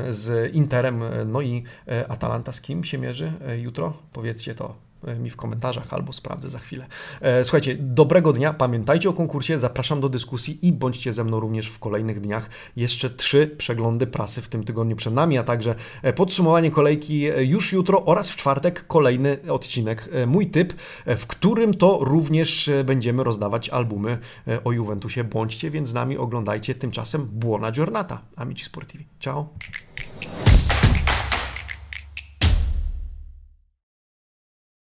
z 0.08 0.54
Interem, 0.54 1.02
no 1.26 1.40
i 1.40 1.64
Atalanta. 2.08 2.52
Z 2.52 2.60
kim 2.60 2.84
się 2.84 2.98
mierzy 2.98 3.32
jutro? 3.56 3.92
Powiedzcie 4.12 4.54
to 4.54 4.91
mi 5.18 5.30
w 5.30 5.36
komentarzach 5.36 5.94
albo 5.94 6.12
sprawdzę 6.12 6.50
za 6.50 6.58
chwilę. 6.58 6.86
E, 7.20 7.44
słuchajcie, 7.44 7.76
dobrego 7.80 8.32
dnia, 8.32 8.52
pamiętajcie 8.52 9.08
o 9.08 9.12
konkursie, 9.12 9.58
zapraszam 9.58 10.00
do 10.00 10.08
dyskusji 10.08 10.58
i 10.66 10.72
bądźcie 10.72 11.12
ze 11.12 11.24
mną 11.24 11.40
również 11.40 11.68
w 11.68 11.78
kolejnych 11.78 12.20
dniach. 12.20 12.50
Jeszcze 12.76 13.10
trzy 13.10 13.54
przeglądy 13.58 14.06
prasy 14.06 14.42
w 14.42 14.48
tym 14.48 14.64
tygodniu 14.64 14.96
przed 14.96 15.14
nami, 15.14 15.38
a 15.38 15.42
także 15.44 15.74
e, 16.02 16.12
podsumowanie 16.12 16.70
kolejki 16.70 17.22
już 17.22 17.72
jutro 17.72 18.04
oraz 18.04 18.30
w 18.30 18.36
czwartek 18.36 18.86
kolejny 18.86 19.38
odcinek. 19.48 20.08
Mój 20.26 20.46
typ, 20.46 20.72
w 21.06 21.26
którym 21.26 21.74
to 21.74 21.98
również 22.00 22.70
będziemy 22.84 23.24
rozdawać 23.24 23.68
albumy 23.68 24.18
o 24.64 24.72
Juventusie. 24.72 25.24
Bądźcie 25.24 25.70
więc 25.70 25.88
z 25.88 25.94
nami, 25.94 26.18
oglądajcie. 26.18 26.74
Tymczasem 26.74 27.26
buona 27.32 27.72
giornata, 27.72 28.20
amici 28.36 28.64
sportivi. 28.64 29.06
Ciao! 29.20 29.48